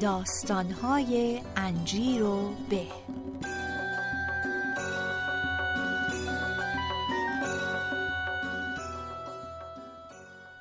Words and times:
داستانهای 0.00 1.40
انجیر 1.56 2.22
و 2.22 2.54
به. 2.70 2.86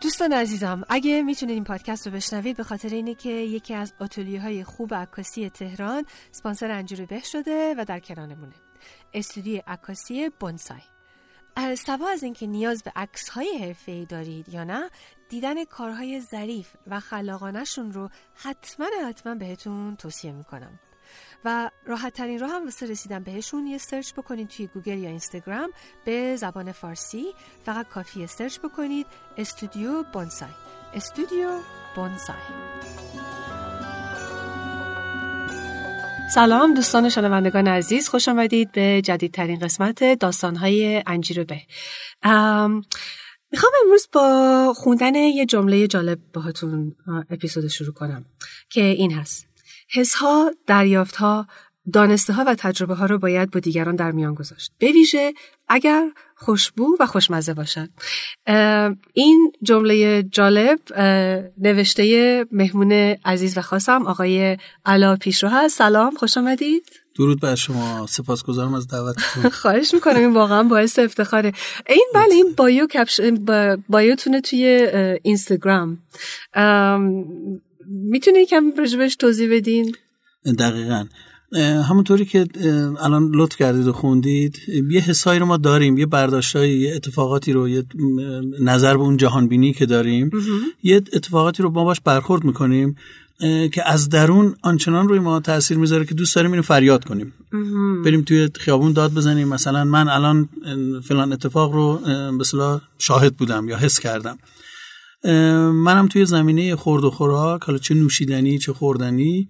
دوستان 0.02 0.34
عزیزم 0.34 0.84
اگه 0.90 1.24
می‌تونید 1.24 1.54
این 1.54 1.64
پادکست 1.64 2.08
رو 2.08 2.14
بشنوید 2.14 2.58
به 2.58 2.64
خاطر 2.64 2.90
اینه 2.90 3.16
که 3.16 3.30
یکی 3.30 3.74
از 3.74 3.94
آتولیه 4.00 4.42
های 4.42 4.64
خوب 4.64 4.94
عکاسی 4.94 5.50
تهران 5.50 6.06
سپانسر 6.32 6.72
انجیر 6.72 7.06
به 7.06 7.20
شده 7.20 7.76
و 7.78 7.86
در 7.86 8.00
کنارمونه. 8.00 8.56
استودیو 9.14 9.62
عکاسی 9.68 10.30
بونسای. 10.40 10.82
سوا 11.78 12.10
از 12.10 12.24
اینکه 12.24 12.48
نیاز 12.48 12.84
به 12.84 12.92
عکس 12.96 13.30
های 13.30 13.58
حرفه 13.58 14.06
دارید 14.06 14.50
یا 14.50 14.64
نه 14.64 14.90
دیدن 15.30 15.66
کارهای 15.66 16.22
ظریف 16.22 16.68
و 16.88 17.00
خلاقانشون 17.00 17.94
رو 17.94 18.10
حتما 18.36 18.88
حتما 19.10 19.36
بهتون 19.36 19.96
توصیه 19.96 20.32
می‌کنم. 20.32 20.80
و 21.46 21.70
راحت 21.86 22.14
ترین 22.14 22.40
راه 22.40 22.52
هم 22.52 22.64
واسه 22.64 22.86
رسیدن 22.86 23.24
بهشون 23.24 23.68
یه 23.68 23.78
search 23.78 24.14
بکنید 24.14 24.48
توی 24.48 24.68
گوگل 24.68 24.98
یا 24.98 25.10
اینستاگرام 25.10 25.70
به 26.06 26.36
زبان 26.36 26.72
فارسی. 26.72 27.26
فقط 27.66 27.88
کافیه 27.88 28.28
search 28.28 28.60
بکنید 28.60 29.08
استودیو 29.38 30.04
بونسای. 30.04 30.50
استودیو 30.94 31.60
بونسای. 31.96 32.36
سلام 36.34 36.74
دوستان 36.74 37.10
شنوندگان 37.10 37.68
عزیز 37.68 38.10
خوش 38.10 38.28
آمدید 38.28 38.72
به 38.72 39.02
جدیدترین 39.02 39.60
قسمت 39.60 40.20
داستانهای 40.20 41.04
انجیر 41.08 41.44
به. 41.44 41.62
می‌خوام 43.52 43.72
امروز 43.86 44.10
با 44.14 44.74
خوندن 44.76 45.16
یه 45.16 45.46
جمله 45.46 45.88
جالب 45.88 46.20
باهاتون 46.34 46.96
اپیزود 47.30 47.68
شروع 47.68 47.94
کنم 47.94 48.26
که 48.70 48.84
این 48.84 49.14
هست 49.14 49.48
حسها، 49.94 50.52
دریافتها، 50.68 51.48
دانسته 51.94 52.34
ها 52.34 52.44
و 52.48 52.56
تجربه 52.56 52.96
ها 52.96 53.06
رو 53.06 53.18
باید 53.18 53.52
با 53.52 53.60
دیگران 53.60 53.96
در 53.96 54.12
میان 54.12 54.34
گذاشت. 54.34 54.72
به 54.78 54.92
ویژه 54.92 55.34
اگر 55.68 56.10
خوشبو 56.36 56.98
و 57.00 57.06
خوشمزه 57.06 57.54
باشد. 57.54 57.90
این 59.14 59.54
جمله 59.64 60.24
جالب 60.24 60.80
نوشته 61.58 62.46
مهمون 62.52 62.92
عزیز 63.26 63.58
و 63.58 63.62
خاصم 63.62 64.08
آقای 64.08 64.58
علا 64.86 65.16
پیشرو 65.16 65.50
هست. 65.50 65.78
سلام 65.78 66.16
خوش 66.16 66.38
آمدید. 66.38 66.86
درود 67.18 67.42
بر 67.42 67.56
شما. 67.56 68.06
سپاسگزارم 68.10 68.74
از 68.74 68.88
دعوتتون. 68.88 69.50
خواهش 69.62 69.94
می‌کنم. 69.94 70.16
این 70.16 70.34
واقعا 70.34 70.64
باعث 70.64 71.00
افتخاره. 71.00 71.52
این 71.90 72.08
بله 72.16 72.34
این 72.34 72.54
بایو 72.58 72.88
کپشن 72.88 73.46
بایوتونه 73.90 74.42
توی 74.42 74.88
اینستاگرام. 75.24 75.98
می‌تونی 77.88 78.46
کمی 78.46 78.72
رجبش 78.78 79.16
توضیح 79.16 79.56
بدین؟ 79.56 79.96
دقیقا. 80.60 81.06
همونطوری 81.90 82.26
که 82.26 82.48
الان 83.02 83.32
لطف 83.36 83.58
کردید 83.58 83.88
و 83.88 83.94
خوندید 83.94 84.58
یه 84.90 85.02
حسایی 85.02 85.40
رو 85.40 85.46
ما 85.46 85.58
داریم 85.58 85.98
یه 85.98 86.06
برداشتایی 86.06 86.80
یه 86.80 86.96
اتفاقاتی 86.96 87.52
رو 87.54 87.70
یه 87.70 87.84
نظر 88.60 88.98
به 88.98 89.04
اون 89.04 89.18
جهان 89.18 89.48
بینی 89.48 89.74
که 89.74 89.86
داریم 89.86 90.32
یه 90.84 90.96
اتفاقاتی 90.96 91.64
رو 91.64 91.72
ما 91.72 91.84
باش 91.84 92.02
برخورد 92.02 92.44
می‌کنیم. 92.44 92.96
که 93.74 93.90
از 93.90 94.10
درون 94.10 94.56
آنچنان 94.62 95.08
روی 95.08 95.20
ما 95.20 95.40
تاثیر 95.40 95.78
می‌ذاره 95.78 96.06
که 96.06 96.16
دوست 96.16 96.36
داریم 96.36 96.52
اینو 96.52 96.64
فریاد 96.64 97.06
کنیم. 97.06 97.34
بریم 98.06 98.22
توی 98.22 98.50
خیابون 98.60 98.94
داد 98.94 99.14
بزنیم. 99.14 99.48
مثلا 99.48 99.84
من 99.84 100.10
الان 100.10 100.50
فلان 101.08 101.34
اتفاق 101.34 101.74
رو 101.74 102.02
به 102.38 102.80
شاهد 102.98 103.38
بودم 103.38 103.70
یا 103.70 103.78
حس 103.78 104.00
کردم. 104.00 104.38
منم 105.72 106.08
توی 106.08 106.26
زمینه 106.26 106.76
خورد 106.76 107.04
و 107.04 107.12
خوراک 107.12 107.64
حالا 107.64 107.80
چه 107.80 107.96
نوشیدنی 107.96 108.60
چه 108.60 108.74
خوردنی. 108.74 109.50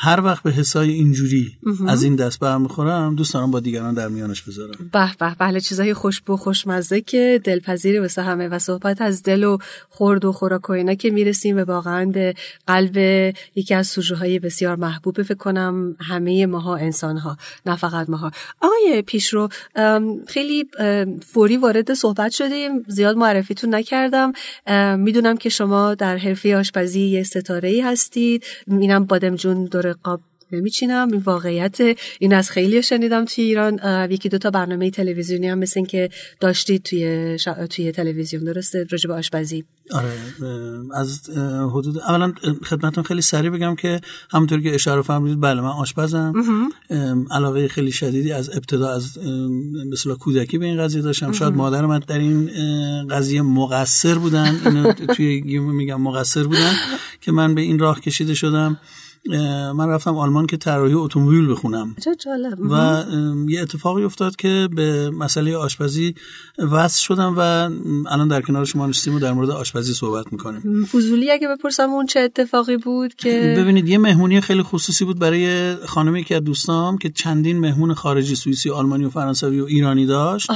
هر 0.00 0.20
وقت 0.20 0.42
به 0.42 0.52
حسای 0.52 0.90
اینجوری 0.90 1.58
از 1.88 2.02
این 2.02 2.16
دست 2.16 2.40
برمیخورم 2.40 3.14
دوست 3.14 3.34
دارم 3.34 3.50
با 3.50 3.60
دیگران 3.60 3.94
در 3.94 4.08
میانش 4.08 4.42
بذارم. 4.42 4.90
به 4.92 5.10
به 5.18 5.34
بله 5.38 5.60
چیزای 5.60 5.94
خوشبو 5.94 6.36
خوشمزه 6.36 7.00
که 7.00 7.40
دلپذیر 7.44 8.00
واسه 8.00 8.22
همه 8.22 8.48
و 8.48 8.58
صحبت 8.58 9.02
از 9.02 9.22
دل 9.22 9.44
و 9.44 9.58
خورد 9.88 10.24
و 10.24 10.32
خوراک 10.32 10.70
و 10.70 10.72
اینا 10.72 10.94
که 10.94 11.10
می‌رسیم 11.10 11.56
و 11.56 11.60
واقعا 11.60 12.04
به 12.04 12.34
قلب 12.66 12.96
یکی 13.54 13.74
از 13.74 13.86
سوژه 13.86 14.16
های 14.16 14.38
بسیار 14.38 14.76
محبوب 14.76 15.22
فکر 15.22 15.34
کنم 15.34 15.96
همه 16.00 16.46
ماها 16.46 16.76
انسان 16.76 17.16
ها 17.16 17.36
نه 17.66 17.76
فقط 17.76 18.10
ماها. 18.10 18.30
آقای 18.60 19.02
پیشرو 19.02 19.48
خیلی 20.26 20.64
فوری 21.26 21.56
وارد 21.56 21.94
صحبت 21.94 22.32
شدیم 22.32 22.82
زیاد 22.88 23.16
معرفیتون 23.16 23.74
نکردم. 23.74 24.32
می‌دونم 24.96 25.36
که 25.36 25.48
شما 25.48 25.94
در 25.94 26.16
حرفه 26.16 26.56
آشپزی 26.56 27.00
یه 27.00 27.22
ستاره 27.22 27.68
ای 27.68 27.80
هستید. 27.80 28.44
اینم 28.66 29.04
بادم 29.04 29.36
جون 29.36 29.64
دور 29.64 29.87
قاب 29.92 30.20
نمیچینم. 30.52 31.08
این 31.12 31.22
واقعیت 31.24 31.78
این 32.18 32.34
از 32.34 32.50
خیلی 32.50 32.82
شنیدم 32.82 33.24
توی 33.24 33.44
ایران. 33.44 33.80
یکی 34.10 34.28
دو 34.28 34.38
تا 34.38 34.50
برنامه 34.50 34.90
تلویزیونی 34.90 35.48
هم 35.48 35.58
مثل 35.58 35.84
که 35.84 36.10
داشتید 36.40 36.82
توی 36.82 37.36
توی 37.70 37.92
تلویزیون. 37.92 38.44
درسته؟ 38.44 38.86
راجع 38.90 39.08
به 39.08 39.14
آشپزی. 39.14 39.64
آره 39.90 40.12
از 40.94 41.30
حدود 41.72 41.98
اولا 41.98 42.32
خدمتتون 42.64 43.04
خیلی 43.04 43.20
سریع 43.20 43.50
بگم 43.50 43.74
که 43.74 44.00
همونطور 44.30 44.60
که 44.60 44.74
اشاره 44.74 45.02
فرمودید 45.02 45.40
بله 45.40 45.60
من 45.60 45.68
آشپزم. 45.68 46.32
علاقه 47.30 47.68
خیلی 47.68 47.92
شدیدی 47.92 48.32
از 48.32 48.50
ابتدا 48.50 48.92
از 48.92 49.18
مثلا 49.92 50.14
کودکی 50.14 50.58
به 50.58 50.66
این 50.66 50.78
قضیه 50.78 51.02
داشتم. 51.02 51.32
شاید 51.32 51.54
مادر 51.54 51.86
من 51.86 51.98
در 51.98 52.18
این 52.18 52.50
قضیه 53.08 53.42
مقصر 53.42 54.14
بودن. 54.14 54.60
اینو 54.64 54.92
توی 54.92 55.58
میگم 55.58 56.02
مقصر 56.02 56.44
بودن 56.44 56.72
که 57.20 57.32
من 57.32 57.54
به 57.54 57.60
این 57.60 57.78
راه 57.78 58.00
کشیده 58.00 58.34
شدم. 58.34 58.80
من 59.74 59.88
رفتم 59.88 60.16
آلمان 60.16 60.46
که 60.46 60.56
طراحی 60.56 60.94
اتومبیل 60.94 61.50
بخونم. 61.50 61.96
جالب. 62.24 62.58
و 62.70 63.04
یه 63.48 63.62
اتفاقی 63.62 64.04
افتاد 64.04 64.36
که 64.36 64.68
به 64.76 65.10
مسئله 65.10 65.56
آشپزی 65.56 66.14
وصل 66.58 67.02
شدم 67.02 67.34
و 67.36 67.40
الان 68.10 68.28
در 68.28 68.40
کنار 68.40 68.64
شما 68.64 68.86
نشستیم 68.86 69.14
و 69.14 69.18
در 69.18 69.32
مورد 69.32 69.50
آشپزی 69.50 69.94
صحبت 69.94 70.32
می‌کنیم. 70.32 70.84
فضولی 70.84 71.30
اگه 71.30 71.48
بپرسم 71.48 71.90
اون 71.90 72.06
چه 72.06 72.20
اتفاقی 72.20 72.76
بود 72.76 73.14
که 73.14 73.54
ببینید 73.58 73.88
یه 73.88 73.98
مهمونی 73.98 74.40
خیلی 74.40 74.62
خصوصی 74.62 75.04
بود 75.04 75.18
برای 75.18 75.74
خانمی 75.74 76.24
که 76.24 76.36
از 76.36 76.44
دوستام 76.44 76.98
که 76.98 77.10
چندین 77.10 77.58
مهمون 77.58 77.94
خارجی 77.94 78.34
سوئیسی 78.34 78.70
آلمانی 78.70 79.04
و 79.04 79.10
فرانسوی 79.10 79.60
و 79.60 79.64
ایرانی 79.64 80.06
داشت. 80.06 80.50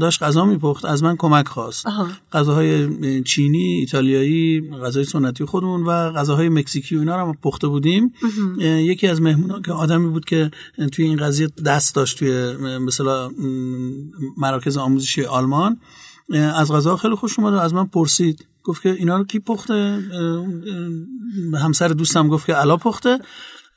داشت 0.00 0.22
غذا 0.22 0.44
میپخت 0.44 0.84
از 0.84 1.02
من 1.02 1.16
کمک 1.16 1.48
خواست. 1.48 1.86
غذاهای 2.32 3.22
چینی 3.22 3.78
ایتالیایی 3.78 4.70
غذای 4.84 5.04
سنتی 5.04 5.44
خودمون 5.44 5.82
و 5.82 6.12
غذاهای 6.12 6.48
مکزیکی 6.48 6.96
و 6.96 6.98
اینا 6.98 7.22
رو 7.22 7.34
پخته 7.42 7.66
بودیم 7.84 8.12
یکی 8.60 9.06
از 9.06 9.22
مهمونا 9.22 9.60
که 9.60 9.72
آدمی 9.72 10.08
بود 10.08 10.24
که 10.24 10.50
توی 10.92 11.04
این 11.04 11.16
قضیه 11.16 11.48
دست 11.66 11.94
داشت 11.94 12.18
توی 12.18 12.56
مثلا 12.78 13.30
مراکز 14.36 14.76
آموزشی 14.76 15.24
آلمان. 15.24 15.76
از 16.54 16.72
غذا 16.72 16.96
خیلی 16.96 17.14
خوش 17.14 17.38
اومد 17.38 17.52
و 17.52 17.56
از 17.56 17.74
من 17.74 17.86
پرسید. 17.86 18.46
گفت 18.62 18.82
که 18.82 18.90
اینا 18.90 19.16
رو 19.16 19.24
کی 19.24 19.38
پخته؟ 19.38 19.98
همسر 21.54 21.88
دوستم 21.88 22.28
گفت 22.28 22.46
که 22.46 22.54
علا 22.54 22.76
پخته. 22.76 23.18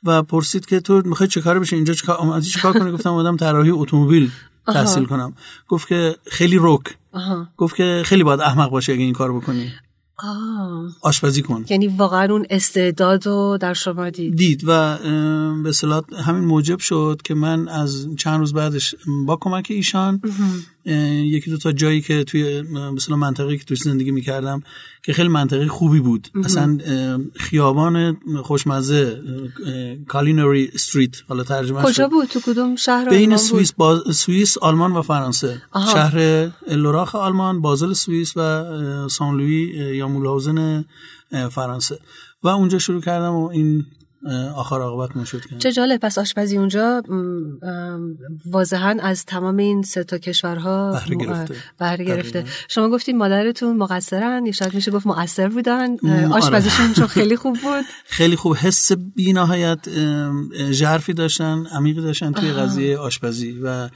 و 0.02 0.22
پرسید 0.22 0.66
که 0.66 0.80
تو 0.80 1.02
می‌خوای 1.04 1.28
چه 1.28 1.40
کار 1.40 1.58
بشه 1.58 1.76
اینجا 1.76 1.94
چه 1.94 2.06
کار 2.06 2.38
کار 2.62 2.72
کنی؟ 2.78 2.92
گفتم 2.92 3.12
آدم 3.12 3.36
طراحی 3.36 3.70
اتومبیل 3.70 4.30
تحصیل 4.66 5.04
کنم. 5.04 5.34
گفت 5.68 5.88
که 5.88 6.16
خیلی 6.26 6.56
روک 6.56 6.84
گفت 7.56 7.76
که 7.76 8.02
خیلی 8.04 8.22
باید 8.22 8.40
احمق 8.40 8.70
باشه 8.70 8.92
اگه 8.92 9.02
این 9.02 9.12
کار 9.14 9.32
بکنی. 9.32 9.72
آشپزی 11.02 11.42
کن. 11.42 11.64
یعنی 11.68 11.88
واقعا 11.88 12.32
اون 12.32 12.46
استعداد 12.50 13.26
رو 13.26 13.58
در 13.60 13.74
شما 13.74 14.10
دید. 14.10 14.36
دید 14.36 14.62
و 14.66 14.98
به 15.62 15.72
صلاح 15.72 16.02
همین 16.26 16.44
موجب 16.44 16.78
شد 16.78 17.20
که 17.24 17.34
من 17.34 17.68
از 17.68 18.08
چند 18.18 18.40
روز 18.40 18.52
بعدش 18.52 18.94
با 19.26 19.38
کمک 19.40 19.66
ایشان 19.70 20.20
یکی 20.88 21.50
دو 21.50 21.56
تا 21.56 21.72
جایی 21.72 22.00
که 22.00 22.24
توی 22.24 22.62
مثلا 22.94 23.16
منطقه 23.16 23.56
که 23.56 23.64
توی 23.64 23.76
زندگی 23.76 24.10
می‌کردم 24.10 24.62
که 25.02 25.12
خیلی 25.12 25.28
منطقه 25.28 25.66
خوبی 25.66 26.00
بود. 26.00 26.28
اصلا 26.44 26.78
خیابان 27.36 28.20
خوشمزه 28.42 29.22
کالینوری 30.08 30.70
استریت 30.74 31.16
حالا 31.28 31.44
ترجمه 31.44 31.82
کجا 31.82 32.08
بود؟ 32.08 32.28
تو 32.28 32.40
کدوم 32.40 32.76
شهر 32.76 33.08
بین 33.08 33.36
سوئیس 33.36 33.72
با... 33.72 34.12
سوئیس 34.12 34.58
آلمان 34.58 34.92
و 34.92 35.02
فرانسه. 35.02 35.62
آها. 35.72 35.92
شهر 35.92 36.50
لوراخ 36.70 37.14
آلمان 37.14 37.60
بازل 37.60 37.92
سوئیس 37.92 38.36
و 38.36 39.08
سان 39.08 39.36
لویی 39.36 39.96
یا 39.96 40.08
مولهاوزن 40.08 40.84
فرانسه. 41.50 41.98
و 42.42 42.48
اونجا 42.48 42.78
شروع 42.78 43.00
کردم 43.00 43.32
و 43.32 43.48
این 43.48 43.86
آخر 44.56 44.80
عاقبت 44.80 45.16
نشد 45.16 45.40
چه 45.58 45.72
جالب 45.72 46.00
پس 46.00 46.18
آشپزی 46.18 46.58
اونجا 46.58 47.02
واضحا 48.46 48.96
از 49.02 49.24
تمام 49.24 49.56
این 49.56 49.82
سه 49.82 50.04
تا 50.04 50.18
کشورها 50.18 50.92
بهره 50.92 51.16
گرفته, 51.16 51.54
بهره 51.78 52.04
گرفته. 52.04 52.44
شما 52.68 52.88
گفتید 52.88 53.14
مادرتون 53.14 53.76
مقصرن 53.76 54.46
یا 54.46 54.52
شاید 54.52 54.74
میشه 54.74 54.90
گفت 54.90 55.06
مؤثر 55.06 55.48
بودن. 55.48 55.96
آشپزیشون 56.32 56.92
چون 56.92 57.06
خیلی 57.06 57.36
خوب 57.36 57.52
بود. 57.52 57.84
خیلی 58.18 58.36
خوب. 58.36 58.56
حس 58.56 58.92
بینهایت 58.92 59.78
ژرفی 60.70 61.12
داشتن 61.12 61.66
عمیقی 61.66 62.00
داشتن 62.00 62.32
توی 62.32 62.52
قضیه 62.52 62.98
آشپزی 62.98 63.60
و 63.62 63.88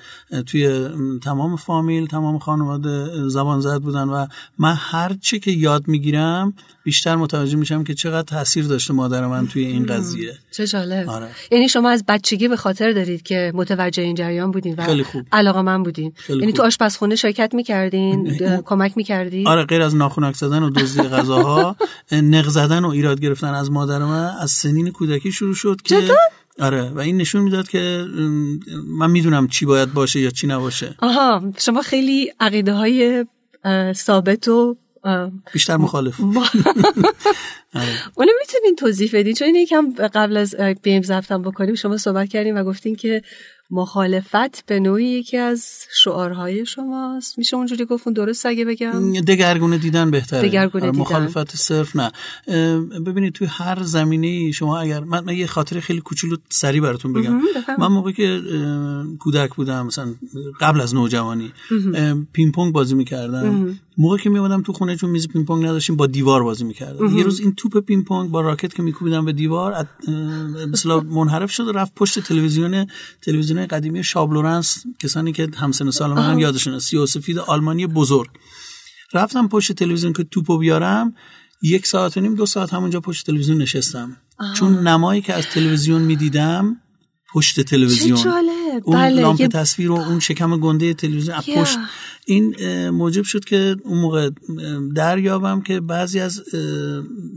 توی 0.46 0.88
تمام 1.22 1.56
فامیل 1.56 2.06
تمام 2.06 2.38
خانواده 2.38 3.28
زبان 3.28 3.60
زد 3.60 3.80
بودن 3.80 4.08
و 4.08 4.26
من 4.58 4.74
هر 4.78 5.16
چی 5.20 5.40
که 5.40 5.50
یاد 5.50 5.88
می‌گیرم 5.88 6.54
بیشتر 6.84 7.16
متوجه 7.16 7.56
میشم 7.56 7.84
که 7.84 7.94
چقدر 7.94 8.22
تاثیر 8.22 8.66
داشته 8.66 8.94
مادر 8.94 9.26
من 9.26 9.46
توی 9.46 9.64
این 9.64 9.86
قضیه. 9.86 10.11
قضیه 10.12 10.34
چه 10.50 10.66
جالب. 10.66 11.08
آره. 11.08 11.28
یعنی 11.50 11.68
شما 11.68 11.90
از 11.90 12.04
بچگی 12.08 12.48
به 12.48 12.56
خاطر 12.56 12.92
دارید 12.92 13.22
که 13.22 13.52
متوجه 13.54 14.02
این 14.02 14.14
جریان 14.14 14.50
بودین 14.50 14.74
و 14.78 14.86
خیلی 14.86 15.02
خوب. 15.02 15.26
علاقه 15.32 15.62
من 15.62 15.82
بودین. 15.82 16.12
یعنی 16.28 16.52
تو 16.52 16.62
آشپزخونه 16.62 17.16
شرکت 17.16 17.54
می‌کردین 17.54 18.38
کمک 18.68 18.96
می‌کردین 18.96 19.48
آره 19.48 19.64
غیر 19.64 19.82
از 19.82 19.96
ناخونک 19.96 20.36
زدن 20.36 20.62
و 20.62 20.70
دزدی 20.70 21.08
غذاها 21.08 21.76
نق 22.12 22.48
زدن 22.48 22.84
و 22.84 22.88
ایراد 22.88 23.20
گرفتن 23.20 23.54
از 23.54 23.70
مادر 23.70 23.98
من 23.98 24.30
از 24.40 24.50
سنین 24.50 24.90
کودکی 24.90 25.32
شروع 25.32 25.54
شد 25.54 25.82
که 25.84 26.08
آره 26.58 26.90
و 26.90 26.98
این 26.98 27.16
نشون 27.16 27.42
می‌داد 27.42 27.68
که 27.68 28.04
من 28.98 29.10
می‌دونم 29.10 29.48
چی 29.48 29.66
باید 29.66 29.92
باشه 29.92 30.20
یا 30.20 30.30
چی 30.30 30.46
نباشه. 30.46 30.94
آها 30.98 31.52
شما 31.58 31.82
خیلی 31.82 32.32
عقیده 32.40 32.72
های 32.72 33.24
ثابت 33.92 34.48
و 34.48 34.76
بیشتر 35.52 35.76
مخالف. 35.76 36.20
آره. 36.20 36.48
اونو 38.14 38.32
می‌تونین 38.40 38.76
توضیح 38.78 39.10
بدین؟ 39.14 39.34
چون 39.34 39.54
یکم 39.54 39.92
قبل 40.14 40.36
از 40.36 40.54
بیم 40.82 41.02
زفتم 41.02 41.42
بکنیم 41.42 41.74
شما 41.74 41.96
صحبت 41.96 42.28
کردیم 42.28 42.56
و 42.56 42.64
گفتین 42.64 42.96
که 42.96 43.22
مخالفت 43.74 44.66
به 44.66 44.80
نوعی 44.80 45.04
یکی 45.04 45.36
از 45.36 45.86
شعارهای 46.02 46.66
شماست. 46.66 47.38
میشه 47.38 47.56
اونجوری 47.56 47.84
گفتون 47.84 48.12
درست 48.12 48.46
اگه 48.46 48.64
بگم؟ 48.64 49.12
دگرگونه 49.12 49.78
دیدن 49.78 50.10
بهتره. 50.10 50.48
دگرگونه 50.48 50.86
دیدن. 50.86 50.98
مخالفت 50.98 51.56
صرف 51.56 51.96
نه. 51.96 52.12
ببینید 53.06 53.32
توی 53.32 53.46
هر 53.46 53.82
زمینه 53.82 54.50
شما 54.50 54.78
اگر 54.78 55.00
من, 55.00 55.24
من 55.24 55.36
یه 55.36 55.46
خاطره 55.46 55.80
خیلی 55.80 56.00
کوچولو 56.00 56.36
سری 56.48 56.80
براتون 56.80 57.12
بگم. 57.12 57.40
من 57.78 57.86
موقعی 57.86 58.12
که 58.12 58.40
کودک 59.19 59.54
بودم 59.54 59.86
مثلا 59.86 60.14
قبل 60.60 60.80
از 60.80 60.94
نوجوانی 60.94 61.52
پینگ 62.32 62.52
پونگ 62.54 62.72
بازی 62.72 62.94
می‌کردم. 62.94 63.78
موقعی 63.98 64.22
که 64.22 64.30
میومدم 64.30 64.62
تو 64.62 64.72
خونه 64.72 64.96
چون 64.96 65.10
میز 65.10 65.28
پینگ 65.28 65.46
پونگ 65.46 65.64
نداشتیم 65.64 65.96
با 65.96 66.06
دیوار 66.06 66.42
بازی 66.42 66.64
می‌کردم. 66.64 67.19
یه 67.19 67.24
روز 67.24 67.40
این 67.40 67.54
توپ 67.62 67.84
پینگ 67.84 68.04
پونگ 68.04 68.30
با 68.30 68.40
راکت 68.40 68.74
که 68.74 68.82
میکوبیدم 68.82 69.24
به 69.24 69.32
دیوار 69.32 69.88
مثلا 70.72 71.00
منحرف 71.00 71.50
شد 71.50 71.68
و 71.68 71.72
رفت 71.72 71.94
پشت 71.94 72.18
تلویزیون 72.18 72.86
تلویزیون 73.22 73.66
قدیمی 73.66 74.04
شاب 74.04 74.34
لورنس 74.34 74.84
کسانی 74.98 75.32
که 75.32 75.48
همسن 75.56 75.90
سال 75.90 76.12
من 76.12 76.30
هم 76.30 76.38
یادشون 76.38 76.78
سفید 76.78 77.38
آلمانی 77.38 77.86
بزرگ. 77.86 78.30
رفتم 79.14 79.48
پشت 79.48 79.72
تلویزیون 79.72 80.12
که 80.12 80.24
توپو 80.24 80.58
بیارم 80.58 81.14
یک 81.62 81.86
ساعت 81.86 82.16
و 82.16 82.20
نیم 82.20 82.34
دو 82.34 82.46
ساعت 82.46 82.74
همونجا 82.74 83.00
پشت 83.00 83.26
تلویزیون 83.26 83.62
نشستم. 83.62 84.16
آه. 84.38 84.54
چون 84.54 84.88
نمایی 84.88 85.22
که 85.22 85.34
از 85.34 85.46
تلویزیون 85.46 86.02
می‌دیدم 86.02 86.76
پشت 87.34 87.60
تلویزیون. 87.60 88.18
اون 88.84 88.96
بله. 88.96 89.20
لامپ 89.20 89.40
یه... 89.40 89.48
تصویر 89.48 89.90
و 89.90 89.94
اون 89.94 90.20
شکم 90.20 90.60
گنده 90.60 90.94
تلویزیون 90.94 91.40
yeah. 91.40 91.58
پشت. 91.58 91.78
این 92.26 92.54
موجب 92.88 93.22
شد 93.22 93.44
که 93.44 93.76
اون 93.84 93.98
موقع 93.98 94.30
دریابم 94.96 95.60
که 95.60 95.80
بعضی 95.80 96.20
از 96.20 96.42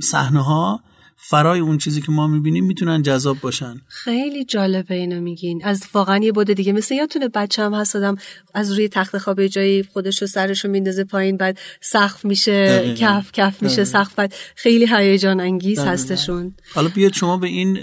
صحنه 0.02 0.44
ها 0.44 0.80
فرای 1.18 1.60
اون 1.60 1.78
چیزی 1.78 2.02
که 2.02 2.12
ما 2.12 2.28
می‌بینیم 2.28 2.66
می‌تونن 2.66 3.02
جذاب 3.02 3.38
باشن. 3.42 3.82
خیلی 3.88 4.46
جالبه 4.46 4.96
اینو 4.96 5.22
میگین. 5.22 5.62
از 5.64 5.84
واقعا 5.94 6.18
یه 6.18 6.32
بوده 6.32 6.54
دیگه. 6.54 6.74
مثل 6.74 6.96
یادتونه 6.96 7.28
بچه 7.28 7.64
هم 7.64 7.74
هست 7.74 7.96
آدم 7.96 8.16
از 8.54 8.72
روی 8.72 8.90
تخت 8.90 9.18
خواب 9.18 9.48
جایی 9.48 9.84
خودش 9.84 10.22
رو 10.22 10.28
سرش 10.28 10.66
رو 10.66 10.72
میندازه 10.72 11.04
پایین 11.04 11.38
بعد 11.38 11.60
سقف 11.82 12.26
میشه 12.26 12.94
کف 12.98 13.32
کف 13.32 13.64
میشه 13.64 13.84
سقف 13.84 14.16
بعد 14.16 14.34
خیلی 14.56 14.88
هیجان 14.90 15.40
انگیز 15.40 15.80
هستشون. 15.80 16.56
حالا 16.74 16.88
بیاد 16.88 17.14
شما 17.14 17.38
به 17.38 17.48
این 17.48 17.78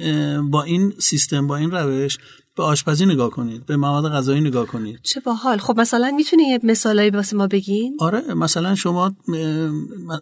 با 0.50 0.62
این 0.62 0.92
سیستم 0.98 1.46
با 1.46 1.56
این 1.56 1.70
روش 1.70 2.18
به 2.56 2.62
آشپزی 2.62 3.06
نگاه 3.06 3.30
کنید 3.30 3.66
به 3.66 3.76
مواد 3.76 4.12
غذایی 4.12 4.40
نگاه 4.40 4.66
کنید. 4.66 5.00
چه 5.02 5.20
باحال. 5.20 5.58
خب 5.58 5.80
مثلا 5.80 6.10
می‌تونی 6.16 6.42
یه 6.42 6.60
مثالایی 6.62 7.10
واسه 7.10 7.36
ما 7.36 7.46
بگین؟ 7.46 7.96
آره 8.00 8.34
مثلا 8.34 8.74
شما 8.74 9.14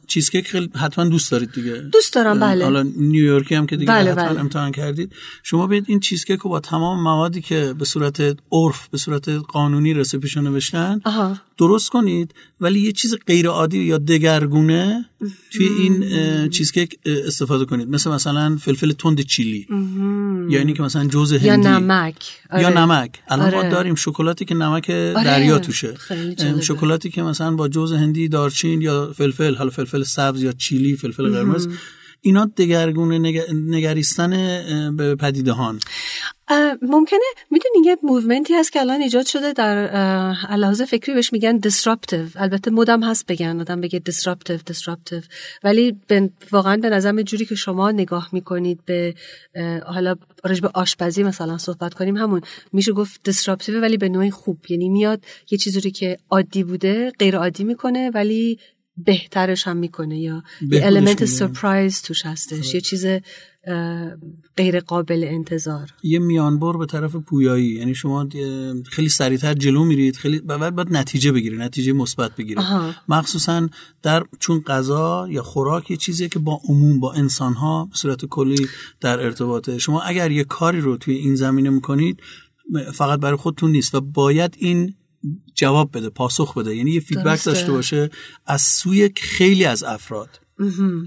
چیزکیک 0.06 0.46
خیلی 0.46 0.70
حتما 0.74 1.04
دوست 1.04 1.30
دارید 1.30 1.52
دیگه. 1.52 1.72
دوست 1.72 2.14
دارم 2.14 2.40
بله. 2.40 2.64
حالا 2.64 2.82
نیویورکی 2.82 3.54
هم 3.54 3.66
که 3.66 3.76
دیگه 3.76 3.92
بله 3.92 4.12
حتما 4.12 4.28
بله. 4.28 4.40
امتحان 4.40 4.72
کردید. 4.72 5.12
شما 5.42 5.66
بیاید 5.66 5.84
این 5.88 6.00
چیزکیک 6.00 6.40
رو 6.40 6.50
با 6.50 6.60
تمام 6.60 7.02
موادی 7.02 7.40
که 7.40 7.74
به 7.78 7.84
صورت 7.84 8.20
عرف 8.52 8.88
به 8.88 8.98
صورت 8.98 9.28
قانونی 9.28 9.94
رسیپیشو 9.94 10.40
نوشتن 10.40 11.00
آها. 11.04 11.36
درست 11.58 11.90
کنید 11.90 12.34
ولی 12.60 12.80
یه 12.80 12.92
چیز 12.92 13.14
غیر 13.26 13.48
عادی 13.48 13.78
یا 13.78 13.98
دگرگونه 13.98 15.09
توی 15.52 15.68
این 15.68 16.48
چیزکیک 16.48 16.98
استفاده 17.06 17.64
کنید. 17.64 17.88
مثل 17.88 18.10
مثلا 18.10 18.56
فلفل 18.60 18.92
تند 18.92 19.20
چیلی. 19.20 19.66
یا 20.48 20.58
اینی 20.58 20.72
که 20.72 20.82
مثلا 20.82 21.06
جوز 21.06 21.32
هندی. 21.32 21.46
یا 21.46 21.56
نمک 21.56 22.14
آره. 22.50 22.62
یا 22.62 22.68
نمک. 22.68 23.10
الان 23.28 23.46
آره. 23.46 23.62
ما 23.62 23.68
داریم 23.68 23.94
شکلاتی 23.94 24.44
که 24.44 24.54
نمک 24.54 24.90
آره. 24.90 25.24
دریا 25.24 25.58
توشه. 25.58 25.94
شکلاتی 26.60 27.10
که 27.10 27.22
مثلا 27.22 27.50
با 27.50 27.68
جوز 27.68 27.92
هندی 27.92 28.28
دارچین 28.28 28.82
یا 28.82 29.12
فلفل 29.16 29.54
حالا 29.54 29.70
فلفل 29.70 30.02
سبز 30.02 30.42
یا 30.42 30.52
چیلی 30.52 30.96
فلفل 30.96 31.28
قرمز 31.28 31.68
اینا 32.20 32.50
دگرگونه 32.56 33.44
نگریستن 33.52 34.30
به 34.96 35.16
پدیدهان. 35.16 35.80
ممکنه 36.82 37.20
می‌دونی 37.50 37.86
یه 37.86 37.96
movement 38.02 38.48
ی 38.48 38.54
هست 38.54 38.72
که 38.72 38.80
الان 38.80 39.00
ایجاد 39.00 39.26
شده 39.26 39.52
در 39.52 39.90
لحاظ 40.56 40.82
فکری 40.82 41.14
بهش 41.14 41.32
میگن 41.32 41.60
disruptive. 41.60 42.36
البته 42.36 42.70
مدام 42.70 43.02
هست 43.02 43.26
بگن 43.26 43.60
آدم 43.60 43.80
بگه 43.80 44.02
disruptive 44.10 44.72
disruptive. 44.72 45.24
ولی 45.64 45.96
واقعا 46.50 46.76
به 46.76 46.90
نظرم 46.90 47.22
جوری 47.22 47.44
که 47.44 47.54
شما 47.54 47.90
نگاه 47.90 48.28
می‌کنید 48.32 48.84
به 48.84 49.14
حالا 49.86 50.16
راجع 50.44 50.60
به 50.60 50.70
آشپزی 50.74 51.22
مثلا 51.22 51.58
صحبت 51.58 51.94
کنیم 51.94 52.16
همون 52.16 52.40
میشه 52.72 52.92
گفت 52.92 53.30
disruptive 53.30 53.82
ولی 53.82 53.96
به 53.96 54.08
نوعی 54.08 54.30
خوب. 54.30 54.58
یعنی 54.68 54.88
میاد 54.88 55.24
یه 55.50 55.58
چیزی 55.58 55.90
که 55.90 56.18
عادی 56.30 56.64
بوده 56.64 57.12
غیر 57.18 57.36
عادی 57.36 57.64
می‌کنه 57.64 58.10
ولی 58.14 58.58
بهترش 59.04 59.68
هم 59.68 59.76
می‌کنه 59.76 60.18
یا 60.18 60.42
یه 60.70 60.86
المنت 60.86 61.24
سرپرایز 61.24 62.02
توش 62.02 62.26
هستش 62.26 62.74
یه 62.74 62.80
چیز 62.80 63.06
غیر 64.56 64.80
قابل 64.80 65.24
انتظار. 65.28 65.90
یه 66.02 66.18
میانبر 66.18 66.76
به 66.76 66.86
طرف 66.86 67.16
پویایی 67.16 67.74
یعنی 67.74 67.94
شما 67.94 68.28
خیلی 68.90 69.08
سریعتر 69.08 69.54
جلو 69.54 69.84
میرید 69.84 70.16
خیلی 70.16 70.38
بعد 70.38 70.74
باید 70.74 70.92
نتیجه 70.92 71.32
بگیرید 71.32 71.60
نتیجه 71.60 71.92
مثبت 71.92 72.36
بگیرید 72.36 72.64
مخصوصا 73.08 73.68
در 74.02 74.24
چون 74.38 74.60
غذا 74.60 75.28
یا 75.30 75.42
خوراک 75.42 75.90
یه 75.90 75.96
چیزیه 75.96 76.28
که 76.28 76.38
با 76.38 76.60
عموم 76.68 77.00
با 77.00 77.12
انسان 77.12 77.52
ها 77.52 77.84
به 77.84 77.96
صورت 77.96 78.24
کلی 78.24 78.66
در 79.00 79.20
ارتباطه. 79.20 79.78
شما 79.78 80.00
اگر 80.00 80.30
یه 80.30 80.44
کاری 80.44 80.80
رو 80.80 80.96
توی 80.96 81.14
این 81.14 81.34
زمینه 81.34 81.70
می‌کنید 81.70 82.20
فقط 82.94 83.20
برای 83.20 83.36
خودتون 83.36 83.70
نیست 83.70 83.94
و 83.94 84.00
باید 84.00 84.56
این 84.58 84.94
جواب 85.54 85.96
بده 85.96 86.08
پاسخ 86.10 86.58
بده. 86.58 86.76
یعنی 86.76 86.90
یه 86.90 87.00
فیدبک 87.00 87.44
داشته 87.44 87.72
باشه 87.72 88.10
از 88.46 88.62
سوی 88.62 89.10
خیلی 89.16 89.64
از 89.64 89.84
افراد. 89.84 90.40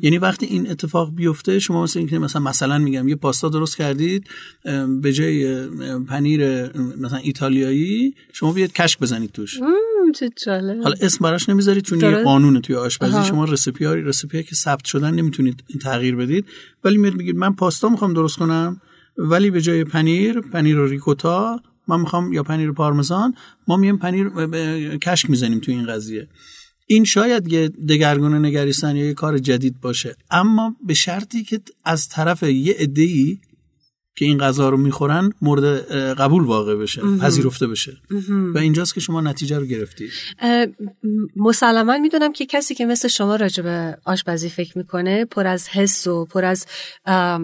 یعنی 0.01 0.17
وقتی 0.17 0.45
این 0.45 0.71
اتفاق 0.71 1.15
بیفته 1.15 1.59
شما 1.59 1.83
مثل 1.83 1.99
اینکه 1.99 2.19
مثلا 2.19 2.41
مثلا 2.41 2.77
میگم 2.77 3.07
یه 3.07 3.15
پاستا 3.15 3.49
درست 3.49 3.77
کردید 3.77 4.27
به 5.01 5.13
جای 5.13 5.67
پنیر 6.07 6.63
مثلا 6.77 7.17
ایتالیایی 7.17 8.15
شما 8.33 8.51
بیاید 8.53 8.73
کشک 8.73 8.99
بزنید 8.99 9.31
توش. 9.31 9.59
حالا 10.83 10.95
اسم 11.01 11.23
براش 11.23 11.49
نمی‌ذارید 11.49 11.83
چون 11.83 11.99
یه 11.99 12.23
قانونه 12.23 12.59
توی 12.59 12.75
آشپزی. 12.75 13.23
شما 13.23 13.45
رسیپی 13.45 13.85
ها 13.85 13.93
رسیپی 13.93 14.43
که 14.43 14.55
ثبت 14.55 14.85
شدن 14.85 15.13
نمی‌تونید 15.13 15.63
تغییر 15.81 16.15
بدید. 16.15 16.45
ولی 16.83 16.97
میاد 16.97 17.15
میگید 17.15 17.35
من 17.35 17.53
پاستا 17.53 17.89
می‌خوام 17.89 18.13
درست 18.13 18.37
کنم 18.37 18.81
ولی 19.17 19.51
به 19.51 19.61
جای 19.61 19.83
پنیر 19.83 20.41
پنیر 20.41 20.85
ریکوتا 20.85 21.61
من 21.87 21.99
می‌خوام 21.99 22.33
یا 22.33 22.43
پنیر 22.43 22.71
پارمزان 22.71 23.35
ما 23.67 23.77
میایم 23.77 23.97
پنیر 23.97 24.29
کشک 24.97 25.29
می‌زنیم 25.29 25.59
تو 25.59 25.71
این 25.71 25.85
قضیه. 25.85 26.27
این 26.87 27.03
شاید 27.03 27.51
یه 27.51 27.67
دگرگونه 27.69 28.39
نگریستن 28.39 28.95
یا 28.95 29.05
یه 29.05 29.13
کار 29.13 29.37
جدید 29.37 29.81
باشه 29.81 30.15
اما 30.31 30.75
به 30.87 30.93
شرطی 30.93 31.43
که 31.43 31.59
از 31.85 32.09
طرف 32.09 32.43
یه 32.43 32.75
عده‌ای 32.79 33.37
که 34.15 34.25
این 34.25 34.37
غذا 34.37 34.69
رو 34.69 34.77
می‌خورن 34.77 35.31
مورد 35.41 35.63
قبول 36.13 36.43
واقع 36.43 36.75
بشه 36.75 37.01
پذیرفته 37.21 37.67
بشه. 37.67 37.97
و 38.55 38.57
اینجاست 38.57 38.93
که 38.93 38.99
شما 38.99 39.21
نتیجه 39.21 39.59
رو 39.59 39.65
گرفتید 39.65 40.11
مسلما 41.35 41.97
می‌دونم 41.97 42.33
که 42.33 42.45
کسی 42.45 42.75
که 42.75 42.85
مثل 42.85 43.07
شما 43.07 43.35
راجع 43.35 43.63
به 43.63 43.97
آشپزی 44.05 44.49
فکر 44.49 44.77
می‌کنه 44.77 45.25
پر 45.25 45.47
از 45.47 45.69
حس 45.69 46.07
و 46.07 46.25
پر 46.25 46.45
از 46.45 46.65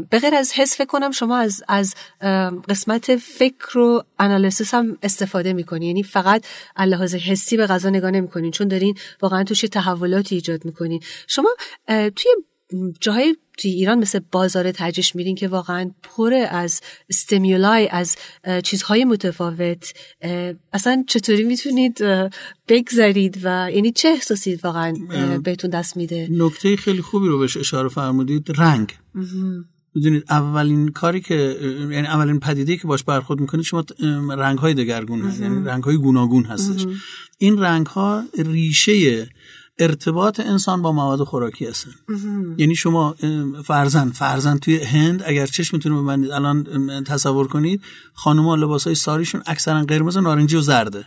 به 0.10 0.20
غیر 0.22 0.36
از 0.36 0.54
حس 0.54 0.78
فکر 0.78 0.88
کنم 0.88 1.12
شما 1.12 1.38
از 1.38 1.64
از 1.68 1.96
قسمت 2.70 3.16
فکر 3.16 3.78
و 3.78 4.04
انالیسیس 4.20 4.74
هم 4.74 4.98
استفاده 5.04 5.54
می‌کنی. 5.54 5.88
یعنی 5.88 6.04
فقط 6.04 6.46
لحاظ 6.80 7.16
حسی 7.16 7.58
به 7.58 7.68
غذا 7.68 7.90
نگاه 7.90 8.12
نمی‌کنین 8.12 8.52
چون 8.52 8.68
دارین 8.68 8.96
واقعا 9.22 9.44
توش 9.44 9.62
تحولاتی 9.62 10.36
ایجاد 10.36 10.66
می‌کنین. 10.66 11.00
شما 11.28 11.50
توی 11.88 12.32
جاهای 13.00 13.36
توی 13.62 13.72
ایران 13.72 14.00
مثل 14.00 14.20
بازار 14.32 14.72
تجریش 14.72 15.16
میرین 15.16 15.36
که 15.36 15.48
واقعا 15.48 15.92
پر 16.04 16.34
از 16.50 16.82
استیمولای 17.10 17.88
از 17.88 18.16
چیزهای 18.64 19.06
متفاوت 19.06 19.94
اصلا 20.74 21.04
چطوری 21.08 21.44
می‌تونید 21.44 22.00
بگذارید 22.68 23.40
و 23.44 23.72
یعنی 23.74 23.92
چه 23.92 24.08
احساسی 24.08 24.56
واقعا 24.56 24.94
بهتون 25.44 25.70
دست 25.70 25.98
میده؟ 25.98 26.28
نکته 26.32 26.76
خیلی 26.76 27.02
خوبی 27.02 27.28
رو 27.28 27.40
بهش 27.40 27.58
اشاره 27.58 27.90
فرمودید 27.90 28.52
رنگ. 28.58 28.94
می‌دونید 29.96 30.24
اولین 30.30 30.88
کاری 30.88 31.22
که 31.22 31.58
یعنی 31.92 32.08
اولین 32.08 32.40
پدیده 32.40 32.78
که 32.78 32.88
باش 32.88 33.04
برخورد 33.04 33.40
می‌کنید 33.40 33.66
شما 33.66 33.86
رنگ 34.38 34.58
های 34.58 34.74
دگرگون 34.74 35.22
هست. 35.22 35.42
یعنی 35.42 35.66
رنگ 35.66 35.84
های 35.84 35.98
گوناگون 35.98 36.44
هستش. 36.44 36.86
این 37.38 37.60
رنگ 37.60 37.86
ها 37.86 38.24
ریشه 38.46 39.28
ارتباط 39.80 40.40
انسان 40.40 40.82
با 40.82 40.92
مواد 40.92 41.24
خوراکی 41.24 41.66
هستن. 41.66 41.92
یعنی 42.58 42.76
شما 42.76 43.16
فرزن 43.66 44.10
فرزن 44.10 44.58
توی 44.58 44.84
هند 44.84 45.24
اگر 45.26 45.46
چشمتون 45.46 45.92
رو 45.92 46.04
ببندید 46.04 46.32
الان 46.32 47.04
تصور 47.04 47.48
کنید 47.48 47.82
خانوما 48.14 48.56
لباسای 48.56 48.96
ساریشون 48.96 49.44
اکثرا 49.46 49.84
قرمز 49.84 50.18
و 50.18 50.22
نارنجی 50.22 50.56
و 50.56 50.62
زرده. 50.62 51.06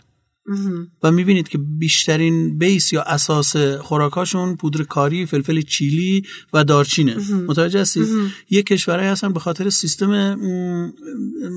و 1.03 1.11
می‌بینید 1.11 1.49
که 1.49 1.59
بیشترین 1.59 2.59
بیس 2.59 2.93
یا 2.93 3.03
اساس 3.03 3.57
خوراکاشون 3.57 4.57
پودر 4.57 4.83
کاری، 4.83 5.27
فلفل 5.27 5.61
چیلی 5.61 6.23
و 6.53 6.65
دارچینه. 6.65 7.17
متوجه 7.47 7.81
هستید؟ 7.81 8.09
یه 8.51 8.63
کشورهایی 8.63 9.09
هستن 9.09 9.33
به 9.33 9.41
خاطر 9.41 9.71
سیستم 9.71 10.35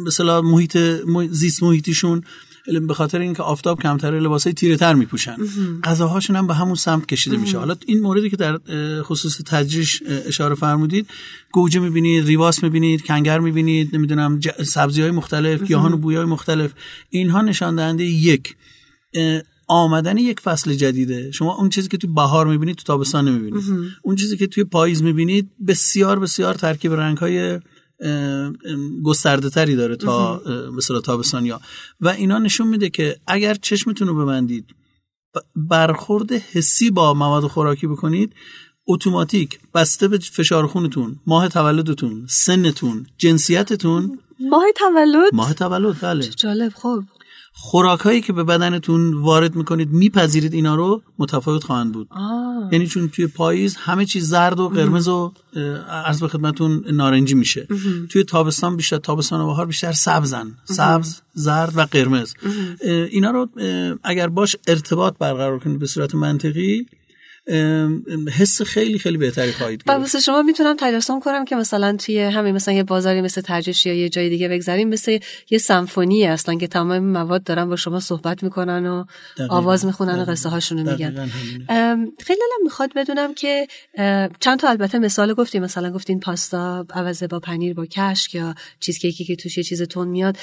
مثلا 0.06 0.42
محیط 0.42 0.78
زیست 1.30 1.64
محیطیشون 1.64 2.22
به 2.88 2.94
خاطر 2.94 3.20
اینکه 3.20 3.44
آفتاب 3.44 3.82
کمتره 3.82 4.20
لباسای 4.20 4.54
تیره 4.54 4.78
تر 4.78 4.94
میپوشن 4.94 5.38
غذاهاشون 5.84 6.36
هم 6.36 6.48
به 6.48 6.54
همون 6.54 6.76
سمت 6.76 7.06
کشیده 7.06 7.38
میشه. 7.38 7.58
حالا 7.58 7.76
این 7.86 8.02
موردی 8.02 8.30
که 8.30 8.38
در 8.38 8.60
خصوص 9.02 9.42
تجریش 9.46 10.04
اشاره 10.26 10.56
فرمودید 10.56 11.08
گوجه 11.52 11.80
می‌بینید 11.80 12.26
ریواس 12.26 12.64
می‌بینید 12.64 13.06
کنگر 13.06 13.40
می‌بینید 13.40 13.96
نمی‌دونم 13.96 14.40
سبزی 14.66 15.02
های 15.02 15.12
مختلف 15.12 15.64
گیاهان 15.64 15.94
و 15.94 15.98
بویای 15.98 16.26
مختلف 16.26 16.72
اینها 17.10 17.42
نشان 17.42 17.76
دهنده 17.76 18.04
یک 18.04 18.56
آمدن 19.68 20.18
یک 20.18 20.40
فصل 20.40 20.74
جدیده. 20.74 21.32
شما 21.32 21.56
اون 21.56 21.70
چیزی 21.70 21.88
که 21.88 21.98
توی 21.98 22.10
بهار 22.10 22.48
می‌بینید 22.48 22.76
تو 22.76 22.84
تابستان 22.84 23.28
نمی‌بینید. 23.28 23.64
اون 24.04 24.16
چیزی 24.16 24.38
که 24.38 24.48
توی 24.48 24.64
پاییز 24.64 25.04
می‌بینید 25.04 25.50
بسیار 25.68 26.20
بسیار 26.20 26.54
ترکیب 26.54 26.94
رنگ 26.94 27.18
های 27.18 27.60
گسترده 29.04 29.50
تری 29.50 29.76
داره 29.76 29.96
تا 29.96 30.42
مثلا 30.74 31.00
تابستانیا. 31.00 31.62
و 32.02 32.08
اینا 32.08 32.40
نشون 32.40 32.68
میده 32.68 32.90
که 32.90 33.18
اگر 33.28 33.54
چشمتون 33.54 34.08
رو 34.08 34.26
ببندید 34.26 34.66
برخورد 35.56 36.32
حسی 36.32 36.92
با 36.92 37.14
مواد 37.14 37.44
خوراکی 37.44 37.88
بکنید 37.88 38.34
اتوماتیک 38.88 39.60
بسته 39.74 40.08
به 40.08 40.18
فشار 40.18 40.68
خونتون 40.68 41.16
ماه 41.28 41.48
تولدتون 41.48 42.26
سنتون 42.30 43.06
جنسیتتون. 43.18 44.20
ماه 44.40 44.64
تولد؟ 44.76 45.34
ماه 45.34 45.54
تولد 45.54 46.02
بله. 46.02 46.28
جالب. 46.28 46.74
خب 46.76 47.04
خوراکایی 47.58 48.22
که 48.22 48.34
به 48.34 48.44
بدنتون 48.44 49.14
وارد 49.14 49.56
می‌کنید 49.56 49.92
میپذیرید 49.92 50.54
اینا 50.54 50.76
رو 50.76 51.02
متفاوت 51.20 51.64
خواهند 51.64 51.94
بود. 51.94 52.08
آه. 52.10 52.70
یعنی 52.72 52.88
چون 52.88 53.10
توی 53.10 53.28
پاییز 53.28 53.76
همه 53.76 54.06
چیز 54.06 54.28
زرد 54.30 54.60
و 54.60 54.70
قرمز 54.70 55.08
و 55.08 55.34
عرض 55.90 56.20
به 56.20 56.28
خدمتون 56.28 56.86
نارنجی 56.92 57.34
میشه. 57.34 57.68
توی 58.10 58.24
تابستان 58.24 58.76
بیشتر 58.76 58.98
تابستان 58.98 59.42
و 59.42 59.46
بهار 59.46 59.66
بیشتر 59.66 59.92
سبزن 59.92 60.58
سبز 60.66 61.22
زرد 61.34 61.78
و 61.78 61.86
قرمز. 61.86 62.34
اینا 63.12 63.32
رو 63.32 63.50
اگر 64.04 64.28
باش 64.28 64.56
ارتباط 64.68 65.18
برقرار 65.20 65.60
کنید 65.60 65.80
به 65.80 65.88
صورت 65.88 66.16
منطقی 66.16 66.86
حس 68.38 68.62
خیلی 68.62 69.00
خیلی 69.00 69.18
بهتری 69.18 69.52
خواهید 69.52 69.84
گرفت. 69.84 70.00
واسه 70.00 70.20
شما 70.20 70.42
می‌تونم 70.42 70.76
تجسم 70.80 71.20
کنم 71.20 71.46
که 71.46 71.56
مثلا 71.56 71.96
توی 71.96 72.20
همین 72.20 72.56
مثلا 72.56 72.74
یه 72.74 72.84
بازاری 72.84 73.22
مثل 73.22 73.42
ترجش 73.42 73.86
یا 73.86 73.94
یه 73.94 74.10
جای 74.10 74.30
دیگه 74.30 74.48
بگذاریم 74.48 74.90
مثل 74.90 75.20
یه 75.50 75.58
سمفونی 75.58 76.28
اصلا 76.28 76.56
که 76.56 76.68
تمام 76.68 77.00
مواد 77.00 77.44
دارن 77.44 77.70
با 77.70 77.76
شما 77.76 78.00
صحبت 78.00 78.44
می‌کنن 78.44 78.86
و 78.86 79.06
آواز 79.50 79.86
می‌خونن 79.86 80.20
و 80.20 80.26
قصه 80.26 80.50
هاشونو 80.50 80.92
میگن. 80.92 81.30
خیلی 82.20 82.40
دلم 82.40 82.64
می‌خواد 82.64 82.90
بدونم 82.96 83.34
که 83.34 83.68
چند 84.40 84.60
تا 84.60 84.70
البته 84.70 85.00
مثال 85.00 85.34
گفتیم. 85.34 85.64
مثلا 85.64 85.92
گفتین 85.92 86.20
پاستا 86.20 86.86
عوض 86.94 87.24
با 87.24 87.40
پنیر 87.40 87.74
با 87.74 87.86
کشک 87.86 88.36
یا 88.36 88.56
چیز 88.80 89.00
کیکی 89.00 89.24
که 89.24 89.36
توش 89.36 89.58
یه 89.58 89.64
چیز 89.64 89.82
تون 89.82 90.08
میاد. 90.08 90.38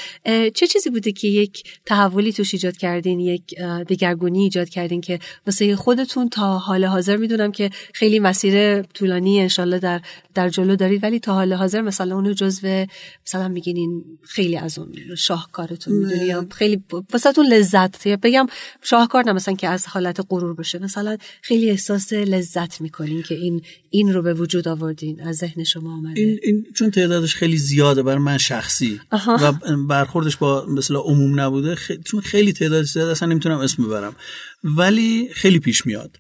چه 0.54 0.66
چیزی 0.66 0.90
بوده 0.90 1.12
که 1.12 1.28
یک 1.28 1.62
تحولی 1.86 2.32
توش 2.32 2.54
ایجاد 2.54 2.76
کردین 2.76 3.20
یک 3.20 3.54
دگرگونی 3.88 4.42
ایجاد 4.42 4.68
کردین 4.68 5.00
که 5.00 5.18
واسه 5.46 5.76
خودتون 5.76 6.28
تا 6.28 6.58
حال 6.58 6.84
حاضر 6.92 7.16
می‌دونم 7.16 7.52
که 7.52 7.70
خیلی 7.94 8.18
مسیر 8.18 8.82
طولانی 8.82 9.40
انشالله 9.40 9.78
در 9.78 10.00
در 10.34 10.48
جلو 10.48 10.76
دارید 10.76 11.02
ولی 11.02 11.18
تا 11.20 11.34
حال 11.34 11.52
حاضر 11.52 11.80
مثلا 11.80 12.14
اونو 12.14 12.32
جزو 12.32 12.86
مثلا 13.26 13.48
میگین 13.48 14.04
خیلی 14.22 14.56
از 14.56 14.78
اون 14.78 14.92
شاهکارتون 15.16 15.94
می‌دونی 15.94 16.50
خیلی 16.50 16.82
واسهتون 17.12 17.46
لذت 17.46 18.08
بگم 18.08 18.46
شاهکار 18.82 19.24
نه 19.24 19.32
مثلا 19.32 19.54
که 19.54 19.68
از 19.68 19.86
حالت 19.86 20.20
غرور 20.28 20.54
بشه 20.54 20.78
مثلا 20.78 21.16
خیلی 21.42 21.70
احساس 21.70 22.12
لذت 22.12 22.80
می‌کنین 22.80 23.22
که 23.22 23.34
این 23.34 23.62
این 23.90 24.12
رو 24.12 24.22
به 24.22 24.34
وجود 24.34 24.68
آوردین 24.68 25.20
از 25.22 25.36
ذهن 25.36 25.64
شما 25.64 25.94
آمده. 25.94 26.20
این, 26.20 26.38
این 26.42 26.66
چون 26.74 26.90
تعدادش 26.90 27.34
خیلی 27.34 27.56
زیاده 27.56 28.02
برای 28.02 28.18
من 28.18 28.38
شخصی 28.38 29.00
و 29.26 29.52
برخوردش 29.88 30.36
با 30.36 30.66
مثلا 30.66 31.00
عموم 31.00 31.40
نبوده 31.40 31.76
چون 32.04 32.20
خیلی 32.20 32.52
تعداد 32.52 32.82
زیاد 32.82 33.08
اصلا 33.08 33.28
نمی‌تونم 33.28 33.58
اسم 33.58 33.84
ببرم 33.84 34.16
ولی 34.64 35.28
خیلی 35.32 35.58
پیش 35.58 35.86
میاد. 35.86 36.18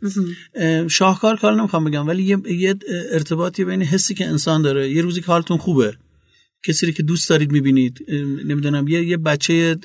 شاهکار 0.90 1.36
کار 1.36 1.56
نمی‌خوام 1.56 1.84
بگم 1.84 2.06
ولی 2.06 2.22
یه, 2.22 2.38
یه 2.52 2.74
ارتباطی 3.12 3.64
بین 3.64 3.82
حسی 4.02 4.14
که 4.14 4.26
انسان 4.26 4.62
داره. 4.62 4.90
یه 4.90 5.02
روزی 5.02 5.20
که 5.20 5.26
حالتون 5.26 5.56
خوبه. 5.56 5.94
کسی 6.66 6.86
رو 6.86 6.92
که 6.92 7.02
دوست 7.02 7.30
دارید 7.30 7.52
می‌بینید. 7.52 8.06
نمی‌دونم 8.44 8.88
یه 8.88 9.04
یه 9.04 9.16
بچه 9.16 9.76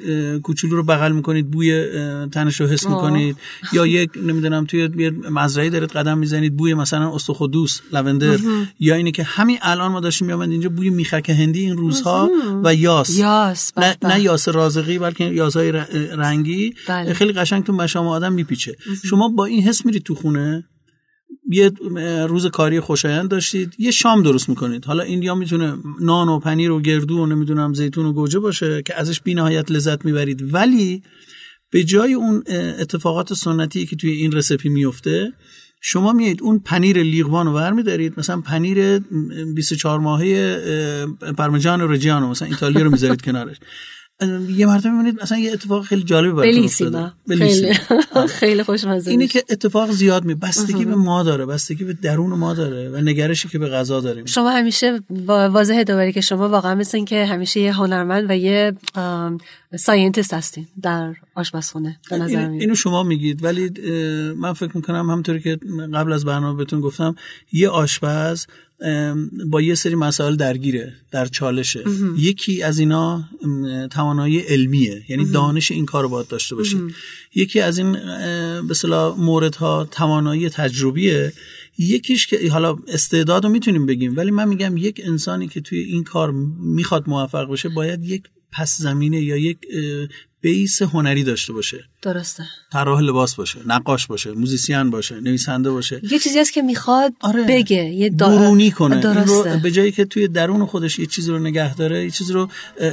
کوچولو 0.44 0.76
رو 0.76 0.84
بغل 0.84 1.12
می‌کنید 1.12 1.52
بوی 1.52 1.86
تنش 2.32 2.62
رو 2.62 2.68
حس 2.68 2.88
می‌کنید. 2.88 3.38
یا 3.74 3.88
یک 3.88 4.10
نمی‌دونم 4.26 4.66
توی 4.66 4.90
یه 4.98 5.10
مزرعه 5.10 5.70
دارید 5.70 5.90
قدم 5.90 6.18
می‌زنید 6.18 6.56
بوی 6.56 6.74
مثلا 6.74 7.16
استخودوس 7.16 7.80
لوندر 7.94 8.40
یا 8.80 8.96
اینه 8.96 9.12
که 9.12 9.24
همین 9.24 9.58
الان 9.62 9.92
ما 9.92 10.00
داشتیم 10.00 10.28
میامد 10.28 10.52
اینجا 10.52 10.70
بوی 10.70 10.90
میخک 10.90 11.30
هندی 11.30 11.60
این 11.60 11.78
روزها 11.78 12.30
و 12.64 12.76
یاس. 12.76 13.18
یاس 13.20 13.72
نه, 13.78 13.96
نه 14.04 14.22
یاس 14.22 14.50
رازقی 14.50 15.00
بلکه 15.00 15.24
یاسای 15.24 15.72
رنگی. 16.18 16.74
بله. 16.88 17.14
خیلی 17.14 17.34
قشنگ 17.34 17.64
تو 17.64 17.74
مشام 17.74 18.08
آدم 18.08 18.34
میپیچه. 18.34 18.76
شما 19.06 19.30
با 19.30 19.46
این 19.46 19.64
حس 19.64 19.86
میرید 19.86 20.04
تو 20.04 20.16
خونه؟ 20.16 20.66
یه 21.50 21.72
روز 22.28 22.48
کاری 22.48 22.80
خوشایند 22.80 23.30
داشتید 23.30 23.76
یه 23.78 23.92
شام 23.92 24.24
درست 24.24 24.50
می‌کنید. 24.50 24.86
حالا 24.86 25.04
این 25.04 25.24
یا 25.24 25.36
می‌تونه 25.36 25.78
نان 26.02 26.30
و 26.30 26.40
پنیر 26.40 26.72
و 26.72 26.82
گردو 26.82 27.18
و 27.18 27.26
نمی‌دونم 27.26 27.74
زیتون 27.74 28.06
و 28.06 28.14
گوجه 28.14 28.40
باشه 28.40 28.82
که 28.82 29.00
ازش 29.00 29.22
بی 29.22 29.34
نهایت 29.34 29.72
لذت 29.72 30.06
می‌برید. 30.06 30.54
ولی 30.54 31.04
به 31.72 31.84
جای 31.84 32.14
اون 32.14 32.44
اتفاقات 32.80 33.34
سنتی 33.34 33.86
که 33.86 33.96
توی 33.96 34.12
این 34.12 34.32
رسپی 34.32 34.70
میفته 34.70 35.34
شما 35.82 36.14
میایید 36.14 36.42
اون 36.42 36.60
پنیر 36.60 37.04
لیغوان 37.04 37.46
رو 37.46 37.54
برمیدارید. 37.54 38.14
مثلا 38.18 38.42
پنیر 38.42 39.00
24 39.56 40.00
ماهه 40.00 40.62
پرمجان 41.38 41.92
رجیانو 41.92 42.30
مثلا 42.30 42.48
ایتالیا 42.48 42.82
رو 42.82 42.92
می‌ذارید 42.92 43.22
کنارش. 43.22 43.58
یه 44.50 44.66
مرتبه 44.66 44.90
می‌بینید 44.90 45.22
مثلا 45.22 45.38
یه 45.38 45.54
اتفاق 45.54 45.86
خیلی 45.86 46.04
جالبی 46.04 46.32
براتون 46.32 47.12
خیلی. 47.28 47.74
خیلی 48.40 48.64
خوشمزه. 48.64 49.12
اینه 49.12 49.28
که 49.28 49.44
اتفاق 49.50 49.92
زیاد 49.92 50.26
می 50.26 50.36
بستگی 50.36 50.86
به 50.86 50.96
ما 50.96 51.24
داره 51.24 51.46
بستگی 51.46 51.84
به 51.84 51.94
درون 51.94 52.30
ما 52.30 52.54
داره 52.54 52.90
و 52.90 52.98
نگرشی 52.98 53.48
که 53.48 53.60
به 53.60 53.70
غذا 53.70 54.00
داریم. 54.00 54.26
شما 54.26 54.50
همیشه 54.50 55.00
واضحه 55.30 55.84
دوباره 55.84 56.12
که 56.12 56.22
شما 56.22 56.50
واقعا 56.50 56.76
مثل 56.76 57.04
که 57.04 57.26
همیشه 57.26 57.60
یه 57.60 57.74
هنرمند 57.74 58.30
و 58.30 58.36
یه 58.36 58.74
scientist 59.76 60.34
هستین 60.34 60.68
در 60.82 61.14
آشپزخونه 61.38 62.00
به 62.10 62.18
نظر 62.18 62.50
اینو 62.50 62.76
شما 62.76 63.04
میگید 63.04 63.44
ولی 63.44 63.70
من 64.34 64.54
فکر 64.54 64.72
می‌کنم 64.78 65.10
همونطوری 65.10 65.40
که 65.40 65.60
قبل 65.94 66.14
از 66.14 66.26
برنامه 66.26 66.58
بهتون 66.58 66.82
گفتم 66.82 67.16
یه 67.52 67.70
آشپز 67.70 68.46
با 69.50 69.62
یه 69.62 69.76
سری 69.76 69.96
مسائل 69.96 70.36
درگیره 70.36 70.94
در 71.12 71.26
چالشه. 71.26 71.84
یکی 72.18 72.64
از 72.64 72.80
اینا 72.80 73.24
توانایی 73.92 74.40
علمیه 74.40 75.04
یعنی 75.10 75.26
دانش 75.26 75.72
این 75.72 75.86
کار 75.86 76.04
رو 76.04 76.10
باید 76.10 76.28
داشته 76.28 76.56
باشید 76.56 76.82
یکی 77.36 77.60
از 77.60 77.78
این 77.78 77.92
به 78.68 78.76
موردها 79.18 79.88
توانایی 79.92 80.50
تجربیه. 80.50 81.34
یکیش 81.78 82.28
که 82.28 82.52
حالا 82.52 82.78
استعداد 82.88 83.44
رو 83.44 83.50
می‌تونیم 83.50 83.86
بگیم 83.86 84.18
ولی 84.18 84.32
من 84.32 84.48
میگم 84.48 84.78
یک 84.78 85.02
انسانی 85.04 85.48
که 85.48 85.62
توی 85.62 85.80
این 85.80 86.04
کار 86.04 86.32
می‌خواد 86.60 87.10
موفق 87.10 87.52
بشه 87.52 87.70
باید 87.70 88.04
یک 88.04 88.24
پس 88.52 88.78
زمینه 88.78 89.22
یا 89.22 89.38
یک 89.38 89.58
بیس 90.42 90.82
هنری 90.82 91.24
داشته 91.24 91.54
باشه. 91.54 91.84
درسته. 92.02 92.44
طراح 92.72 93.02
لباس 93.02 93.36
باشه 93.36 93.60
نقاش 93.68 94.08
باشه 94.08 94.32
موزیسین 94.32 94.90
باشه 94.90 95.20
نویسنده 95.20 95.72
باشه. 95.72 96.02
یه 96.12 96.20
چیزی 96.20 96.40
هست 96.40 96.54
که 96.54 96.62
می‌خواد 96.62 97.14
آره. 97.22 97.44
بگه 97.44 97.84
یه 97.84 98.10
درونی 98.10 98.72
کنه. 98.72 99.00
درسته. 99.00 99.60
به 99.64 99.72
جایی 99.72 99.92
که 99.92 100.06
توی 100.06 100.28
درون 100.28 100.66
خودش 100.66 101.00
یه 101.00 101.06
چیزی 101.06 101.32
رو 101.32 101.40
نگه 101.40 101.76
داره 101.76 102.04
یه 102.04 102.12
چیزی 102.12 102.34
رو 102.34 102.50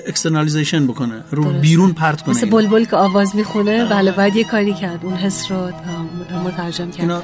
externalization 0.07 0.87
بکنه 0.87 1.25
رو 1.31 1.53
بیرون 1.53 1.93
پرت 1.93 2.23
کنه 2.23 2.35
مثل 2.35 2.51
بلبل 2.51 2.85
که 2.85 2.97
آواز 2.97 3.37
می‌خونه 3.37 3.85
بله 3.85 4.13
باید 4.13 4.37
یه 4.37 4.45
کاری 4.45 4.75
کرد 4.75 5.05
اون 5.05 5.15
حس 5.15 5.51
رو 5.51 5.73
مترجم 6.45 6.91
کرد. 6.91 7.23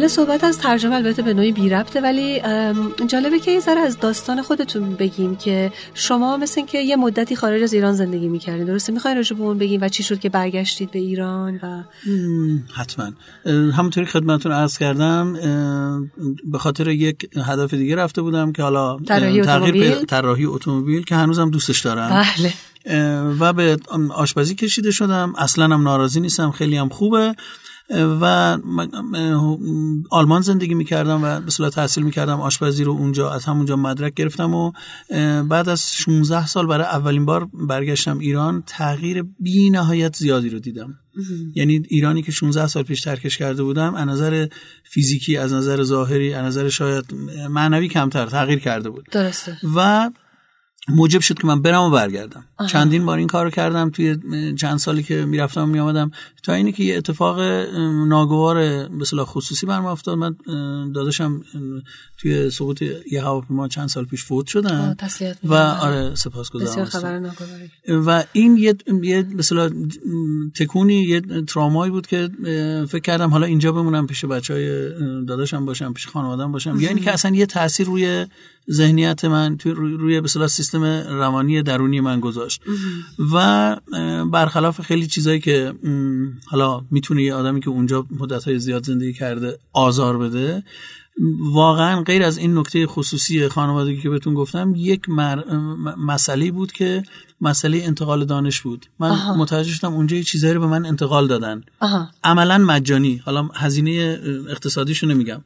حالا 0.00 0.08
صحبت 0.08 0.44
از 0.44 0.58
ترجمه 0.58 0.94
البته 0.94 1.22
به 1.22 1.34
نوعی 1.34 1.52
بی 1.52 1.68
ربطه 1.68 2.00
ولی 2.00 2.40
جالبه 3.06 3.38
که 3.38 3.50
یه 3.50 3.60
ذره 3.60 3.80
از 3.80 3.98
داستان 3.98 4.42
خودتون 4.42 4.94
بگیم 4.94 5.36
که 5.36 5.72
شما 5.94 6.36
مثل 6.36 6.66
که 6.66 6.78
یه 6.78 6.96
مدتی 6.96 7.36
خارج 7.36 7.62
از 7.62 7.72
ایران 7.72 7.92
زندگی 7.92 8.28
می‌کردین 8.28 8.64
درسته؟ 8.64 8.92
می‌خواین 8.92 9.16
راجع 9.16 9.36
به 9.36 9.42
اون 9.42 9.58
بگیم 9.58 9.80
و 9.82 9.88
چی 9.88 10.02
شد 10.02 10.18
که 10.18 10.28
برگشتید 10.28 10.90
به 10.90 10.98
ایران 10.98 11.60
و 11.62 11.82
حتما. 12.74 13.12
همونطوری 13.46 14.06
خدمتتون 14.06 14.52
عرض 14.52 14.78
کردم 14.78 15.32
به 16.44 16.58
خاطر 16.58 16.88
یک 16.88 17.30
هدف 17.46 17.74
دیگه 17.74 17.96
رفته 17.96 18.22
بودم 18.22 18.52
که 18.52 18.62
حالا 18.62 18.98
تغییر 18.98 19.94
طراحی 20.04 20.44
اتومبیل 20.44 21.04
که 21.04 21.14
هنوزم 21.14 21.50
دوستش 21.50 21.80
دارم. 21.80 22.24
بله. 22.38 22.52
و 23.40 23.52
به 23.52 23.78
آشپزی 24.14 24.54
کشیده 24.54 24.90
شدم. 24.90 25.32
اصلا 25.38 25.64
هم 25.64 25.82
ناراضی 25.82 26.20
نیستم. 26.20 26.50
خیلی 26.50 26.76
هم 26.76 26.88
خوبه. 26.88 27.34
و 28.20 28.58
آلمان 30.10 30.42
زندگی 30.42 30.74
می‌کردم 30.74 31.24
و 31.24 31.40
به 31.40 31.50
صلاح 31.50 31.70
تحصیل 31.70 32.04
می‌کردم. 32.04 32.40
آشپزی 32.40 32.84
رو 32.84 32.92
اونجا 32.92 33.30
از 33.30 33.44
همونجا 33.44 33.76
مدرک 33.76 34.14
گرفتم 34.14 34.54
و 34.54 34.72
بعد 35.42 35.68
از 35.68 35.92
16 35.92 36.46
سال 36.46 36.66
برای 36.66 36.86
اولین 36.86 37.24
بار 37.24 37.48
برگشتم 37.52 38.18
ایران 38.18 38.62
تغییر 38.66 39.24
بی 39.38 39.70
نهایت 39.70 40.16
زیادی 40.16 40.48
رو 40.48 40.58
دیدم. 40.58 40.94
یعنی 41.54 41.82
ایرانی 41.88 42.22
که 42.22 42.32
16 42.32 42.66
سال 42.66 42.82
پیش 42.82 43.00
ترکش 43.00 43.38
کرده 43.38 43.62
بودم 43.62 43.94
از 43.94 44.08
نظر 44.08 44.46
فیزیکی 44.84 45.36
از 45.36 45.52
نظر 45.52 45.82
ظاهری 45.82 46.34
از 46.34 46.44
نظر 46.44 46.68
شاید 46.68 47.04
معنوی 47.50 47.88
کمتر 47.88 48.26
تغییر 48.26 48.58
کرده 48.58 48.90
بود. 48.90 49.06
درسته. 49.12 49.58
و 49.76 50.10
موجب 50.88 51.20
شد 51.20 51.38
که 51.38 51.46
من 51.46 51.62
برم 51.62 51.82
و 51.82 51.90
برگردم. 51.90 52.44
چندین 52.66 53.06
بار 53.06 53.18
این 53.18 53.26
کار 53.26 53.50
کردم. 53.50 53.90
توی 53.90 54.16
چند 54.56 54.78
سالی 54.78 55.02
که 55.02 55.24
می‌رفتم 55.24 55.62
و 55.62 55.66
میامدم 55.66 56.10
تا 56.42 56.52
اینی 56.52 56.72
که 56.72 56.84
یه 56.84 56.96
اتفاق 56.96 57.40
ناگوار 58.08 58.88
به 58.88 59.04
خصوصی 59.24 59.66
برم 59.66 59.86
افتاد. 59.86 60.18
من 60.18 60.36
داداشم 60.92 61.42
توی 62.18 62.50
سقوط 62.50 62.82
یه 63.12 63.22
هواپیما 63.22 63.68
چند 63.68 63.88
سال 63.88 64.04
پیش 64.04 64.24
فوت 64.24 64.46
شدن. 64.46 64.96
و 65.44 65.54
آره 65.54 66.14
سپاسگزارم. 66.14 67.34
و 67.88 68.24
این 68.32 68.56
یه 68.56 68.74
یه 69.02 69.22
مثلا 69.22 69.70
تکونی 70.56 71.02
یه 71.02 71.20
ترامایی 71.20 71.92
بود 71.92 72.06
که 72.06 72.28
فکر 72.88 73.02
کردم 73.02 73.30
حالا 73.30 73.46
اینجا 73.46 73.72
بمونم 73.72 74.06
پیش 74.06 74.24
بچهای 74.24 74.88
داداشم 75.24 75.64
باشم 75.64 75.92
پیش 75.92 76.06
خانوادم 76.06 76.52
باشم. 76.52 76.80
یعنی 76.80 77.00
که 77.00 77.12
اصلا 77.12 77.36
یه 77.36 77.46
تاثیر 77.46 77.86
روی 77.86 78.26
ذهنیت 78.70 79.24
من 79.24 79.56
توی 79.56 79.72
روی 79.72 80.20
به 80.20 80.28
سیستم 80.28 80.84
روانی 81.08 81.62
درونی 81.62 82.00
من 82.00 82.20
گذاشت 82.20 82.62
و 83.34 83.76
برخلاف 84.32 84.80
خیلی 84.80 85.06
چیزایی 85.06 85.40
که 85.40 85.74
حالا 86.46 86.84
می‌تونه 86.90 87.22
یه 87.22 87.34
آدمی 87.34 87.60
که 87.60 87.70
اونجا 87.70 88.06
مدت 88.18 88.58
زیاد 88.58 88.84
زندگی 88.84 89.12
کرده 89.12 89.58
آزار 89.72 90.18
بده 90.18 90.62
واقعا 91.40 92.02
غیر 92.02 92.22
از 92.22 92.38
این 92.38 92.58
نکته 92.58 92.86
خصوصی 92.86 93.48
خانوادگی 93.48 94.02
که 94.02 94.10
بهتون 94.10 94.34
گفتم 94.34 94.72
یک. 94.76 95.08
مسئله 95.98 96.50
بود 96.50 96.72
که 96.72 97.02
مسئله 97.40 97.82
انتقال 97.84 98.24
دانش 98.24 98.60
بود. 98.60 98.86
من 98.98 99.10
آها. 99.10 99.36
متوجه 99.36 99.70
شدم 99.70 99.94
اونجا 99.94 100.16
یه 100.16 100.22
چیزایی 100.22 100.54
رو 100.54 100.60
به 100.60 100.66
من 100.66 100.86
انتقال 100.86 101.26
دادن. 101.26 101.62
عملا 102.24 102.58
مجانی. 102.58 103.22
حالا 103.24 103.42
هزینه 103.54 104.20
اقتصادیشو 104.48 105.06
نمیگم. 105.06 105.40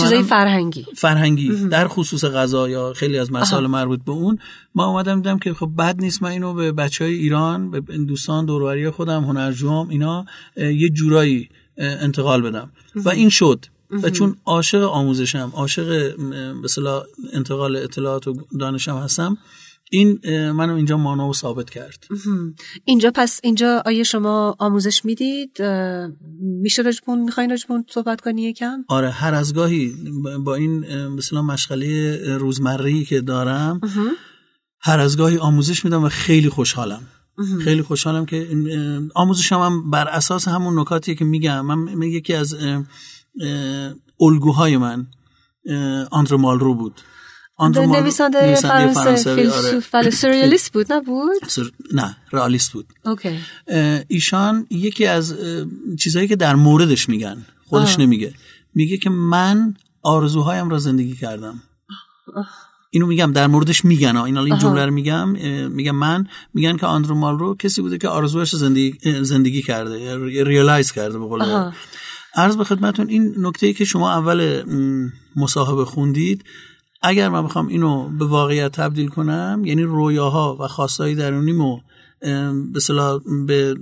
چیزای 0.00 0.22
فرهنگی. 0.22 0.86
فرهنگی. 0.96 1.48
در 1.68 1.88
خصوص 1.88 2.24
غذا 2.24 2.68
یا 2.68 2.92
خیلی 2.92 3.18
از 3.18 3.32
مسائل 3.32 3.66
مربوط 3.66 4.00
به 4.04 4.12
اون 4.12 4.38
ما 4.74 4.86
اومدم 4.86 5.16
دیدم 5.16 5.38
که 5.38 5.54
خب 5.54 5.70
بد 5.78 6.00
نیست 6.00 6.22
من 6.22 6.30
اینو 6.30 6.54
به 6.54 6.72
بچه 6.72 7.04
های 7.04 7.14
ایران 7.14 7.70
به 7.70 7.80
دوستان 7.80 8.46
دوروری 8.46 8.90
خودم 8.90 9.24
هنرجوام 9.24 9.88
اینا 9.88 10.26
یه 10.56 10.88
جورایی 10.88 11.48
انتقال 11.78 12.42
بدم. 12.42 12.70
و 12.94 13.08
این 13.08 13.28
شد. 13.28 13.66
و 14.02 14.10
چون 14.10 14.36
عاشق 14.44 14.82
آموزشم 14.82 15.52
عاشق 15.54 16.20
مثلا 16.64 17.02
انتقال 17.32 17.76
اطلاعات 17.76 18.28
و 18.28 18.34
دانشم 18.60 18.96
هستم 18.96 19.38
این 19.92 20.18
منو 20.50 20.74
اینجا 20.74 20.96
مانا 20.96 21.28
و 21.28 21.34
ثابت 21.34 21.70
کرد. 21.70 22.06
اینجا 22.84 23.12
پس 23.14 23.40
اینجا 23.42 23.82
آیا 23.86 24.04
شما 24.04 24.56
آموزش 24.58 25.04
می‌دید؟ 25.04 25.62
میشه 26.40 26.82
رجبون 26.82 27.20
می‌خواین 27.20 27.52
رجبون 27.52 27.84
صحبت 27.88 28.20
کنی 28.20 28.42
یکم؟ 28.42 28.84
آره 28.88 29.10
هر 29.10 29.34
از 29.34 29.54
گاهی 29.54 29.94
با 30.44 30.54
این 30.54 31.06
مثلا 31.06 31.42
مشغله 31.42 32.18
روزمره 32.38 33.04
که 33.04 33.20
دارم 33.20 33.80
هر 34.80 35.00
از 35.00 35.16
گاهی 35.16 35.38
آموزش 35.38 35.84
میدم 35.84 36.04
و 36.04 36.08
خیلی 36.08 36.48
خوشحالم. 36.48 37.02
خیلی 37.64 37.82
خوشحالم 37.82 38.26
که 38.26 38.48
آموزشم 39.14 39.58
هم 39.58 39.90
بر 39.90 40.08
اساس 40.08 40.48
همون 40.48 40.78
نکاتی 40.78 41.14
که 41.14 41.24
میگم. 41.24 41.66
من 41.66 42.02
یکی 42.02 42.34
از 42.34 42.56
الگوهای 44.20 44.76
من 44.76 45.06
آندر 46.10 46.36
مالرو 46.36 46.74
بود. 46.74 47.00
آندر 47.60 47.86
نویسنده 47.86 48.54
فرانسه 48.54 49.34
فیلسوف 49.34 49.94
آره. 49.94 50.10
سریالیست 50.10 50.72
بود 50.72 50.92
نبود 50.92 51.42
نه 51.92 52.16
رئالیست 52.32 52.72
بود. 52.72 52.86
اوکی. 53.04 53.38
ایشان 54.08 54.66
یکی 54.70 55.06
از 55.06 55.34
چیزهایی 55.98 56.28
که 56.28 56.36
در 56.36 56.54
موردش 56.54 57.08
میگن 57.08 57.46
خودش 57.66 57.98
نمیگه. 57.98 58.34
میگه 58.74 58.96
که 58.96 59.10
من 59.10 59.74
آرزوهایم 60.02 60.68
را 60.68 60.78
زندگی 60.78 61.16
کردم. 61.16 61.62
اینو 62.90 63.06
میگم 63.06 63.32
در 63.32 63.46
موردش 63.46 63.84
میگن 63.84 64.16
این 64.16 64.38
این 64.38 64.58
جمله 64.58 64.84
رو 64.84 64.92
میگم 64.92 65.28
میگم 65.68 65.96
من 65.96 66.26
میگن 66.54 66.76
که 66.76 66.86
آندرو 66.86 67.14
مالرو 67.14 67.54
کسی 67.54 67.82
بوده 67.82 67.98
که 67.98 68.08
آرزوهاش 68.08 68.56
زندگی 68.56 68.98
زندگی 69.22 69.62
کرده 69.62 70.16
ریالایز 70.44 70.92
کرده 70.92 71.18
به 71.18 71.24
قول 71.26 71.70
عرض 72.34 72.56
به 72.56 72.64
خدمتون 72.64 73.08
این 73.08 73.34
نکته 73.38 73.66
ای 73.66 73.72
که 73.72 73.84
شما 73.84 74.12
اول 74.12 74.62
مصاحبه 75.36 75.84
خوندید 75.84 76.44
اگر 77.02 77.28
من 77.28 77.44
بخوام 77.44 77.68
اینو 77.68 78.08
به 78.08 78.24
واقعیت 78.24 78.72
تبدیل 78.72 79.08
کنم 79.08 79.62
یعنی 79.64 79.82
رویاها 79.82 80.56
و 80.60 80.68
خواستهای 80.68 81.14
درونیمو 81.14 81.80
به 82.20 83.20
به 83.46 83.76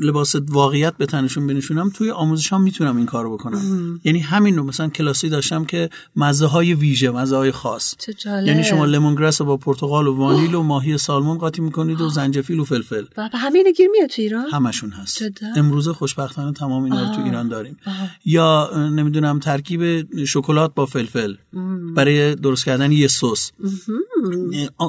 لباس 0.00 0.34
واقعیت 0.48 0.96
به 0.96 1.06
تنشون 1.06 1.46
بنشونم 1.46 1.90
توی 1.90 2.10
آموزش 2.10 2.48
ها 2.48 2.58
می‌تونم 2.58 2.96
این 2.96 3.06
کارو 3.06 3.36
بکنم. 3.36 4.00
یعنی 4.04 4.18
همین 4.18 4.56
رو 4.56 4.64
مثلا 4.64 4.88
کلاسی 4.88 5.28
داشتم 5.28 5.64
که 5.64 5.90
مزه 6.16 6.46
های 6.46 6.74
ویژه 6.74 7.10
مزه 7.10 7.36
های 7.36 7.50
خاص 7.50 7.94
یعنی 8.26 8.64
شما 8.64 8.84
لیمونگراس 8.84 9.42
با 9.42 9.56
پرتقال 9.56 10.06
و 10.06 10.16
وانیل 10.16 10.54
و 10.54 10.62
ماهی 10.62 10.98
سالمون 10.98 11.38
قاطی 11.38 11.62
می‌کنید 11.62 12.00
و 12.00 12.08
زنجفیل 12.08 12.60
و 12.60 12.64
فلفل. 12.64 13.04
و 13.16 13.28
همین 13.34 13.72
گیر 13.76 13.88
میاد 13.90 14.08
تو 14.08 14.22
ایران؟ 14.22 14.46
همشون 14.52 14.90
هست. 14.90 15.22
امروزه 15.56 15.92
خوشبختانه 15.92 16.52
تمام 16.52 16.84
اینا 16.84 17.08
رو 17.08 17.14
تو 17.14 17.24
ایران 17.24 17.48
داریم. 17.48 17.76
یا 18.24 18.70
نمی‌دونم 18.76 19.38
ترکیب 19.38 20.06
شکلات 20.24 20.74
با 20.74 20.86
فلفل. 20.86 21.34
برای 21.96 22.34
درست 22.34 22.64
کردن 22.64 22.92
یه 22.92 23.08
سس. 23.08 23.52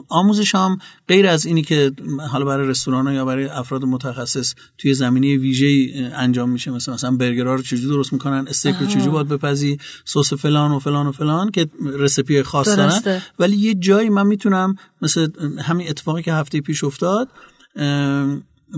آموزش 0.10 0.56
هم 0.56 0.78
غیر 1.08 1.28
از 1.28 1.46
اینی 1.46 1.62
که 1.62 1.92
حالا 2.32 2.46
برای 2.46 2.65
رستوران 2.66 3.14
یا 3.14 3.26
برای 3.26 3.46
افراد 3.46 3.86
متخصص 3.86 4.54
توی 4.78 4.94
زمینه 4.94 5.38
ویژه 5.38 5.92
انجام 6.16 6.50
میشه. 6.50 6.72
مثلا 6.72 6.94
مثلا 6.94 7.12
برگرها 7.12 7.56
رو 7.56 7.62
چجوری 7.62 7.88
درست 7.88 8.14
می‌کنن؟ 8.14 8.46
استیک 8.48 8.76
رو 8.76 8.88
چجوری 8.88 9.10
باید 9.10 9.28
بپزی؟ 9.28 9.78
سس 10.06 10.34
فلان 10.34 10.72
و 10.72 10.80
فلان 10.80 11.08
و 11.08 11.12
فلان 11.12 11.52
که 11.52 11.68
رسیپی 11.82 12.44
خاص 12.44 12.68
دارن. 12.68 13.22
ولی 13.40 13.58
یه 13.58 13.74
جایی 13.74 14.10
من 14.10 14.28
می‌تونم 14.28 14.76
مثل 15.02 15.28
همین 15.62 15.90
اتفاقی 15.90 16.24
که 16.24 16.34
هفته 16.34 16.62
پیش 16.62 16.84
افتاد 16.84 17.30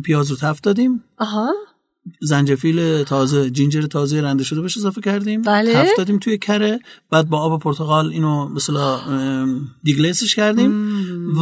پیاز 0.04 0.32
رو 0.32 0.38
تفت 0.38 0.64
دادیم. 0.64 1.04
آها. 1.18 1.54
زنجفیل 2.22 3.04
تازه 3.04 3.50
جینجر 3.50 3.82
تازه 3.82 4.22
رنده 4.22 4.44
شده 4.44 4.62
بهش 4.62 4.78
اضافه 4.78 5.02
کردیم. 5.02 5.42
بله. 5.42 5.74
تفت 5.74 5.98
دادیم 5.98 6.20
توی 6.20 6.38
کره. 6.38 6.80
بعد 7.10 7.30
با 7.30 7.40
آب 7.40 7.62
پرتقال 7.62 8.10
اینو 8.10 8.48
مثلا 8.48 9.00
دیگلیسش 9.84 10.36
کردیم 10.36 10.72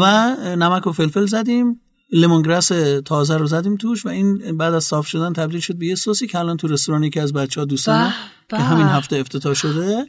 و 0.01 0.35
نمک 0.55 0.87
و 0.87 0.91
فلفل 0.91 1.25
زدیم. 1.25 1.81
لیمونگراس 2.11 2.71
تازه 3.05 3.37
رو 3.37 3.45
زدیم 3.45 3.77
توش 3.77 4.05
و 4.05 4.09
این 4.09 4.57
بعد 4.57 4.73
از 4.73 4.83
صاف 4.83 5.07
شدن 5.07 5.33
تبدیل 5.33 5.59
شد 5.59 5.75
به 5.75 5.85
یه 5.85 5.95
سوسی 5.95 6.27
که 6.27 6.39
الان 6.39 6.57
تو 6.57 6.67
رستورانی 6.67 7.09
که 7.09 7.21
از 7.21 7.33
بچه 7.33 7.61
ها 7.61 7.65
دوستانه 7.65 8.13
که 8.49 8.57
همین 8.57 8.87
هفته 8.87 9.15
افتتاح 9.15 9.53
شده. 9.53 10.07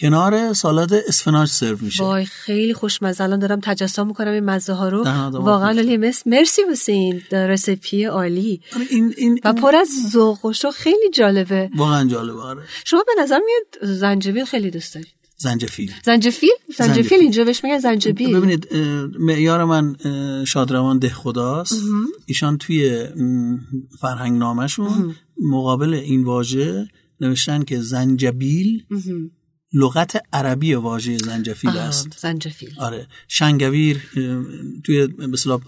کنار 0.00 0.52
سالاد 0.52 0.94
اسفناج 0.94 1.48
سرو 1.48 1.76
میشه. 1.80 2.04
وای 2.04 2.24
خیلی 2.24 2.74
خوشمزه. 2.74 3.24
الان 3.24 3.38
دارم 3.38 3.60
تجسم 3.62 4.06
می‌کنم 4.06 4.32
این 4.32 4.44
مزه 4.44 4.72
ها 4.72 4.88
رو. 4.88 5.04
واقعا 5.32 5.96
مس 5.98 6.26
مرسی 6.26 6.62
واسه 6.68 6.92
این 6.92 7.22
رسیپی 7.32 8.04
عالی. 8.04 8.60
آره، 8.76 8.86
این 8.90 9.14
این 9.16 9.40
و 9.44 9.52
پر 9.52 9.76
از 9.76 9.88
ذوق 10.12 10.44
و 10.44 10.52
خیلی 10.74 11.10
جالبه. 11.14 11.70
واقعا 11.76 12.04
جالبه 12.08 12.40
آره. 12.40 12.62
شما 12.84 13.04
به 13.06 13.22
نظر 13.22 13.38
میاد 13.46 13.94
زنجبیل 13.94 14.44
خیلی 14.44 14.70
دوست 14.70 14.94
دارید. 14.94 15.17
زنجفیل. 15.40 15.92
زنجفیل؟ 16.04 16.50
زنجفیل 16.78 17.20
اینجا 17.20 17.44
بهش 17.44 17.64
میگن 17.64 17.78
زنجبیل. 17.78 18.36
ببینید 18.36 18.68
معیار 19.18 19.64
من 19.64 19.96
شادروان 20.44 20.98
ده 20.98 21.08
خداست. 21.08 21.82
ایشان 22.26 22.58
توی 22.58 23.04
فرهنگ 24.00 24.38
نامشون 24.38 25.14
مقابل 25.42 25.94
این 25.94 26.24
واژه 26.24 26.88
نوشتن 27.20 27.62
که 27.62 27.80
زنجبیل 27.80 28.84
لغت 29.72 30.22
عربی 30.32 30.74
واژه 30.74 31.18
زنجفیل 31.18 31.70
است. 31.70 32.18
زنجفیل. 32.18 32.74
آره. 32.78 33.06
شنگویر 33.28 34.02
توی 34.84 35.08
مثلا 35.18 35.58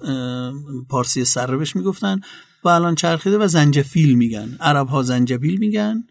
پارسی 0.89 1.25
سره 1.25 1.57
بهش 1.57 1.77
می‌گفتن. 1.77 2.21
و 2.65 2.69
الان 2.69 2.95
چرخیده 2.95 3.39
و 3.39 3.47
زنجفیل 3.47 4.15
میگن. 4.15 4.57
عرب 4.61 4.89
ها 4.89 5.03
زنجبیل 5.03 5.57
میگن. 5.57 6.05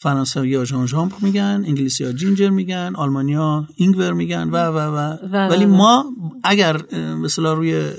فرانسوی 0.00 0.54
ها 0.54 0.64
ژان 0.64 0.86
ژامپ 0.86 1.22
میگن 1.22 1.64
انگلیسی 1.66 2.04
ها 2.04 2.12
جینجر 2.12 2.50
میگن 2.50 2.92
آلمانیا 2.96 3.68
اینگور 3.76 4.12
میگن 4.12 4.48
و 4.50 4.56
و 4.56 4.78
و, 4.78 5.16
ولی 5.48 5.66
ما 5.66 6.04
اگر 6.44 6.94
مثلا 6.96 7.52
روی 7.52 7.90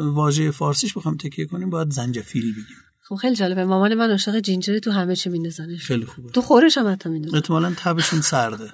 واژه 0.00 0.50
فارسیش 0.50 0.94
بخوام 0.94 1.16
تکیه 1.16 1.46
کنیم 1.46 1.70
باید 1.70 1.90
زنجفیل 1.90 2.52
بگیم. 2.52 2.87
خب 3.08 3.14
خیلی 3.14 3.34
جالبه. 3.36 3.64
مامان 3.64 3.94
من 3.94 4.10
عاشق 4.10 4.40
جینجر 4.40 4.78
تو 4.78 4.90
همه 4.90 5.16
چی 5.16 5.30
میندازنش. 5.30 5.84
خیلی 5.84 6.04
خوبه. 6.04 6.30
تو 6.30 6.40
خورش 6.40 6.78
هم 6.78 6.92
حتی 6.92 7.08
میندازن 7.08 7.36
احتمالاً 7.36 7.72
تبشون 7.76 8.20
سرده. 8.20 8.64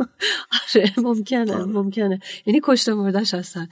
آره 0.75 0.93
ممکنه 0.97 1.55
آره. 1.55 1.65
ممکنه. 1.65 2.19
یعنی 2.47 2.61
کشته 2.65 2.95
مردش 2.95 3.35
هستن. 3.35 3.69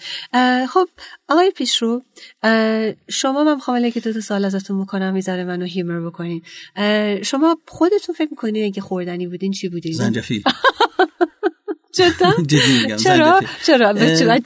خب 0.69 0.89
آقای 1.29 1.51
پیشرو 1.51 2.03
شما 3.09 3.45
من 3.45 3.55
می‌خوام 3.55 3.91
که 3.91 4.01
دو 4.01 4.13
تا 4.13 4.21
سال 4.21 4.45
ازتون 4.45 4.77
می‌کنم 4.77 5.13
می‌ذاره 5.13 5.45
منو 5.45 5.65
هیمر 5.65 6.01
بکنین. 6.01 6.43
شما 7.25 7.59
خودتون 7.69 8.15
فکر 8.15 8.29
می‌کنین 8.31 8.65
اگه 8.65 8.83
خوردنی 8.83 9.27
بودین 9.27 9.53
چی 9.53 9.69
بودین؟ 9.69 9.93
زنجفیل. 9.93 10.43
جدا 11.99 12.33
میگم 12.83 12.97
چرا؟ 12.97 13.41
چرا؟ 13.67 13.95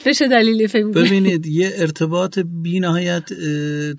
بشه 0.05 0.27
دلیلی 0.27 0.67
فکر 0.67 0.85
ببینید 0.85 1.45
یه 1.45 1.73
ارتباط 1.77 2.39
بی 2.39 2.79
نهایت 2.79 3.23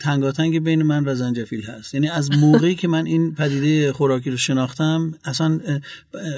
تنگاتنگ 0.01 0.65
بین 0.65 0.83
من 0.83 1.05
و 1.05 1.15
زنجفیل 1.15 1.65
هست. 1.65 1.95
یعنی 1.95 2.09
از 2.09 2.31
موقعی 2.31 2.75
که 2.75 2.89
من 2.89 3.07
این 3.07 3.35
پدیده 3.35 3.93
خوراکی 3.93 4.31
رو 4.31 4.37
شناختم 4.37 5.15
اصلا 5.25 5.61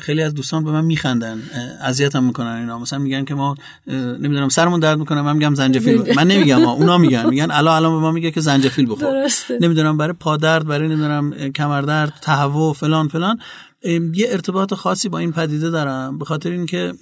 خیلی 0.02 0.22
از 0.22 0.34
دوستان 0.34 0.64
به 0.64 0.70
من 0.70 0.84
میخندن 0.84 1.42
اذیتم 1.82 2.24
می‌کنن 2.24 2.46
اینا. 2.46 2.78
مثلا 2.78 2.98
میگن 2.98 3.24
که 3.24 3.34
ما 3.34 3.54
نمی‌دونم 3.86 4.48
سرمون 4.48 4.80
درد 4.80 4.98
می‌کنه 4.98 5.22
من 5.22 5.36
میگم 5.36 5.54
زنجفیل 5.54 6.14
من 6.16 6.26
نمیگم 6.26 6.64
اونا 6.68 6.98
میگن. 6.98 7.28
میگن 7.28 7.50
الان 7.50 7.76
الان 7.76 7.92
به 7.92 7.98
ما 7.98 8.12
میگه 8.12 8.30
که 8.30 8.40
زنجفیل 8.40 8.86
بخور. 8.90 9.28
نمی‌دونم 9.60 9.96
برای 9.96 10.14
پادرد 10.20 10.66
برای 10.66 10.88
نمی‌دونم 10.88 11.52
کمردرد 11.52 12.12
تهوع 12.22 12.74
فلان 12.74 13.08
فلان. 13.08 13.38
یه 13.84 14.26
ارتباط 14.28 14.74
خاصی 14.74 15.08
با 15.08 15.18
این 15.18 15.32
پدیده 15.32 15.70
دارم 15.70 16.18
به 16.18 16.24
خاطر 16.24 16.50
اینکه 16.50 16.94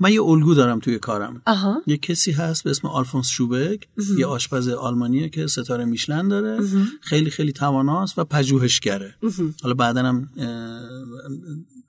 من 0.00 0.12
یه 0.12 0.22
الگو 0.22 0.54
دارم 0.54 0.78
توی 0.78 0.98
کارم. 0.98 1.42
یه 1.86 1.96
کسی 1.96 2.32
هست 2.32 2.64
به 2.64 2.70
اسم 2.70 2.88
آلفونس 2.88 3.28
شوبک 3.28 3.88
یه 4.18 4.26
آشپز 4.26 4.68
آلمانیه 4.68 5.28
که 5.28 5.46
ستاره 5.46 5.84
میشلن 5.84 6.28
داره. 6.28 6.60
خیلی 7.00 7.30
خیلی 7.30 7.52
تواناست 7.52 8.18
و 8.18 8.24
پژوهشگره. 8.24 9.14
حالا 9.62 9.74
بعدا 9.74 10.02
هم 10.02 10.28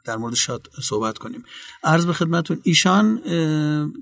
در 0.06 0.18
مورد 0.18 0.36
شاد 0.36 0.70
صحبت 0.82 1.18
کنیم. 1.18 1.44
عرض 1.84 2.06
به 2.06 2.14
خدمتون 2.14 2.60
ایشان 2.64 3.20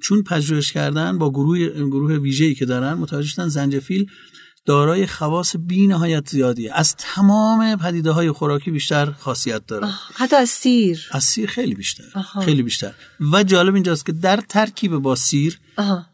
چون 0.02 0.24
پژوهش 0.24 0.72
کردن 0.72 1.18
با 1.18 1.30
گروه 1.30 1.70
گروه 1.70 2.14
ویژه‌ای 2.14 2.56
که 2.56 2.66
دارن 2.66 2.94
متوجه 2.94 3.28
شدن 3.28 3.48
زنجفیل 3.48 4.08
دارای 4.66 5.08
خواص 5.08 5.56
بی 5.60 5.88
نهایت 5.88 6.30
زیادیه. 6.30 6.74
از 6.74 6.96
تمام 6.96 7.76
پدیده 7.76 8.12
های 8.12 8.32
خوراکی 8.32 8.72
بیشتر 8.72 9.12
خاصیت 9.12 9.68
داره. 9.68 9.88
حتی 10.16 10.36
از 10.36 10.50
سیر. 10.50 11.08
از 11.12 11.24
سیر 11.24 11.50
خیلی 11.50 11.76
بیشتر. 11.76 12.04
خیلی 12.46 12.64
بیشتر. 12.64 12.94
و 13.34 13.44
جالب 13.44 13.74
اینجاست 13.74 14.06
که 14.06 14.12
در 14.12 14.38
ترکیب 14.38 14.98
با 14.98 15.16
سیر 15.16 15.60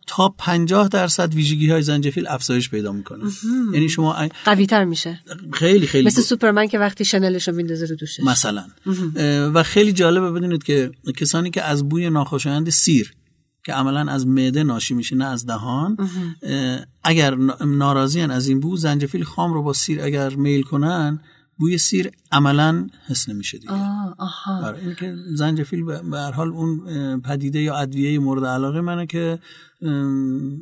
تا 0.07 0.29
50 0.37 0.87
درصد 0.87 1.33
ویژگی 1.33 1.69
های 1.71 1.81
زنجفیل 1.81 2.27
افزایش 2.27 2.69
پیدا 2.69 2.91
می‌کنه. 2.91 3.23
یعنی 3.73 3.89
شما 3.89 4.29
قوی 4.45 4.65
تر 4.65 4.83
میشه. 4.83 5.19
خیلی 5.53 5.87
خیلی 5.87 6.07
مثل 6.07 6.21
سوپرمن 6.21 6.67
که 6.67 6.79
وقتی 6.79 7.05
شنلش 7.05 7.47
رو 7.47 7.55
میندازه 7.55 7.85
رو 7.85 7.95
دوشش. 7.95 8.19
مثلا. 8.19 8.65
و 9.53 9.63
خیلی 9.63 9.93
جالبه 9.93 10.31
بدونید 10.31 10.63
که 10.63 10.91
کسانی 11.17 11.49
که 11.49 11.63
از 11.63 11.89
بوی 11.89 12.09
ناخوشایند 12.09 12.69
سیر 12.69 13.13
که 13.67 13.73
عملا 13.73 14.11
از 14.11 14.27
معده 14.27 14.63
ناشی 14.63 14.93
میشه 14.93 15.15
نه 15.15 15.25
از 15.25 15.45
دهان. 15.45 15.97
اگر 17.03 17.35
ناراضی 17.65 18.21
از 18.21 18.47
این 18.47 18.59
بو 18.59 18.77
زنجفیل 18.77 19.23
خام 19.23 19.53
رو 19.53 19.63
با 19.63 19.73
سیر 19.73 20.01
اگر 20.01 20.35
میل 20.35 20.61
کنن 20.61 21.19
بوی 21.57 21.77
سیر 21.77 22.11
عملا 22.31 22.87
حس 23.07 23.29
نمیشه 23.29 23.57
دیگه. 23.57 23.73
آها. 24.17 24.67
آره 24.67 24.79
این 24.79 24.95
که 24.95 25.15
زنجفیل 25.33 25.83
به 25.83 26.17
هر 26.17 26.31
حال 26.31 26.49
اون 26.49 26.81
پدیده 27.21 27.59
یا 27.61 27.75
ادویه 27.75 28.19
مورد 28.19 28.45
علاقه 28.45 28.81
منه 28.81 29.05
که 29.05 29.39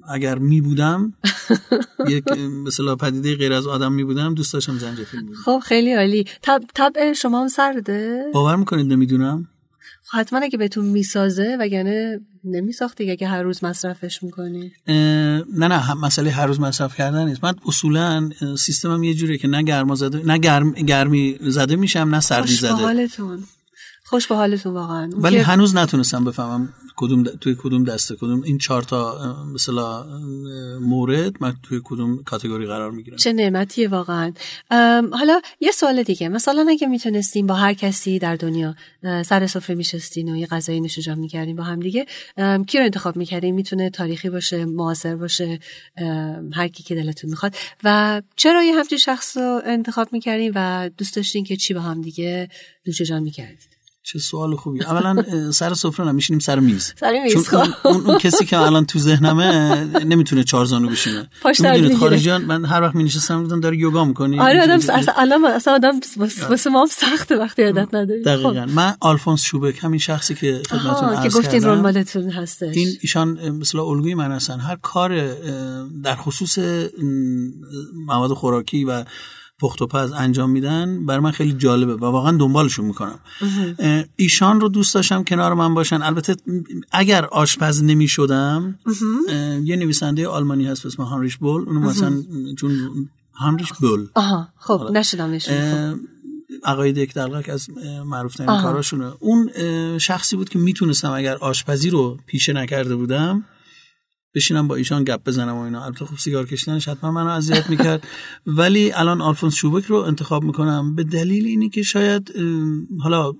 اگر 0.10 0.38
می 0.38 0.62
بودم 0.62 1.14
یک 2.10 2.28
مثلا 2.66 2.96
پدیده 2.96 3.36
غیر 3.36 3.54
از 3.54 3.68
آدم 3.68 3.94
می 3.94 4.04
بودم 4.04 4.34
دوست 4.34 4.54
داشتم 4.54 4.78
زنجفیل 4.78 5.22
بودم. 5.22 5.40
خب 5.46 5.60
خیلی 5.64 5.94
عالی. 5.94 6.26
تب 6.76 7.14
شما 7.14 7.42
هم 7.42 7.48
سرده؟ 7.48 8.24
باور 8.34 8.56
می‌کنید 8.56 8.94
نمی‌دونم. 8.94 9.48
حتما 10.12 10.40
اگه 10.40 10.58
بهتون 10.58 10.86
می‌سازه 10.86 11.58
وگرنه 11.60 12.20
نمیساخت 12.44 12.98
دیگه 12.98 13.16
که 13.16 13.28
هر 13.28 13.44
روز 13.44 13.64
مصرفش 13.64 14.24
می‌کنی. 14.24 14.72
نه 14.88 15.44
نه 15.68 15.94
مسئله 15.94 16.32
هر 16.32 16.46
روز 16.46 16.60
مصرف 16.60 16.96
کردن 16.96 17.28
نیست. 17.28 17.44
من 17.44 17.54
اصولا 17.68 18.30
سیستمم 18.58 19.04
یه 19.04 19.14
جوریه 19.14 19.38
که 19.38 19.48
نه 19.48 19.64
گرما 19.64 19.96
زده 19.96 20.26
نه 20.26 20.38
گرم، 20.38 20.72
گرمی 20.72 21.38
زده 21.42 21.76
میشم 21.76 22.00
نه 22.00 22.20
سردی 22.20 22.54
زده. 22.54 22.72
حالتون 22.72 23.44
خوش 24.08 24.28
به 24.28 24.36
حالتون 24.36 24.74
واقعا. 24.74 25.10
ولی 25.18 25.38
هنوز 25.38 25.76
نتونستم 25.76 26.24
بفهمم 26.24 26.74
کدوم 26.98 27.24
توی 27.24 27.56
کدوم 27.60 27.84
دسته 27.84 28.16
کدوم 28.16 28.42
این 28.42 28.58
چهار 28.58 28.84
تا 28.84 29.36
مثلا 29.54 30.06
مورد 30.80 31.44
من 31.44 31.54
توی 31.64 31.82
کدوم 31.84 32.24
کاتگوری 32.24 32.66
قرار 32.66 32.92
می‌گیرم. 32.92 33.18
چه 33.18 33.34
نعمتیه 33.34 33.88
واقعا. 33.88 34.34
حالا 35.12 35.42
یه 35.60 35.72
سوال 35.72 36.04
دیگه. 36.04 36.30
مثلا 36.30 36.66
اگه 36.70 36.88
می‌تونستیم 36.88 37.48
با 37.48 37.54
هر 37.54 37.74
کسی 37.74 38.20
در 38.20 38.36
دنیا 38.36 38.76
سر 39.26 39.48
سفره 39.48 39.76
میشستین 39.76 40.30
و 40.30 40.38
یه 40.38 40.48
غذای 40.48 40.80
نوش 40.80 41.08
می‌کردین 41.08 41.56
با 41.56 41.64
هم 41.64 41.80
دیگه 41.80 42.06
کی 42.68 42.78
رو 42.78 42.84
انتخاب 42.84 43.16
می‌کردین؟ 43.16 43.56
می‌تونه 43.56 43.90
تاریخی 43.90 44.30
باشه 44.30 44.66
معاصر 44.66 45.16
باشه 45.16 45.60
هر 46.54 46.68
کی 46.68 46.84
که 46.84 46.96
دلتون 46.96 47.30
می‌خواد. 47.30 47.56
و 47.84 48.22
چرا 48.36 48.64
یه 48.64 48.76
همچین 48.76 48.98
شخص 48.98 49.38
رو 49.38 49.62
انتخاب 49.66 50.08
می‌کردین 50.12 50.52
و 50.56 50.90
دوست 50.98 51.16
داشتین 51.16 51.44
که 51.44 51.56
چی 51.56 51.74
با 51.74 51.82
هم 51.82 52.02
دیگه 52.02 52.50
نوش 52.88 53.02
جان 53.02 53.24
می‌کردین؟ 53.24 53.58
چه 54.06 54.20
سوال 54.20 54.56
خوبی. 54.56 54.84
اولا 54.84 55.52
سر 55.52 55.74
سفره 55.74 56.08
نمیشینیم 56.08 56.40
سر 56.40 56.60
میز. 56.60 56.94
سر 57.00 57.24
میز 57.24 57.34
چون 57.34 57.74
اون, 57.84 58.02
اون, 58.06 58.18
کسی 58.18 58.46
که 58.46 58.58
الان 58.58 58.86
تو 58.86 59.00
ذهنمه 59.00 59.84
نمی‌تونه 60.04 60.44
چهار 60.44 60.66
زانو 60.66 60.90
بشینه. 60.90 61.30
می‌دونید 61.46 61.98
خارجیان 61.98 62.46
من 62.46 62.66
هر 62.66 62.82
وقت 62.82 62.96
می‌نشستم 62.96 63.38
می‌گفتم 63.38 63.60
داره 63.60 63.78
یوگا 63.78 64.06
می‌کنی؟ 64.06 64.40
آره 64.40 64.64
آدم 64.64 64.74
اصلا 64.74 65.14
الان 65.18 65.46
اصلا 65.46 65.74
آدم 65.74 66.00
واسه 66.50 66.70
ما 66.70 66.86
سخته 66.92 67.36
وقتی 67.36 67.64
عادت 67.64 67.94
نداری. 67.94 68.24
دقیقاً. 68.24 68.52
خب. 68.52 68.58
من 68.58 68.96
آلفونس 69.00 69.44
شوبک 69.44 69.84
همین 69.84 70.00
شخصی 70.00 70.36
که 70.36 70.62
خدمتتون 70.70 71.10
عرض 71.10 71.24
که 71.24 71.30
گفتین 71.40 71.64
رول 71.64 71.80
مالتون 71.80 72.32
هستش. 72.32 72.78
این 72.78 72.90
ایشان 73.02 73.50
مثلا 73.50 73.84
الگوی 73.84 74.14
من 74.16 74.32
هستن. 74.32 74.60
هر 74.60 74.76
کار 74.76 75.36
در 76.04 76.16
خصوص 76.16 76.60
مواد 78.08 78.34
خوراکی 78.34 78.84
و 78.84 79.04
پخت 79.60 79.82
و 79.82 79.88
پز 79.88 80.12
انجام 80.12 80.50
میدن 80.50 81.06
بر 81.06 81.20
من 81.20 81.32
خیلی 81.32 81.54
جالبه 81.54 81.96
و 81.96 82.06
واقعا 82.06 82.38
دنبالشون 82.38 82.86
می‌کنم. 82.86 83.20
ایشان 84.16 84.62
رو 84.62 84.70
دوست 84.70 84.96
داشتم 84.96 85.24
کنار 85.24 85.54
من 85.54 85.74
باشن. 85.74 86.02
البته 86.02 86.36
اگر 86.92 87.26
آشپز 87.26 87.84
نمی‌شدم 87.84 88.80
یه 89.64 89.76
نویسنده 89.76 90.28
آلمانی 90.28 90.68
هست 90.68 90.86
اسم 90.86 91.04
هانریش 91.04 91.38
بول 91.38 91.64
اونو 91.68 91.80
مثلا 91.80 92.24
چون 92.58 92.72
هانریش 93.34 93.74
بول. 93.74 94.08
آها 94.16 94.48
خب 94.58 94.90
نشدم 94.94 95.40
عقاید 96.64 96.98
یک 96.98 97.14
دلقک 97.14 97.50
از 97.50 97.70
معروف 98.06 98.36
ترین 98.36 98.62
کاراشونه. 98.62 99.12
اون 99.20 99.50
شخصی 99.98 100.36
بود 100.36 100.50
که 100.50 100.60
می‌تونستم 100.60 101.12
اگر 101.12 101.36
آشپزی 101.36 101.90
رو 101.90 102.18
پیشه 102.26 102.54
نکرده 102.54 102.96
بودم 102.96 103.44
بشینم 104.36 104.68
با 104.68 104.76
ایشان 104.76 105.04
گپ 105.04 105.24
بزنم 105.26 105.56
و 105.56 105.60
اینا. 105.60 105.86
البته 105.86 106.06
خب 106.06 106.18
سیگار 106.18 106.46
کشیدنش 106.46 106.88
حتما 106.88 107.12
منو 107.12 107.30
اذیت 107.30 107.70
می‌کرد. 107.70 108.08
ولی 108.60 108.92
الان 108.92 109.22
آلفونس 109.22 109.56
شوبک 109.56 109.86
رو 109.86 109.96
انتخاب 109.96 110.44
می‌کنم 110.44 110.96
به 110.96 111.04
دلیل 111.04 111.46
اینی 111.46 111.70
که 111.70 111.84
شاید 111.84 112.34
حالا 113.00 113.34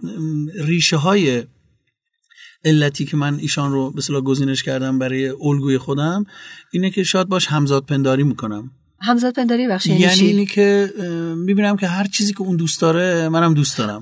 ریشه 0.60 0.98
های 0.98 1.44
علتی 2.66 3.06
که 3.06 3.18
من 3.18 3.36
ایشان 3.36 3.72
رو 3.72 3.92
به 3.92 4.22
گزینش 4.22 4.64
کردم 4.64 5.00
برای 5.00 5.30
الگوی 5.30 5.78
خودم 5.78 6.26
اینه 6.72 6.90
که 6.90 7.04
شاید 7.04 7.28
باش 7.28 7.48
همزاد 7.48 7.86
پنداری 7.86 8.24
می‌کنم. 8.24 8.72
همزاد 9.02 9.34
پنداری 9.34 9.68
بخش 9.68 9.86
یعنی, 9.86 10.00
یعنی 10.00 10.22
اینی 10.22 10.46
که 10.46 10.94
می‌بینم 11.38 11.78
که 11.78 11.88
هر 11.88 12.08
چیزی 12.08 12.34
که 12.34 12.42
اون 12.42 12.56
دوست 12.56 12.82
داره 12.82 13.30
منم 13.30 13.54
دوست 13.54 13.78
دارم. 13.78 14.02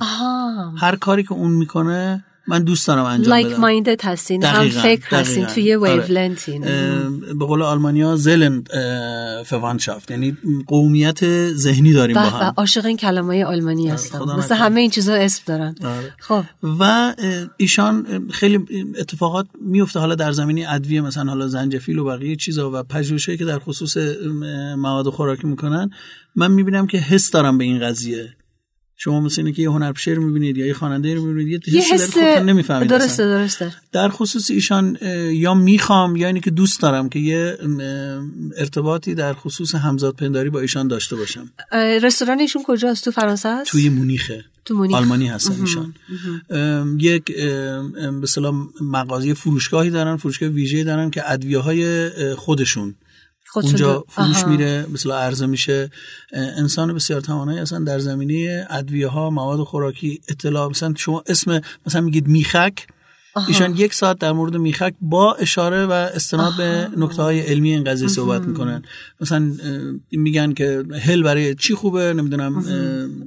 هر 0.77 0.95
کاری 0.95 1.23
که 1.23 1.33
اون 1.33 1.51
می‌کنه 1.51 2.25
من 2.47 2.63
دوست 2.63 2.87
دارم 2.87 3.05
انجام 3.05 3.37
بدم. 3.37 3.47
like-minded 3.47 4.01
هستین 4.05 4.43
هم 4.43 4.69
فکر 4.69 5.15
هستین 5.15 5.45
توی 5.45 5.75
ویولنتین 5.75 6.63
آره. 6.63 7.09
به 7.39 7.45
قول 7.45 7.61
آلمانیا 7.61 8.15
زلند 8.15 8.69
فوانشافت. 9.45 10.11
یعنی 10.11 10.37
قومیت 10.67 11.51
ذهنی 11.53 11.93
داریم 11.93 12.15
با 12.15 12.21
هم. 12.21 12.53
عاشق 12.57 12.85
این 12.85 12.97
کلمه 12.97 13.45
آلمانی 13.45 13.83
آره، 13.83 13.93
هستم. 13.93 14.35
مثل 14.37 14.55
همه 14.55 14.81
این 14.81 14.89
چیزا 14.89 15.13
اسم 15.13 15.41
دارن. 15.45 15.75
آره. 15.83 16.13
خب. 16.19 16.43
و 16.79 17.13
ایشان 17.57 18.27
خیلی 18.31 18.59
اتفاقات 18.99 19.47
میفته. 19.61 19.99
حالا 19.99 20.15
در 20.15 20.31
زمینی 20.31 20.65
ادویه 20.65 21.01
مثلا 21.01 21.29
حالا 21.29 21.47
زنجفیل 21.47 21.99
و 21.99 22.05
بقیه 22.05 22.35
چیزا 22.35 22.71
و 22.73 22.83
پژوهشی 22.83 23.37
که 23.37 23.45
در 23.45 23.59
خصوص 23.59 23.97
مواد 24.77 25.09
خوراکی 25.09 25.47
می‌کنن 25.47 25.89
من 26.35 26.51
می‌بینم 26.51 26.87
که 26.87 26.97
حس 26.97 27.31
دارم 27.31 27.57
به 27.57 27.63
این 27.63 27.79
قضیه. 27.79 28.35
شما 28.97 29.19
مثل 29.19 29.41
اینه 29.41 29.51
که 29.51 29.61
یه 29.61 29.69
هنرپیشه 29.69 30.11
رو 30.11 30.25
می‌بینید 30.25 30.57
یا 30.57 30.65
یه 30.65 30.73
خواننده 30.73 31.15
رو 31.15 31.25
می‌بینید 31.25 31.67
یه 31.67 31.81
حس 31.93 32.17
نمی‌فهمید 32.17 32.89
درسته 32.89 33.23
درسته. 33.23 33.73
در 33.91 34.09
خصوص 34.09 34.51
ایشان 34.51 34.97
یا 35.31 35.53
می‌خوام 35.53 36.15
یا 36.15 36.27
اینی 36.27 36.39
که 36.39 36.51
دوست 36.51 36.81
دارم 36.81 37.09
که 37.09 37.19
یه 37.19 37.57
ارتباطی 38.57 39.15
در 39.15 39.33
خصوص 39.33 39.75
همزاد 39.75 40.15
پنداری 40.15 40.49
با 40.49 40.59
ایشان 40.59 40.87
داشته 40.87 41.15
باشم. 41.15 41.51
رستوران 42.03 42.39
ایشون 42.39 42.63
کجاست؟ 42.65 43.05
تو 43.05 43.11
فرانسه 43.11 43.49
است 43.49 43.71
توی 43.71 43.89
مونیخه 43.89 44.45
آلمانی 44.91 45.27
هستن 45.27 45.55
ایشان. 45.61 45.93
یک 46.99 47.25
به 48.21 48.51
مغازه 48.81 49.33
فروشگاهی 49.33 49.89
دارن 49.89 50.17
فروشگاه 50.17 50.49
ویژه 50.49 50.83
دارن 50.83 51.09
که 51.09 51.31
ادویه 51.31 51.57
های 51.57 52.09
خودشون 52.35 52.95
اونجا 53.57 54.05
فروش 54.09 54.43
میره 54.47 54.85
مثلا 54.93 55.17
عرضه 55.17 55.45
میشه. 55.45 55.89
انسان 56.33 56.93
بسیار 56.93 57.21
توانایی 57.21 57.59
هستن. 57.59 57.83
در 57.83 57.99
زمینه 57.99 58.67
ادویه 58.69 59.07
ها 59.07 59.29
مواد 59.29 59.59
خوراکی 59.59 60.21
اطلاع 60.29 60.69
مثلا 60.69 60.93
شما 60.97 61.23
اسم 61.27 61.61
مثلا 61.85 62.01
میگید 62.01 62.27
میخک. 62.27 62.87
ایشان 63.47 63.75
یک 63.75 63.93
ساعت 63.93 64.19
در 64.19 64.31
مورد 64.31 64.57
میخک 64.57 64.93
با 65.01 65.33
اشاره 65.33 65.85
و 65.85 65.91
استناد 65.91 66.57
به 66.57 66.87
نکته 66.97 67.21
های 67.21 67.39
علمی 67.39 67.71
این 67.73 67.83
قضیه 67.83 68.07
صحبت 68.07 68.41
می‌کنن. 68.41 68.83
مثلا 69.21 69.53
میگن 70.11 70.53
که 70.53 70.83
هل 71.01 71.23
برای 71.23 71.55
چی 71.55 71.75
خوبه؟ 71.75 72.13
نمی‌دونم 72.13 72.63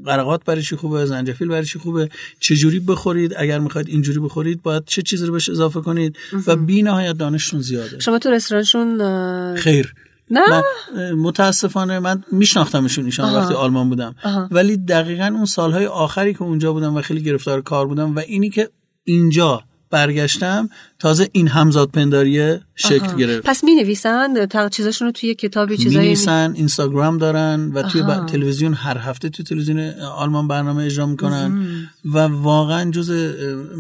قرقات 0.05 0.45
برای 0.45 0.63
چی 0.63 0.77
خوبه؟ 0.77 1.07
زنجفیل 1.07 1.49
برای 1.49 1.65
چی 1.65 1.79
خوبه؟ 1.79 2.09
چجوری 2.41 2.81
بخورید؟ 2.81 3.33
اگر 3.37 3.59
می‌خواید 3.59 3.89
اینجوری 3.89 4.19
بخورید 4.19 4.63
باید 4.63 4.83
چه 4.87 5.03
چیزی 5.03 5.27
رو 5.27 5.33
بهش 5.33 5.49
اضافه 5.49 5.81
کنید؟ 5.81 6.17
و 6.47 6.57
بی 6.57 6.83
نهایت 6.83 7.17
دانششون 7.17 7.61
زیاده. 7.61 8.01
شما 8.01 8.19
تو 8.19 8.31
رستورانشون 8.31 9.57
خیر. 9.57 9.95
نه. 10.31 10.41
من 10.51 11.13
متاسفانه 11.13 11.99
من 11.99 12.25
میشناختمشون 12.33 13.05
ایشان 13.05 13.35
وقتی 13.35 13.55
آلمان 13.55 13.89
بودم. 13.89 14.15
ولی 14.51 14.77
دقیقا 14.77 15.27
اون 15.27 15.45
سالهای 15.45 15.87
آخری 15.87 16.35
که 16.35 16.43
اونجا 16.43 16.73
بودم 16.73 16.97
و 16.97 17.01
خیلی 17.01 17.23
گرفتار 17.23 17.61
کار 17.61 17.87
بودم 17.87 18.17
و 18.17 18.19
اینی 18.19 18.51
که 18.51 18.71
اینجا 19.05 19.63
برگشتم 19.91 20.69
تازه 20.99 21.29
این 21.33 21.49
همزاد 21.49 21.91
پنداریه 21.91 22.61
شکل 22.75 23.17
گرفت. 23.17 23.47
پس 23.47 23.65
می 23.65 23.75
نویسن 23.75 24.69
چیزاشون 24.69 25.07
رو 25.07 25.13
توی 25.13 25.35
کتابی 25.35 25.77
چیزایی 25.77 25.99
می 25.99 26.05
نویسن 26.05 26.53
اینستاگرام 26.57 27.19
دارن 27.19 27.71
و 27.75 27.83
توی 27.83 28.03
تلویزیون 28.27 28.75
هر 28.75 28.99
هفته 28.99 29.29
توی 29.29 29.45
تلویزیون 29.45 29.91
آلمان 30.01 30.49
برنامه 30.49 30.85
اجرا 30.85 31.07
می‌کنن. 31.07 31.67
و 32.05 32.19
واقعا 32.19 32.91
جز 32.91 33.35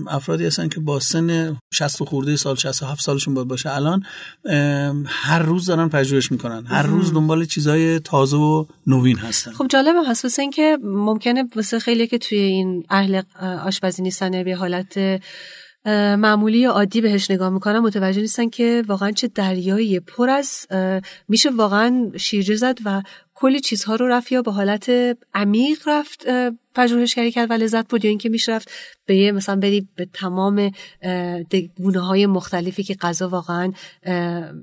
افرادی 0.09 0.47
هستن 0.47 0.69
که 0.69 0.81
با 0.81 1.01
سن 1.01 1.57
60 1.73 2.05
خورده 2.05 2.37
سال 2.37 2.57
67 2.57 3.03
سالشون 3.03 3.35
باید 3.35 3.49
باشه. 3.49 3.75
الان 3.75 4.03
هر 5.07 5.39
روز 5.39 5.67
دارن 5.67 5.89
پژوهش 5.89 6.33
می‌کنن. 6.33 6.67
هر 6.67 6.83
روز 6.83 7.13
دنبال 7.13 7.45
چیزای 7.45 8.01
تازه 8.01 8.37
و 8.37 8.65
نوین 8.87 9.19
هستن. 9.19 9.53
خب 9.53 9.67
جالبه 9.69 9.99
هست 10.09 10.25
واسه 10.25 10.43
اینکه 10.43 10.79
ممکنه 10.85 11.45
واسه 11.57 11.79
خیلی 11.79 12.07
که 12.07 12.19
توی 12.19 12.39
این 12.39 12.85
اهل 12.91 13.23
آشپزی 13.65 14.03
نیستن 14.03 14.45
به 14.45 14.55
حالت 14.55 15.21
معمولی 15.93 16.59
یا 16.59 16.73
عادی 16.73 17.01
بهش 17.01 17.31
نگاه 17.31 17.51
می‌کنن 17.51 17.79
متوجه 17.79 18.21
نیستن 18.21 18.49
که 18.49 18.85
واقعا 18.87 19.11
چه 19.11 19.29
دریایی 19.29 20.01
پر 20.01 20.31
از 20.31 20.67
میشه 21.29 21.51
واقعا 21.51 22.11
شیرجه 22.17 22.57
زد 22.57 22.79
و 22.85 23.03
کلی 23.35 23.61
چیزها 23.61 23.95
رو 23.95 24.09
رفت 24.09 24.33
یا 24.33 24.43
به 24.43 24.53
حالت 24.53 24.91
عمیق 25.35 25.79
رفت 25.87 26.27
پژوهشگری 26.75 27.31
کرد 27.31 27.51
و 27.51 27.55
لذت 27.55 27.89
بود 27.89 28.05
یا 28.05 28.09
اینکه 28.09 28.29
میشه 28.29 28.53
رفت 28.53 28.71
به 29.07 29.17
یه 29.17 29.33
مثلا 29.33 29.57
بری 29.57 29.89
به 29.97 30.09
تمام 30.13 30.71
گونه 31.77 32.01
های 32.01 32.27
مختلفی 32.27 32.83
که 32.83 32.95
غذا 32.95 33.29
واقعا 33.29 33.73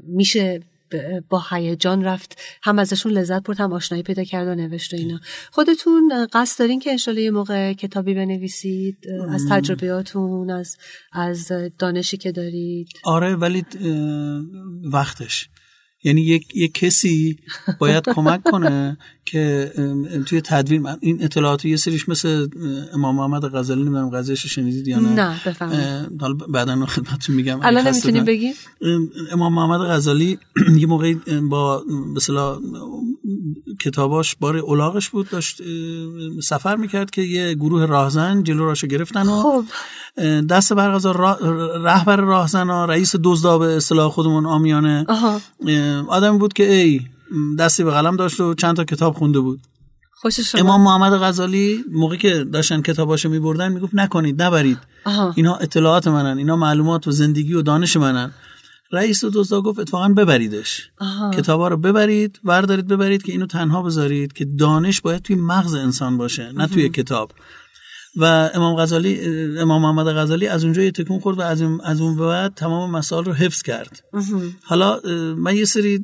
میشه 0.07 0.62
با 1.29 1.43
هیجان 1.49 2.03
رفت. 2.03 2.38
هم 2.63 2.79
ازشون 2.79 3.12
لذت 3.12 3.43
برد 3.43 3.60
هم 3.60 3.73
آشنایی 3.73 4.03
پیدا 4.03 4.23
کرد 4.23 4.47
و 4.47 4.56
نوشت 4.56 4.93
و 4.93 4.97
اینا. 4.97 5.19
خودتون 5.51 6.27
قصد 6.34 6.60
دارین 6.60 6.79
که 6.79 6.91
انشالله 6.91 7.21
یه 7.21 7.32
موقع 7.32 7.73
کتابی 7.73 8.13
بنویسید 8.13 8.97
از 9.29 9.45
تجربیاتون 9.49 10.49
از 10.49 10.77
از 11.12 11.51
دانشی 11.79 12.17
که 12.17 12.32
دارید؟ 12.32 12.88
آره 13.03 13.36
ولی 13.36 13.65
وقتش. 14.84 15.49
یعنی 16.03 16.21
یک, 16.21 16.55
یک 16.55 16.73
کسی 16.73 17.37
باید 17.79 18.09
کمک 18.09 18.43
کنه 18.43 18.97
که 19.25 19.71
توی 20.25 20.41
تدوین 20.41 20.87
این 20.99 21.23
اطلاعات 21.23 21.65
یه 21.65 21.75
سریش 21.77 22.09
مثل 22.09 22.47
امام 22.93 23.15
محمد 23.15 23.55
غزالی 23.55 23.81
نمی‌دونم 23.81 24.09
قضیهش 24.09 24.45
شنیدید 24.45 24.87
یا 24.87 24.99
نه؟ 24.99 25.09
نه 25.09 25.41
بفهمید 25.45 26.21
حالا 26.21 26.33
بعدا 26.33 26.85
خدمتتون 26.85 27.35
میگم 27.35 27.59
الان 27.61 27.87
نمی‌تونیم 27.87 28.25
بگیم؟ 28.25 28.53
امام 29.31 29.53
محمد 29.53 29.79
غزالی 29.79 30.39
یه 30.81 30.87
موقعی 30.87 31.13
با 31.49 31.83
مثلا 32.15 32.59
کتاباش 33.81 34.36
بار 34.36 34.57
اولاغش 34.57 35.09
بود 35.09 35.29
داشت 35.29 35.62
سفر 36.43 36.75
می‌کرد 36.75 37.12
که 37.12 37.21
یه 37.21 37.53
گروه 37.53 37.86
راهزن 37.86 38.43
جلو 38.43 38.65
راشو 38.65 38.88
گرفتن 38.88 39.27
و 39.27 39.41
خب. 39.41 39.65
دست 40.49 40.73
برغذا 40.73 41.12
رهبر 41.83 42.15
راهزن 42.15 42.69
ها 42.69 42.86
رئیس 42.86 43.15
دزدا 43.23 43.57
به 43.57 43.65
اصطلاح 43.65 44.12
خودمون 44.12 44.45
آمیانه. 44.45 45.05
آدمی 46.07 46.38
بود 46.38 46.53
که 46.53 46.73
ای 46.73 47.01
دستی 47.59 47.83
به 47.83 47.91
قلم 47.91 48.15
داشت 48.15 48.39
و 48.39 48.53
چند 48.53 48.75
تا 48.75 48.83
کتاب 48.83 49.15
خونده 49.15 49.39
بود. 49.39 49.59
خوشش 50.21 50.55
امام 50.55 50.81
محمد 50.81 51.13
غزالی 51.13 51.83
موقعی 51.91 52.17
که 52.17 52.43
داشتن 52.53 52.81
کتاباشو 52.81 53.29
میبردن 53.29 53.71
می‌گفت 53.71 53.95
نکنید 53.95 54.41
نبرید. 54.41 54.77
اینا 55.36 55.55
اطلاعات 55.55 56.07
منن 56.07 56.38
اینا 56.38 56.55
معلومات 56.55 57.07
و 57.07 57.12
زندگی 57.12 57.53
و 57.53 57.62
دانش 57.62 57.97
منن. 57.97 58.31
رئیس 58.93 59.25
دزدا 59.25 59.62
گفت 59.62 59.79
اتفاقا 59.79 60.10
ببریدش. 60.10 60.89
کتابا 61.34 61.67
رو 61.67 61.77
ببرید 61.77 62.39
وردارید 62.43 62.88
ببرید 62.88 63.23
که 63.23 63.32
اینو 63.32 63.45
تنها 63.45 63.84
بذارید 63.84 64.34
که 64.34 64.45
دانش 64.45 65.01
باید 65.01 65.21
توی 65.21 65.36
مغز 65.36 65.73
انسان 65.75 66.17
باشه 66.17 66.51
نه 66.51 66.67
توی 66.67 66.89
کتاب. 66.89 67.32
و 68.15 68.49
امام 68.54 68.76
غزالی 68.76 69.19
امام 69.60 69.82
محمد 69.82 70.08
غزالی 70.08 70.47
از 70.47 70.63
اونجا 70.63 70.82
یه 70.82 70.91
تکون 70.91 71.19
خورد 71.19 71.39
و 71.39 71.41
از 71.41 71.62
اون 71.62 71.82
از 71.82 72.02
اون 72.02 72.17
بعد 72.17 72.54
تمام 72.56 72.91
مسائل 72.91 73.26
رو 73.26 73.34
حفظ 73.34 73.62
کرد. 73.62 74.04
حالا 74.63 74.99
من 75.38 75.56
یه 75.56 75.65
سری 75.65 75.97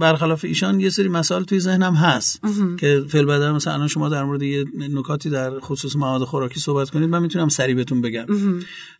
برخلاف 0.00 0.44
ایشان 0.44 0.80
یه 0.80 0.90
سری 0.90 1.08
مسائل 1.08 1.42
توی 1.42 1.60
ذهنم 1.60 1.94
هست 1.94 2.40
که 2.78 3.04
فعل 3.08 3.50
مثلا 3.50 3.72
الان 3.74 3.88
شما 3.88 4.08
در 4.08 4.24
مورد 4.24 4.42
یه 4.42 4.64
نکاتی 4.78 5.30
در 5.30 5.60
خصوص 5.60 5.96
مواد 5.96 6.24
خوراکی 6.24 6.60
صحبت 6.60 6.90
کنید 6.90 7.08
من 7.08 7.22
می‌تونم 7.22 7.48
سریع 7.48 7.74
بهتون 7.74 8.00
بگم. 8.00 8.26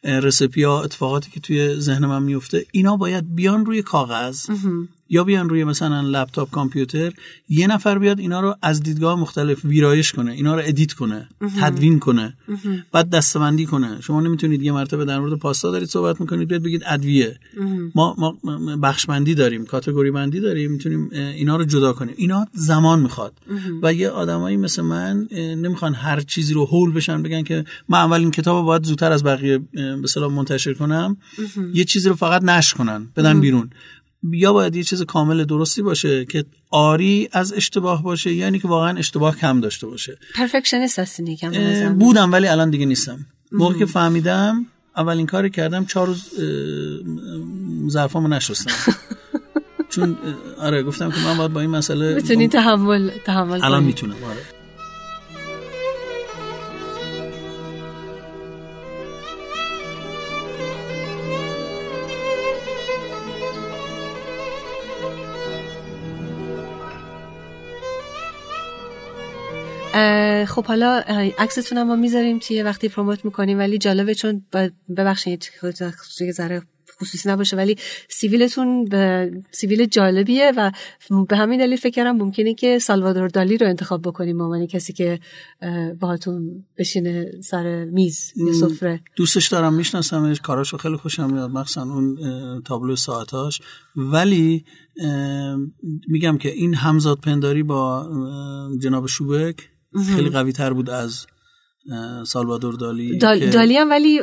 recipe 0.04 0.62
ها 0.62 0.82
اتفاقاتی 0.82 1.30
که 1.30 1.40
توی 1.40 1.74
ذهن 1.74 2.06
من 2.06 2.22
میفته 2.22 2.66
اینا 2.72 2.96
باید 2.96 3.34
بیان 3.34 3.66
روی 3.66 3.82
کاغذ. 3.82 4.46
یا 5.08 5.24
بیان 5.24 5.48
روی 5.48 5.64
مثلا 5.64 6.00
لپتاپ 6.00 6.50
کامپیوتر 6.50 7.12
یه 7.48 7.66
نفر 7.66 7.98
بیاد 7.98 8.20
اینا 8.20 8.40
رو 8.40 8.56
از 8.62 8.82
دیدگاه 8.82 9.20
مختلف 9.20 9.64
ویرایش 9.64 10.12
کنه 10.12 10.32
اینا 10.32 10.54
رو 10.54 10.62
edit 10.64 10.92
کنه 10.92 11.28
تدوین 11.60 11.98
کنه 11.98 12.36
بعد 12.92 13.10
دسته‌بندی 13.10 13.66
کنه. 13.66 14.00
شما 14.00 14.20
نمی‌تونید 14.20 14.62
یه 14.62 14.72
مرتبه 14.72 15.04
در 15.04 15.18
مورد 15.20 15.38
پاستا 15.38 15.70
دارید 15.70 15.88
صحبت 15.88 16.20
می‌کنید 16.20 16.48
بیاد 16.48 16.62
بگید 16.62 16.82
ادویه. 16.86 17.38
ما 17.94 18.16
ما 18.18 18.76
بخش 18.76 19.06
بندی 19.06 19.34
داریم 19.34 19.64
category 19.64 20.10
بندی 20.10 20.40
داریم 20.40 20.72
می‌تونیم 20.72 21.10
اینا 21.12 21.56
رو 21.56 21.64
جدا 21.64 21.92
کنیم. 21.92 22.14
اینا 22.16 22.46
زمان 22.52 23.00
می‌خواد. 23.00 23.32
و 23.82 23.94
یه 23.94 24.08
آدمایی 24.08 24.56
مثل 24.56 24.82
من 24.82 25.28
نمی‌خوان 25.34 25.94
هر 25.94 26.20
چیزی 26.20 26.54
رو 26.54 26.64
هول 26.64 26.92
بشن 26.92 27.22
بگن 27.22 27.42
که 27.42 27.64
من 27.88 27.98
اولین 27.98 28.30
کتاب 28.30 28.64
باید 28.64 28.84
زودتر 28.84 29.12
از 29.12 29.24
بقیه 29.24 29.58
به 30.16 30.28
منتشر 30.28 30.74
کنم. 30.74 31.16
یه 31.74 31.84
چیزی 31.84 32.08
رو 32.08 32.14
فقط 32.14 32.42
نشر 32.42 32.76
کنن 32.76 33.08
بدن 33.16 33.40
بیرون. 33.40 33.70
یا 34.32 34.52
باید 34.52 34.76
یه 34.76 34.82
چیز 34.82 35.02
کامل 35.02 35.44
درستی 35.44 35.82
باشه 35.82 36.24
که 36.24 36.44
آری 36.70 37.28
از 37.32 37.52
اشتباه 37.52 38.02
باشه 38.02 38.32
یعنی 38.32 38.58
که 38.58 38.68
واقعا 38.68 38.98
اشتباه 38.98 39.36
کم 39.36 39.60
داشته 39.60 39.86
باشه. 39.86 40.18
پرفکشنیست 40.34 40.98
هستی 40.98 41.38
بودم 41.98 42.32
ولی 42.32 42.46
الان 42.46 42.70
دیگه 42.70 42.86
نیستم. 42.86 43.26
موقعی 43.52 43.78
که 43.78 43.86
فهمیدم 43.86 44.66
اولین 44.96 45.26
کاری 45.26 45.50
کردم 45.50 45.84
چهار 45.84 46.06
روز 46.06 46.30
ظرفامو 47.90 48.28
نشستم. 48.28 48.92
چون 49.94 50.16
آره 50.58 50.82
گفتم 50.82 51.10
که 51.10 51.20
من 51.20 51.36
باید 51.36 51.52
با 51.52 51.60
این 51.60 51.70
مسئله 51.70 52.14
می‌تونی 52.14 52.48
تحمل 52.48 53.10
تحمل 53.24 53.64
الان 53.64 53.84
می‌تونم. 53.84 54.14
آره. 54.14 54.53
خب 70.48 70.64
حالا 70.64 71.02
عکستون 71.38 71.78
هم 71.78 71.86
ما 71.86 71.96
می‌ذاریم 71.96 72.38
توی 72.38 72.62
وقتی 72.62 72.88
پروموت 72.88 73.24
می‌کنیم 73.24 73.58
ولی 73.58 73.78
جالبه 73.78 74.14
چون 74.14 74.44
ببخشید 74.96 75.50
یه 76.20 76.32
ذره 76.32 76.62
خصوصی 77.00 77.28
نباشه 77.28 77.56
ولی 77.56 77.76
سیویلتون 78.08 78.84
به 78.84 79.32
سیویل 79.50 79.84
جالبیه 79.84 80.52
و 80.56 80.70
به 81.28 81.36
همین 81.36 81.58
دلیل 81.60 81.76
فکر 81.76 81.90
کردم 81.92 82.16
ممکنه 82.16 82.54
که 82.54 82.78
سالوادور 82.78 83.28
دالی 83.28 83.58
رو 83.58 83.66
انتخاب 83.66 84.02
بکنیم 84.02 84.42
عنوان 84.42 84.66
کسی 84.66 84.92
که 84.92 85.20
باهاتون 86.00 86.64
بشینه 86.78 87.30
سر 87.42 87.84
میز 87.84 88.32
یا 88.36 88.52
سفره. 88.52 89.00
دوستش 89.16 89.48
دارم 89.48 89.74
میشناسمش 89.74 90.40
کاراشو 90.40 90.76
خیلی 90.76 90.96
خوشم 90.96 91.32
میاد 91.32 91.50
مخصوصا 91.50 91.82
اون 91.82 92.16
تابلو 92.62 92.96
ساعتاش. 92.96 93.60
ولی 93.96 94.64
میگم 96.08 96.38
که 96.38 96.48
این 96.48 96.74
همزاد 96.74 97.18
پنداری 97.18 97.62
با 97.62 98.08
جناب 98.82 99.06
شوبک 99.06 99.70
خیلی 100.02 100.30
قوی 100.30 100.52
تر 100.52 100.72
بود 100.72 100.90
از 100.90 101.26
سالوادور 102.26 102.74
دالی 102.74 103.18
دال... 103.18 103.50
دالی 103.50 103.76
هم 103.76 103.90
ولی 103.90 104.20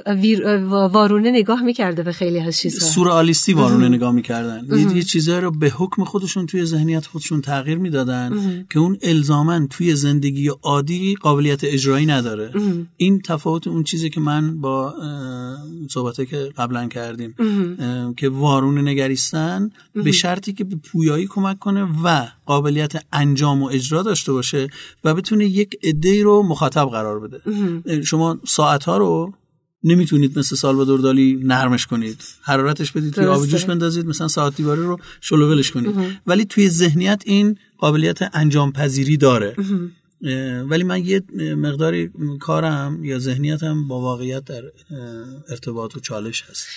وارونه 0.70 1.32
نگاه 1.32 1.64
می‌کرده 1.64 2.04
به 2.04 2.12
خیلی 2.12 2.40
از 2.40 2.58
چیزها. 2.58 2.90
سورئالیستی 2.90 3.54
وارونه 3.54 3.90
نگاه 3.90 4.12
می‌کردن. 4.12 4.68
یه 4.96 5.04
چیزایی 5.04 5.42
رو 5.42 5.52
به 5.52 5.70
حکم 5.70 6.04
خودشون 6.04 6.46
توی 6.46 6.66
ذهنیت 6.66 7.06
خودشون 7.06 7.42
تغییر 7.42 7.78
می‌دادن 7.78 8.66
که 8.70 8.80
اون 8.80 8.98
الزامن 9.02 9.68
توی 9.68 9.96
زندگی 9.96 10.48
عادی 10.48 11.16
قابلیت 11.16 11.64
اجرایی 11.64 12.06
نداره. 12.06 12.52
این 12.98 13.22
تفاوت 13.22 13.68
اون 13.68 13.84
چیزی 13.84 14.10
که 14.10 14.20
من 14.20 14.62
با 14.62 14.94
صحبته 15.90 16.26
که 16.26 16.50
قبلا 16.58 16.88
کردیم 16.88 17.36
که 18.18 18.30
وارونه 18.30 18.82
نگریستن 18.82 19.70
به 19.96 20.12
شرطی 20.12 20.54
که 20.54 20.64
به 20.64 20.76
پویایی 20.76 21.28
کمک 21.28 21.60
کنه 21.60 21.88
و 22.04 22.28
قابلیت 22.46 22.94
انجام 23.14 23.64
و 23.64 23.66
اجرا 23.66 24.04
داشته 24.04 24.32
باشه 24.32 24.68
و 25.04 25.14
بتونه 25.14 25.46
یک 25.46 25.80
عده 25.84 26.24
رو 26.24 26.44
مخاطب 26.44 26.90
قرار 26.90 27.20
بده. 27.20 27.42
شما 28.06 28.40
ساعت 28.48 28.84
ها 28.84 28.98
رو 28.98 29.34
نمی‌تونید 29.84 30.40
مثل 30.40 30.56
سالوادور 30.56 31.00
دالی 31.00 31.40
نرمش 31.44 31.86
کنید. 31.88 32.24
حرارتش 32.42 32.92
بدید 32.92 33.14
توی 33.14 33.26
آب 33.26 33.46
جوش 33.46 33.66
بندازید 33.66 34.06
مثلا 34.06 34.28
ساعت 34.28 34.56
دیواری 34.56 34.82
رو 34.82 35.00
شلوولش 35.22 35.72
کنید. 35.72 35.96
ولی 36.28 36.46
توی 36.46 36.70
ذهنیت 36.70 37.24
این 37.26 37.58
قابلیت 37.78 38.20
انجام 38.34 38.72
پذیری 38.72 39.18
داره 39.18 39.56
ولی 40.70 40.84
من 40.84 41.06
یه 41.06 41.22
مقداری 41.56 42.12
کارم 42.40 43.04
یا 43.04 43.20
ذهنیتم 43.20 43.88
با 43.88 44.02
واقعیت 44.02 44.44
در 44.44 44.64
ارتباط 45.50 45.96
و 45.96 46.00
چالش 46.00 46.44
هست. 46.50 46.68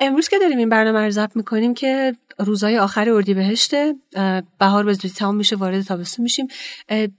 امروز 0.00 0.28
که 0.28 0.38
داریم 0.38 0.58
این 0.58 0.68
برنامه 0.68 0.98
رو 0.98 1.10
ضبط 1.10 1.36
می‌کنیم 1.36 1.74
که 1.74 2.16
روزای 2.38 2.78
آخر 2.78 3.10
اردیبهشته 3.10 3.94
بهار 4.60 4.84
به 4.84 4.92
زودی 4.92 5.08
تمام 5.08 5.36
میشه 5.36 5.56
وارد 5.56 5.82
تابستون 5.82 6.22
میشیم. 6.22 6.46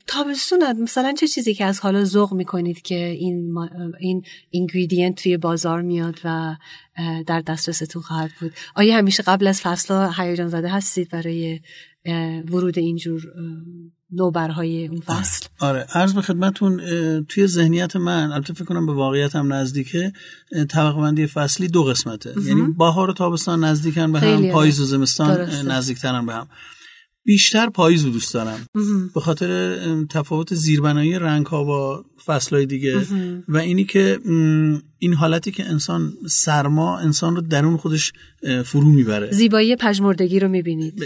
تابستون 0.07 0.81
مثلا 0.81 1.13
چه 1.13 1.27
چیزی 1.27 1.53
که 1.53 1.65
از 1.65 1.79
حالا 1.79 2.03
ذوق 2.03 2.33
می‌کنید 2.33 2.81
که 2.81 3.05
این 3.05 3.57
این 3.99 4.23
اینگریدینت 4.49 5.23
توی 5.23 5.37
بازار 5.37 5.81
میاد 5.81 6.19
و 6.23 6.55
در 7.27 7.41
دسترستون 7.41 8.01
خواهد 8.01 8.31
بود؟ 8.39 8.53
آیا 8.75 8.97
همیشه 8.97 9.23
قبل 9.23 9.47
از 9.47 9.61
فصل 9.61 10.09
هیجان 10.17 10.47
زده 10.47 10.67
هستید 10.67 11.09
برای 11.09 11.59
ورود 12.51 12.79
اینجور 12.79 13.21
نوبرهای 14.11 14.87
اون 14.87 14.99
فصل. 14.99 15.47
آره. 15.59 15.85
عرض 15.93 16.13
به 16.13 16.21
خدمتون 16.21 16.81
توی 17.23 17.47
ذهنیت 17.47 17.95
من 17.95 18.31
البته 18.31 18.53
فکر 18.53 18.65
کنم 18.65 18.85
به 18.85 18.93
واقعیت 18.93 19.35
هم 19.35 19.53
نزدیکه 19.53 20.13
طبقه 20.69 21.01
بندی 21.01 21.27
فصلی 21.27 21.67
دو 21.67 21.83
قسمته. 21.83 22.33
یعنی 22.45 22.61
بهار 22.77 23.09
و 23.09 23.13
تابستان 23.13 23.63
نزدیکن 23.63 24.11
به 24.11 24.19
هم 24.19 24.51
پاییز 24.51 24.79
و 24.79 24.85
زمستان 24.85 25.49
نزدیکترن 25.71 26.25
به 26.25 26.33
هم. 26.33 26.47
بیشتر 27.25 27.69
پاییز 27.69 28.05
رو 28.05 28.11
دوست 28.11 28.33
دارم. 28.33 28.67
به 29.13 29.21
خاطر 29.21 29.77
تفاوت 30.09 30.53
زیربنایی 30.53 31.19
رنگ 31.19 31.45
ها 31.45 31.63
با 31.63 32.05
فصلهای 32.25 32.65
دیگه 32.65 33.01
و 33.47 33.57
اینی 33.57 33.83
که 33.83 34.19
این 34.99 35.13
حالتی 35.13 35.51
که 35.51 35.65
انسان 35.65 36.13
سرما 36.27 36.97
انسان 36.97 37.35
رو 37.35 37.41
درون 37.41 37.77
خودش 37.77 38.13
فرو 38.65 38.89
می‌بره. 38.89 39.31
زیبایی 39.31 39.75
پژمردگی 39.75 40.39
رو 40.39 40.47
می‌بینید. 40.47 41.03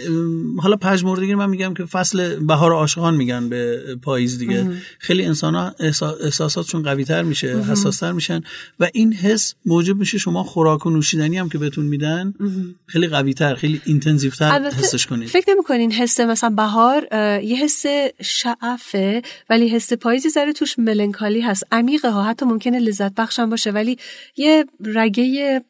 حالا 0.58 0.76
پژمردگی 0.76 1.36
من 1.36 1.50
میگم 1.50 1.74
که 1.74 1.86
فصل 1.86 2.40
بهار 2.40 2.72
عاشقان 2.72 3.16
میگن 3.16 3.50
به 3.50 3.82
پاییز 4.02 4.38
دیگه. 4.38 4.72
خیلی 5.00 5.26
انسان 5.26 5.56
ها 5.56 5.76
احساساتشون 5.80 6.84
قوی 6.84 7.04
تر 7.04 7.24
میشه 7.24 7.64
حساستر 7.64 8.12
میشن 8.12 8.42
و 8.80 8.90
این 8.94 9.14
حس 9.14 9.54
موجب 9.66 9.98
میشه 9.98 10.18
شما 10.18 10.44
خوراک 10.44 10.86
و 10.86 10.90
نوشیدنی 10.90 11.38
هم 11.38 11.50
که 11.50 11.58
بهتون 11.58 11.86
میدن 11.86 12.34
خیلی 12.86 13.08
قوی 13.08 13.34
تر 13.34 13.56
خیلی 13.56 13.82
intensive 13.86 14.32
تر 14.32 14.70
حسش 14.70 15.06
کنید. 15.06 15.30
فکر 15.30 15.46
نمی‌کنین 15.52 15.92
حس 15.92 16.20
مثلا 16.20 16.50
بهار 16.50 17.08
یه 17.44 17.64
حس 17.64 17.86
شعفه 18.22 19.22
ولی 19.50 19.70
حس 19.70 19.94
پاییزی 19.94 20.30
ذره 20.30 20.54
توش 20.54 20.80
melancholy 21.02 21.42
هست. 21.42 21.64
عمیقه 21.72 22.10
ها. 22.10 22.24
حتی 22.24 22.46
ممکنه 22.46 22.80
لذت 22.80 23.16
بخشم 23.16 23.50
باشه 23.50 23.72
ولی 23.72 23.98
یه 24.38 24.66
رگه 24.86 25.62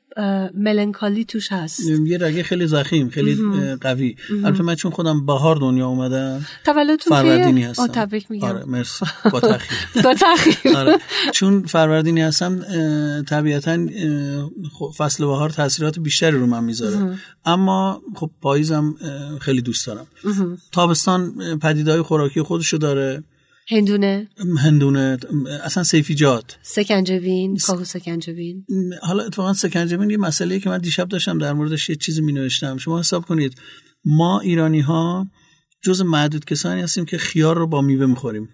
melancholy 0.54 1.26
توش 1.26 1.52
هست. 1.52 1.80
یه 2.06 2.17
رگه 2.17 2.44
خیلی 2.44 2.67
ضخیم 2.67 3.10
خیلی 3.10 3.38
قوی. 3.82 4.15
البته 4.44 4.63
من 4.63 4.76
چون 4.76 4.91
خودم 4.91 5.26
بهار 5.26 5.56
دنیا 5.56 5.88
اومدم 5.88 6.46
تولدتون 6.65 7.17
فروردینی 7.17 7.63
هستم. 7.63 7.88
تبریک 7.88 8.32
میگم. 8.32 8.48
آره 8.48 8.65
مرسی. 8.65 9.06
با 9.32 9.39
تاخیر 9.39 9.78
با 10.04 10.13
تاخیر 10.13 10.78
آره. 10.78 10.98
چون 11.32 11.63
فروردینی 11.63 12.22
هستم 12.22 12.60
طبیعتا 13.24 13.88
فصل 14.98 15.26
بهار 15.26 15.50
تاثیرات 15.50 16.00
بیشتری 16.00 16.38
رو 16.38 16.46
من 16.46 16.63
می‌ذاره. 16.63 17.17
اما 17.46 18.02
خب 18.15 18.32
پاییزم 18.41 18.96
خیلی 19.41 19.62
دوست 19.62 19.88
دارم. 19.88 20.08
تابستان 20.72 21.34
پدیدهای 21.62 22.02
خوراکی 22.02 22.41
خودشو 22.41 22.78
داره. 22.78 23.24
هندونه. 23.71 24.27
هندونه 24.57 25.17
اصلا 25.63 25.84
سیفیجات 25.84 26.57
سکنجبین 26.62 27.57
کاهو 27.57 27.84
سکنجبین. 27.84 28.65
حالا 29.01 29.23
اتفاقا 29.23 29.53
سکنجبین 29.53 30.10
یه 30.10 30.17
مسئله 30.17 30.60
که 30.60 30.69
من 30.69 30.77
دیشب 30.77 31.07
داشتم 31.07 31.38
در 31.38 31.53
موردش 31.53 31.89
یه 31.89 31.95
چیزی 31.95 32.21
می 32.21 32.31
نوشتم 32.34 32.77
شما 32.77 32.99
حساب 32.99 33.25
کنید 33.25 33.53
ما 34.05 34.39
ایرانی 34.39 34.79
ها 34.79 35.27
جز 35.81 36.01
معدود 36.01 36.45
کسانی 36.45 36.81
هستیم 36.81 37.05
که 37.05 37.17
خیار 37.17 37.57
رو 37.57 37.67
با 37.67 37.81
میوه 37.81 38.05
می‌خوریم. 38.05 38.49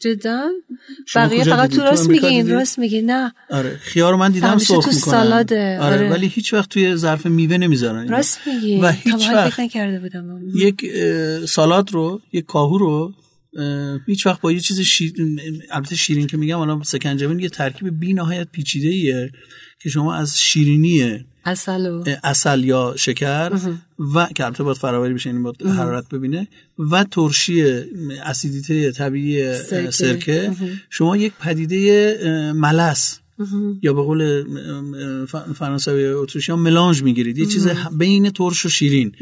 جدا؟ 0.00 0.48
بقیه 1.14 1.44
فقط 1.44 1.70
تو 1.70 1.80
راست 1.82 2.08
میگین 2.08 2.50
راست 2.50 2.78
میگین 2.78 3.10
نه. 3.10 3.32
آره 3.50 3.76
خیار 3.76 4.16
من 4.16 4.32
دیدم 4.32 4.58
سرخ 4.58 4.76
می‌کنن. 4.76 4.92
سالاده 4.92 5.78
آره. 5.80 5.96
آره. 5.96 6.10
ولی 6.10 6.26
هیچ 6.26 6.54
وقت 6.54 6.68
توی 6.70 6.96
ظرف 6.96 7.26
میوه 7.26 7.56
نمی‌ذارن. 7.56 8.08
راست 8.08 8.38
میگین. 8.46 8.84
و 8.84 8.88
هیچ 8.88 9.28
وقت 9.28 9.60
نکرده 9.60 10.00
بودم. 10.00 10.40
یک 10.54 10.86
سالاد 11.48 11.92
رو 11.92 12.20
یک 12.32 12.46
کاهو 12.46 12.78
رو 12.78 13.12
هیچ 14.06 14.26
وقت 14.26 14.40
با 14.40 14.52
یه 14.52 14.60
چیز 14.60 14.80
شیر... 14.80 15.12
البته 15.70 15.96
شیرین 15.96 16.26
که 16.26 16.36
میگم 16.36 16.58
الان 16.58 16.82
سکنجبین 16.82 17.40
یه 17.40 17.48
ترکیب 17.48 18.00
بی 18.00 18.14
نهایت 18.14 18.48
پیچیده 18.52 18.88
ایه 18.88 19.30
که 19.82 19.88
شما 19.88 20.14
از 20.14 20.40
شیرینی 20.40 21.24
اصل 21.44 21.86
و... 21.90 22.04
اصل 22.24 22.64
یا 22.64 22.94
شکر 22.98 23.52
و 24.14 24.26
که 24.34 24.44
البته 24.44 24.62
باید 24.62 24.76
فراوری 24.76 25.14
بشه 25.14 25.30
این 25.30 25.42
باید 25.42 25.62
حرارت 25.62 26.08
ببینه 26.08 26.48
و 26.78 27.04
ترشی 27.04 27.62
اسیدیته 28.24 28.92
طبیعی 28.92 29.54
سرکه, 29.54 29.90
سرکه. 29.90 30.52
شما 30.90 31.16
یک 31.16 31.32
پدیده 31.40 32.52
ملس 32.52 33.20
یا 33.82 33.92
به 33.92 34.02
قول 34.02 34.44
فرانسوی 35.54 36.06
اتریشی 36.06 36.52
ها 36.52 36.58
ملانج 36.58 37.02
می‌گیرید. 37.02 37.38
یه 37.38 37.46
چیز 37.46 37.68
بین 37.98 38.30
ترش 38.30 38.66
و 38.66 38.68
شیرین. 38.68 39.12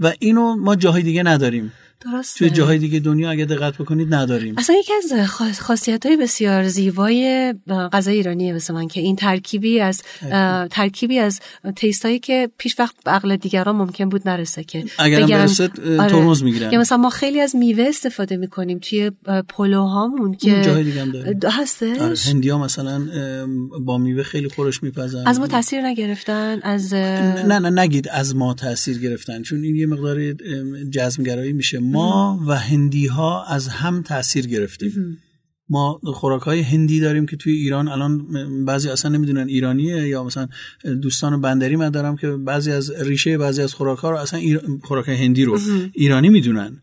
و 0.00 0.12
اینو 0.18 0.56
ما 0.56 0.76
جاهای 0.76 1.02
دیگه 1.02 1.22
نداریم. 1.22 1.72
درسته. 2.00 2.38
توی 2.38 2.50
جاهای 2.50 2.78
دیگه 2.78 3.00
دنیا 3.00 3.30
اگه 3.30 3.44
دقت 3.44 3.78
بکنید 3.78 4.14
نداریم. 4.14 4.54
اصلا 4.58 4.76
یکی 4.76 4.92
از 4.94 5.30
خاصیت 5.58 6.06
های 6.06 6.16
بسیار 6.16 6.68
زیبای 6.68 7.54
غذای 7.92 8.16
ایرانیه 8.16 8.52
مثل 8.52 8.74
من 8.74 8.88
که 8.88 9.00
این 9.00 9.16
ترکیبی 9.16 9.80
از 9.80 10.02
ترکیبی 10.70 11.18
از 11.18 11.40
تیستایی 11.76 12.18
که 12.18 12.50
پیش 12.58 12.76
وقت 12.78 12.94
عقل 13.06 13.36
دیگران 13.36 13.76
ممکن 13.76 14.08
بود 14.08 14.28
نرسه 14.28 14.64
که 14.64 14.84
اگر 14.98 15.26
برسه 15.26 15.68
ترمز 15.68 16.42
می‌گیرن. 16.42 16.72
یا 16.72 16.80
مثلا 16.80 16.98
ما 16.98 17.10
خیلی 17.10 17.40
از 17.40 17.56
میوه 17.56 17.84
استفاده 17.88 18.36
می‌کنیم 18.36 18.78
توی 18.78 19.10
پلوهامون 19.48 20.34
که 20.34 20.62
جای 20.62 20.84
دیگه 20.84 21.00
هم 21.00 21.10
داره 21.10 21.38
هستش؟ 21.50 21.98
آره. 21.98 22.14
هندیا 22.26 22.58
مثلا 22.58 23.06
با 23.80 23.98
میوه 23.98 24.22
خیلی 24.22 24.48
خورش 24.48 24.82
میپزن. 24.82 25.26
از 25.26 25.40
ما 25.40 25.46
تاثیر 25.46 25.82
نگرفتن 25.82 26.60
از 26.62 26.94
نه 26.94 27.58
نه 27.58 27.82
نگید 27.82 28.08
از 28.08 28.36
ما 28.36 28.54
تاثیر 28.54 28.98
گرفتن. 28.98 29.42
چون 29.42 29.64
این 29.64 29.76
یه 29.76 29.86
مقدار 29.86 30.32
جزمگرایی 30.90 31.52
میشه. 31.52 31.87
ما 31.92 32.40
و 32.46 32.56
هندی 32.56 33.06
ها 33.06 33.44
از 33.44 33.68
هم 33.68 34.02
تاثیر 34.02 34.46
گرفتیم. 34.46 35.18
ما 35.70 36.00
خوراک 36.04 36.42
های 36.42 36.60
هندی 36.60 37.00
داریم 37.00 37.26
که 37.26 37.36
توی 37.36 37.52
ایران 37.52 37.88
الان 37.88 38.26
بعضی 38.64 38.88
اصلا 38.88 39.10
نمی‌دونن 39.10 39.48
ایرانیه 39.48 40.08
یا 40.08 40.24
مثلا 40.24 40.48
دوستان 41.02 41.40
بندری 41.40 41.76
من 41.76 41.90
دارم 41.90 42.16
که 42.16 42.30
بعضی 42.30 42.70
از 42.70 42.90
ریشه 42.90 43.38
بعضی 43.38 43.62
از 43.62 43.74
خوراک 43.74 43.98
ها 43.98 44.10
رو 44.10 44.16
اصلا 44.16 44.40
ایر... 44.40 44.60
خوراک 44.84 45.08
هندی 45.08 45.44
رو 45.44 45.58
ایرانی 45.92 46.28
می‌دونن. 46.28 46.80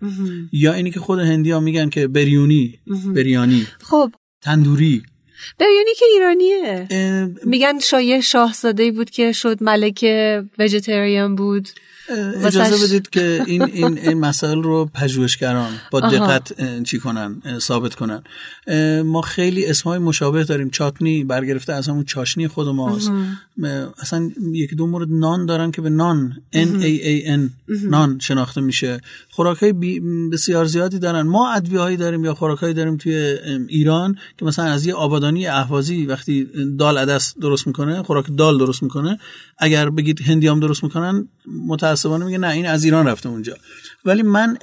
یا 0.51 0.73
اینی 0.73 0.91
که 0.91 0.99
خود 0.99 1.19
هندی 1.19 1.51
ها 1.51 1.59
میگن 1.59 1.89
که 1.89 2.07
بریونی 2.07 2.79
بریانی. 3.15 3.67
خب. 3.79 4.11
تندوری. 4.41 5.03
بریانی 5.59 5.91
که 5.99 6.05
ایرانیه. 6.13 6.87
میگن 7.45 7.79
شایه 7.79 8.21
شاهزاده 8.21 8.91
بود 8.91 9.09
که 9.09 9.31
شد 9.31 9.63
ملک 9.63 10.05
وجتریان 10.59 11.35
بود. 11.35 11.69
اجازه 12.43 12.87
بدید 12.87 13.09
که 13.09 13.43
این 13.45 13.63
این 13.63 13.97
این 13.97 14.19
مسائل 14.19 14.63
رو 14.63 14.89
پژوهشگران 14.93 15.71
با 15.91 15.99
دقت 15.99 16.53
چی 16.83 16.99
کنن 16.99 17.41
ثابت 17.59 17.95
کنن. 17.95 18.23
ما 19.05 19.21
خیلی 19.21 19.65
اسمای 19.65 19.99
مشابه 19.99 20.43
داریم. 20.43 20.69
چاتنی 20.69 21.23
برگرفته 21.23 21.73
از 21.73 21.89
همون 21.89 22.03
چاشنی 22.03 22.47
خود 22.47 22.67
ماست. 22.67 23.11
اصلا 24.01 24.31
یکی 24.51 24.75
دو 24.75 24.87
مورد 24.87 25.07
نان 25.11 25.45
دارن 25.45 25.71
که 25.71 25.81
به 25.81 25.89
نان 25.89 26.33
N 26.53 26.81
A 26.81 27.03
A 27.03 27.27
N 27.27 27.49
نان 27.83 28.19
شناخته 28.19 28.61
میشه. 28.61 29.01
خوراک 29.29 29.57
های 29.57 29.99
بسیار 30.31 30.65
زیادی 30.65 30.99
دارن. 30.99 31.21
ما 31.21 31.51
ادویه 31.51 31.79
هایی 31.79 31.97
داریم 31.97 32.25
یا 32.25 32.33
خوراک 32.33 32.59
هایی 32.59 32.73
داریم 32.73 32.97
توی 32.97 33.37
ایران 33.67 34.17
که 34.37 34.45
مثلا 34.45 34.65
از 34.65 34.85
یه 34.85 34.93
آبادانی 34.93 35.47
اهوازی 35.47 36.05
وقتی 36.05 36.47
دال 36.79 36.97
عدس 36.97 37.33
درست 37.41 37.67
می‌کنه 37.67 38.03
خوراک 38.03 38.25
دال 38.37 38.57
درست 38.57 38.83
می‌کنه. 38.83 39.17
اگر 39.57 39.89
بگید 39.89 40.21
هندیام 40.21 40.59
درست 40.59 40.83
می‌کنن 40.83 41.27
متاسفانه 41.95 42.25
میگه 42.25 42.37
نه 42.37 42.49
این 42.49 42.65
از 42.65 42.83
ایران 42.83 43.07
رفته 43.07 43.29
اونجا. 43.29 43.53
ولی 44.05 44.23
من 44.23 44.57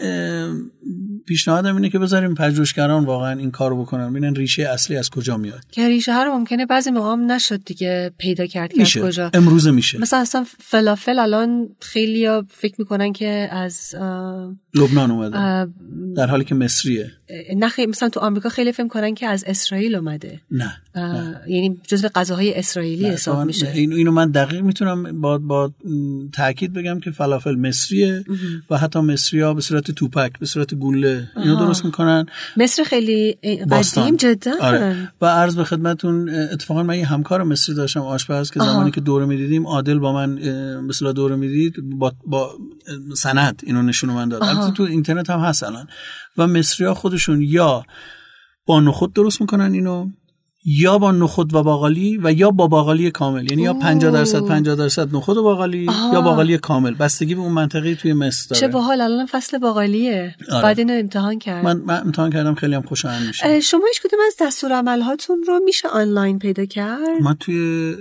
پیشنهادم 1.26 1.76
اینه 1.76 1.90
که 1.90 1.98
بذاریم 1.98 2.34
پژوهشگران 2.34 3.04
واقعا 3.04 3.38
این 3.38 3.50
کارو 3.50 3.82
بکنن. 3.82 4.10
ببینن 4.10 4.34
ریشه 4.34 4.62
اصلی 4.62 4.96
از 4.96 5.10
کجا 5.10 5.36
میاد. 5.36 5.60
که 5.70 5.88
ریشه 5.88 6.14
ها 6.14 6.22
رو 6.22 6.32
ممکنه 6.32 6.66
بعضی 6.66 6.90
موقع 6.90 7.14
نشد 7.14 7.64
دیگه 7.64 8.12
پیدا 8.18 8.46
کرد 8.46 8.72
که 8.72 8.82
از 8.82 8.94
کجا. 8.94 9.30
امروزه 9.34 9.70
میشه. 9.70 9.98
مثلا 9.98 10.20
اصلا 10.20 10.46
فلافل 10.60 11.18
الان 11.18 11.68
خیلی 11.80 12.28
فکر 12.50 12.74
می‌کنن 12.78 13.12
که 13.12 13.48
از 13.52 13.94
لبنان 14.74 15.10
اومده. 15.10 15.72
در 16.16 16.26
حالی 16.26 16.44
که 16.44 16.54
مصریه. 16.54 17.10
نه 17.56 17.68
خیلی 17.68 17.90
مثلا 17.90 18.08
تو 18.08 18.20
آمریکا 18.20 18.48
خیلی 18.48 18.72
فکر 18.72 18.88
کنن 18.88 19.14
که 19.14 19.26
از 19.26 19.44
اسرائیل 19.46 19.94
اومده. 19.94 20.40
نه, 20.50 20.76
یعنی 21.48 21.80
جزو 21.86 22.08
غذاهای 22.14 22.54
اسرائیلی 22.54 23.06
حساب 23.06 23.46
میشه. 23.46 23.70
اینو 23.70 24.10
من 24.10 24.30
دقیق 24.30 24.60
می‌تونم 24.60 25.20
با 25.20 25.38
با 25.38 25.72
تاکید 26.32 26.72
بگم 26.72 27.00
که 27.00 27.10
فلافل 27.10 27.54
مصریه 27.54 28.24
و 28.70 28.78
حتی 28.78 29.00
مصری 29.00 29.40
ها 29.40 29.54
به 29.54 29.60
صورت 29.60 29.90
توپک 29.90 30.38
به 30.38 30.46
صورت 30.46 30.74
گوله 30.74 31.11
اینو 31.36 31.56
درست 31.56 31.84
می‌کنن. 31.84 32.26
مصر 32.56 32.82
خیلی 32.82 33.32
قدیم 33.70 34.16
جدا. 34.16 34.52
آره. 34.60 35.12
و 35.20 35.26
عرض 35.26 35.56
به 35.56 35.64
خدمتون 35.64 36.28
اتفاقا 36.28 36.82
من 36.82 36.98
یه 36.98 37.06
همکار 37.06 37.42
مصری 37.42 37.74
داشتم 37.74 38.00
آشپز 38.00 38.50
که 38.50 38.60
زمانی 38.60 38.90
که 38.90 39.00
دوره 39.00 39.26
می‌دیدیم 39.26 39.66
عادل 39.66 39.98
با 39.98 40.12
من 40.12 40.38
مثلا 40.80 41.12
دوره 41.12 41.36
می‌دید 41.36 41.74
با, 41.98 42.12
با 42.26 42.50
سند 43.16 43.62
اینو 43.66 43.82
نشون 43.82 44.10
من 44.10 44.28
داد. 44.28 44.42
البته 44.42 44.70
تو 44.70 44.82
اینترنت 44.82 45.30
هم 45.30 45.40
هست 45.40 45.62
الان. 45.62 45.86
و 46.38 46.46
مصری 46.46 46.86
ها 46.86 46.94
خودشون 46.94 47.42
یا 47.42 47.84
با 48.66 48.80
نخود 48.80 49.12
درست 49.12 49.40
می‌کنن 49.40 49.72
اینو 49.72 50.10
یا 50.64 50.98
با 50.98 51.12
نخود 51.12 51.54
و 51.54 51.62
باقالی 51.62 52.18
و 52.22 52.32
یا 52.32 52.50
با 52.50 52.66
باقالی 52.66 53.10
کامل. 53.10 53.50
یعنی 53.50 53.62
یا 53.62 53.74
50 53.74 54.12
درصد 54.12 54.40
50 54.40 54.74
درصد 54.76 55.16
نخود 55.16 55.36
و 55.36 55.42
باقالی 55.42 55.86
یا 56.12 56.20
باقالی 56.20 56.58
کامل. 56.58 56.94
بستگی 56.94 57.34
به 57.34 57.40
اون 57.40 57.52
منطقه 57.52 57.94
توی 57.94 58.12
مصر 58.12 58.48
داره. 58.48 58.60
چه 58.60 58.68
باحال. 58.68 59.00
الان 59.00 59.26
فصل 59.26 59.58
باقالیه. 59.58 60.34
آره. 60.50 60.62
بعد 60.62 60.78
اینو 60.78 60.92
امتحان 60.92 61.38
کرد. 61.38 61.64
من, 61.64 61.76
من 61.76 62.00
امتحان 62.00 62.30
کردم. 62.30 62.54
خیلی 62.54 62.74
هم 62.74 62.82
خوشایند 62.82 63.26
میشه 63.26 63.60
شما 63.60 63.80
هیچ 63.88 64.02
کدوم 64.02 64.20
از 64.26 64.36
دستور 64.40 64.72
عمل 64.72 65.00
هاتون 65.00 65.44
رو 65.48 65.60
میشه 65.64 65.88
آنلاین 65.88 66.38
پیدا 66.38 66.64
کرد؟ 66.64 67.22
من 67.22 67.34
توی 67.34 67.94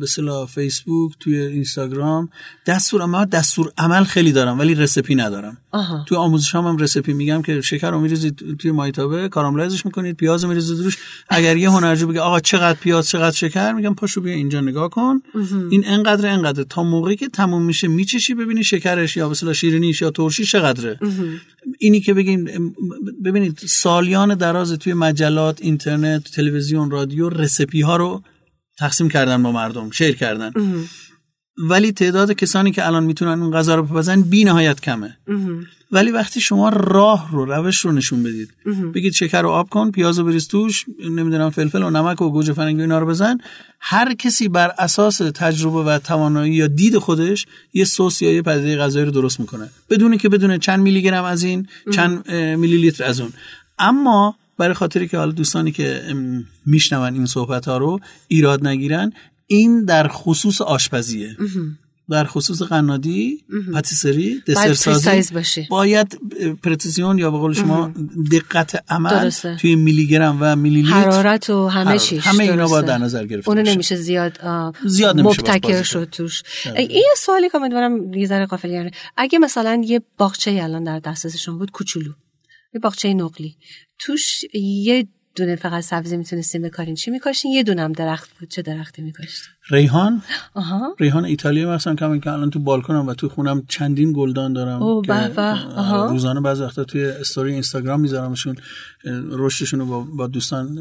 به 0.00 0.46
فیسبوک 0.48 1.12
توی 1.20 1.38
اینستاگرام 1.38 2.28
دستور 2.66 3.02
عمل 3.02 3.24
دستور 3.24 3.72
عمل 3.78 4.04
خیلی 4.04 4.32
دارم 4.32 4.58
ولی 4.58 4.74
رسپی 4.74 5.14
ندارم. 5.14 5.56
آها. 5.72 6.04
توی 6.08 6.18
آموزشام 6.18 6.66
هم 6.66 6.76
رسپی 6.76 7.12
میگم 7.12 7.42
که 7.42 7.60
شکر 7.60 7.90
رو 7.90 8.00
میریزید 8.00 8.56
توی 8.58 8.70
مایتابه 8.70 9.28
کاراملایزش 9.28 9.86
می‌کنید 9.86 10.16
پیاز 10.16 10.44
میریزید 10.44 10.78
روش. 10.78 10.98
اگر 11.28 11.56
یه 11.56 11.70
هنر 11.70 11.86
هنرجو 11.86 12.06
بگه 12.06 12.20
آقا 12.20 12.40
چقدر 12.40 12.78
پیاز 12.78 13.08
چقدر 13.08 13.36
شکر 13.36 13.72
میگم 13.72 13.94
پاشو 13.94 14.20
بیا 14.20 14.34
اینجا 14.34 14.60
نگاه 14.60 14.90
کن. 14.90 15.22
این 15.70 15.84
انقدر 15.86 16.28
انقدر 16.28 16.62
تا 16.62 16.82
موقعی 16.82 17.16
که 17.16 17.28
تموم 17.28 17.62
میشه 17.62 17.88
میچشی 17.88 18.34
ببینی 18.34 18.64
شکرش 18.64 19.16
یا 19.16 19.28
مثلا 19.28 19.52
شیرینیش 19.52 20.02
یا 20.02 20.10
ترشی 20.10 20.44
چقدره. 20.44 20.98
اینی 21.78 22.00
که 22.00 22.14
بگیم 22.14 22.74
ببینید 23.24 23.58
سالیان 23.58 24.34
دراز 24.34 24.72
توی 24.72 24.94
مجلات 24.94 25.58
اینترنت 25.62 26.24
تلویزیون 26.24 26.90
رادیو 26.90 27.28
رسپی 27.28 27.80
ها 27.80 27.96
رو 27.96 28.22
تقسیم 28.78 29.08
کردن 29.08 29.42
با 29.42 29.52
مردم 29.52 29.90
شیر 29.90 30.16
کردن. 30.16 30.52
ولی 31.58 31.92
تعداد 31.92 32.32
کسانی 32.32 32.70
که 32.72 32.86
الان 32.86 33.04
می‌تونن 33.04 33.42
اون 33.42 33.52
غذا 33.52 33.74
رو 33.74 33.82
بپزن 33.82 34.22
بی 34.22 34.44
نهایت 34.44 34.80
کمه. 34.80 35.16
ولی 35.92 36.10
وقتی 36.10 36.40
شما 36.40 36.68
راه 36.68 37.28
رو 37.32 37.44
روش 37.44 37.80
رو 37.80 37.92
نشون 37.92 38.22
بدید 38.22 38.50
بگید 38.94 39.12
شکر 39.12 39.42
رو 39.42 39.48
آب 39.48 39.68
کن 39.68 39.90
پیاز 39.90 40.18
رو 40.18 40.24
بریز 40.24 40.48
توش 40.48 40.84
نمی‌دونم 41.10 41.50
فلفل 41.50 41.82
و 41.82 41.90
نمک 41.90 42.22
و 42.22 42.30
گوجه 42.30 42.52
فرنگی 42.52 42.80
اینا 42.80 42.98
رو 42.98 43.06
بزن. 43.06 43.38
هر 43.80 44.14
کسی 44.14 44.48
بر 44.48 44.72
اساس 44.78 45.18
تجربه 45.18 45.82
و 45.82 45.98
توانایی 45.98 46.54
یا 46.54 46.66
دید 46.66 46.98
خودش 46.98 47.46
یه 47.72 47.84
سس 47.84 48.22
یا 48.22 48.32
یه 48.32 48.42
پدیده 48.42 48.76
غذایی 48.76 49.04
رو 49.04 49.10
درست 49.10 49.40
می‌کنه. 49.40 49.70
بدون 49.90 50.16
که 50.16 50.28
بدونه 50.28 50.58
چند 50.58 50.80
میلی 50.80 51.02
گرم 51.02 51.24
از 51.24 51.42
این 51.42 51.66
چند 51.94 52.30
میلی 52.32 52.76
لیتر 52.76 53.04
از 53.04 53.20
اون. 53.20 53.32
اما 53.78 54.36
برای 54.58 54.74
خاطری 54.74 55.08
که 55.08 55.18
حالا 55.18 55.32
دوستانی 55.32 55.72
که 55.72 56.02
میشنون 56.66 57.14
این 57.14 57.26
صحبت 57.26 57.68
ها 57.68 57.78
رو 57.78 58.00
ایراد 58.28 58.66
نگیرن 58.66 59.12
این 59.46 59.84
در 59.84 60.08
خصوص 60.08 60.60
آشپزیه. 60.60 61.36
در 62.10 62.24
خصوص 62.24 62.62
قنادی 62.62 63.44
پاتیسری 63.72 64.42
دسر 64.48 64.74
سازی 64.74 65.66
باید 65.70 66.20
پرتیزیون 66.62 67.18
یا 67.18 67.30
به 67.30 67.38
قول 67.38 67.52
شما 67.52 67.92
دقت 68.32 68.84
عمل 68.88 69.30
توی 69.30 69.76
میلی 69.76 70.06
گرم 70.06 70.38
و 70.40 70.56
میلی 70.56 70.82
لیتر 70.82 70.94
حرارت 70.94 71.50
و 71.50 71.68
همه 71.68 71.98
چیش 71.98 72.26
همه 72.26 72.44
اینا 72.44 72.68
باید 72.68 72.84
در 72.84 72.98
نظر 72.98 73.26
گرفته 73.26 73.48
اونو 73.48 73.62
نمیشه 73.62 73.96
زیاد 73.96 74.38
زیاد 74.84 75.20
نمیشه 75.20 75.40
مبتکر 75.40 75.82
شد 75.82 76.08
توش. 76.10 76.42
این 76.76 77.14
سوالی 77.16 77.48
که 77.48 77.56
امیدوارم 77.56 78.14
یه 78.14 78.26
ذره 78.26 78.46
غافل 78.46 78.90
اگه 79.16 79.38
مثلا 79.38 79.82
یه 79.84 80.00
باغچه 80.18 80.60
الان 80.62 80.84
در 80.84 80.98
دسترس 80.98 81.36
شما 81.36 81.58
بود 81.58 81.70
کوچولو. 81.70 82.12
یه 82.74 82.80
باغچه 82.80 83.14
نقلی. 83.14 83.56
توش 83.98 84.44
یه 84.54 85.08
دونه 85.36 85.56
فقط 85.56 85.82
سبزی 85.82 86.16
می‌تونستیم 86.16 86.62
بکارین. 86.62 86.94
چی 86.94 87.10
میکاشین؟ 87.10 87.52
یه 87.52 87.62
دونم 87.62 87.92
درخت 87.92 88.30
بود. 88.38 88.48
چه 88.48 88.62
درختی 88.62 89.02
میکاشتین 89.02 89.52
ریحان؟ 89.70 90.22
آها. 90.54 90.96
ریحان 90.98 91.24
ایتالیا 91.24 91.74
مثلا 91.74 91.94
کم 91.94 92.20
که 92.20 92.32
الان 92.32 92.50
تو 92.50 92.58
بالکنم 92.58 93.06
و 93.06 93.14
تو 93.14 93.28
خونم 93.28 93.62
چندین 93.68 94.12
گلدان 94.16 94.52
دارم 94.52 94.82
او 94.82 95.02
که 95.02 95.12
روزانه 96.08 96.40
بعضی 96.40 96.62
وقتا 96.62 96.84
توی 96.84 97.04
استوری 97.04 97.52
اینستاگرام 97.52 98.00
میذارمشون 98.00 98.56
رشدشون 99.30 99.80
رو 99.80 99.86
با, 99.86 100.00
با 100.00 100.26
دوستان 100.26 100.78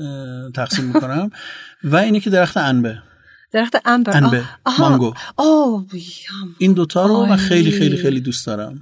تقسیم 0.56 0.86
می‌کنم. 0.86 1.30
و 1.84 1.95
اینه 1.95 2.20
که 2.20 2.30
درخت 2.30 2.58
انبه. 2.58 3.01
درخت 3.51 3.76
انبر 3.86 4.18
انبه 4.18 4.43
مانگو. 4.80 5.14
آه 5.38 5.86
این 6.58 6.74
دوتا 6.74 7.06
رو 7.06 7.26
من 7.26 7.36
خیلی 7.36 7.72
خیلی 7.72 7.97
خیلی 7.97 8.20
دوست 8.20 8.45
دارم. 8.45 8.80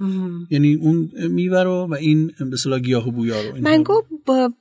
یعنی 0.50 0.74
اون 0.74 1.10
میوه 1.28 1.62
رو 1.62 1.86
و 1.90 1.94
این 1.94 2.26
به 2.26 2.52
اصطلاح 2.52 2.78
گیاه 2.78 3.08
و 3.08 3.10
بویا 3.10 3.40
رو. 3.42 3.60
مانگو 3.62 4.02
با 4.26 4.52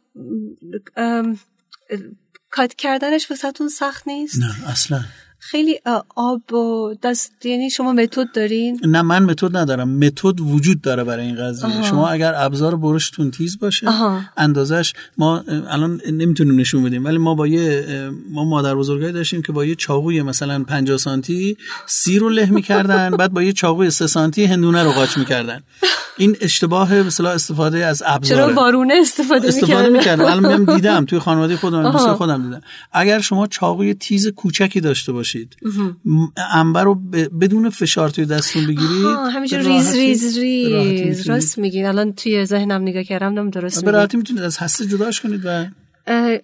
کات 2.50 2.74
کردنش 2.74 3.32
واسهتون 3.32 3.70
سخت 3.70 4.08
نیست؟ 4.08 4.40
نه 4.40 4.70
اصلا. 4.70 5.06
خیلی 5.50 5.80
آب 6.16 6.54
و 6.54 6.94
دست 7.04 7.46
یعنی 7.46 7.70
شما 7.70 7.94
متد 7.94 8.28
دارین؟ 8.34 8.80
نه 8.86 9.02
من 9.02 9.24
متد 9.24 9.58
ندارم. 9.58 9.90
متد 9.90 10.40
وجود 10.40 10.82
داره 10.82 11.04
برای 11.04 11.26
این 11.26 11.36
قضیه. 11.36 11.84
شما 11.84 12.08
اگر 12.08 12.34
ابزار 12.36 12.76
برشتون 12.76 13.32
تیز 13.32 13.60
باشه 13.60 13.88
اندازش 14.38 14.94
ما 15.18 15.44
الان 15.70 16.02
نمی‌تونیم 16.12 16.60
نشون 16.60 16.84
بدیم 16.84 17.06
ولی 17.06 17.18
ما 17.18 17.36
با 17.36 17.48
یه 17.48 17.86
ما 18.32 18.46
مادر 18.46 18.76
بزرگایی 18.76 19.14
داشتیم 19.14 19.42
که 19.42 19.52
با 19.52 19.66
یه 19.66 19.76
چاقوی 19.76 20.22
مثلا 20.22 20.64
50 20.64 20.98
سانتی 20.98 21.58
سیر 21.86 22.20
رو 22.20 22.30
له 22.30 22.46
می‌کردن 22.46 23.10
بعد 23.10 23.34
با 23.34 23.44
یه 23.44 23.54
چاقوی 23.54 23.90
3 23.90 24.08
سانتی 24.08 24.46
هندونه 24.46 24.84
رو 24.84 24.92
قاچ 24.92 25.18
می‌کردن. 25.18 25.64
این 26.18 26.38
اشتباه 26.42 26.94
مثلا 26.94 27.30
استفاده 27.30 27.86
از 27.86 28.04
ابزار 28.06 28.38
چرا 28.38 28.54
وارونه 28.54 28.94
استفاده 29.02 29.48
استفاده 29.48 29.90
می‌کردم 29.90 30.26
الان 30.26 30.76
دیدم 30.76 31.06
توی 31.06 31.20
خانواده 31.20 31.58
خودم 31.58 31.92
دوست 31.92 32.08
خودم 32.08 32.44
دیدم. 32.44 32.62
اگر 32.92 33.20
شما 33.20 33.48
چاقوی 33.48 33.94
تیز 33.94 34.28
کوچکی 34.28 34.82
داشته 34.82 35.12
باشید 35.12 35.33
انبه 36.54 36.84
رو 36.84 36.96
بدون 37.42 37.70
فشار 37.70 38.10
توی 38.10 38.26
دستتون 38.26 38.68
بگیرید. 38.68 39.06
همینجور 39.06 39.60
ریز 39.60 39.96
ریز 39.96 40.38
ریز. 40.38 41.30
راست 41.30 41.58
میگین 41.58 41.86
الان 41.86 42.14
توی 42.14 42.46
ذهنم 42.46 42.82
نگاه 42.82 43.04
کردم 43.04 43.50
درست 43.50 43.86
به 43.86 43.92
راحتی 43.92 44.18
می‌تونید 44.18 44.44
از 44.44 44.58
هسته 44.58 44.86
جداش 44.86 45.22
کنید 45.22 45.42
و 45.46 45.66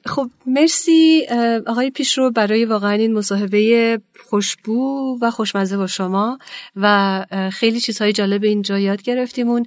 خب 0.06 0.30
مرسی 0.46 1.28
آقای 1.68 1.92
پیشرو 1.92 2.32
برای 2.32 2.66
واقعا 2.66 2.92
این 2.92 3.14
مصاحبه 3.14 4.02
خوشبو 4.30 5.18
و 5.22 5.32
خوشمزه 5.32 5.78
با 5.78 5.88
شما 5.88 6.40
و 6.76 7.26
خیلی 7.54 7.80
چیزهای 7.80 8.14
جالب 8.14 8.44
اینجا 8.44 8.80
یاد 8.80 9.02
گرفتیم 9.02 9.50
اون 9.50 9.66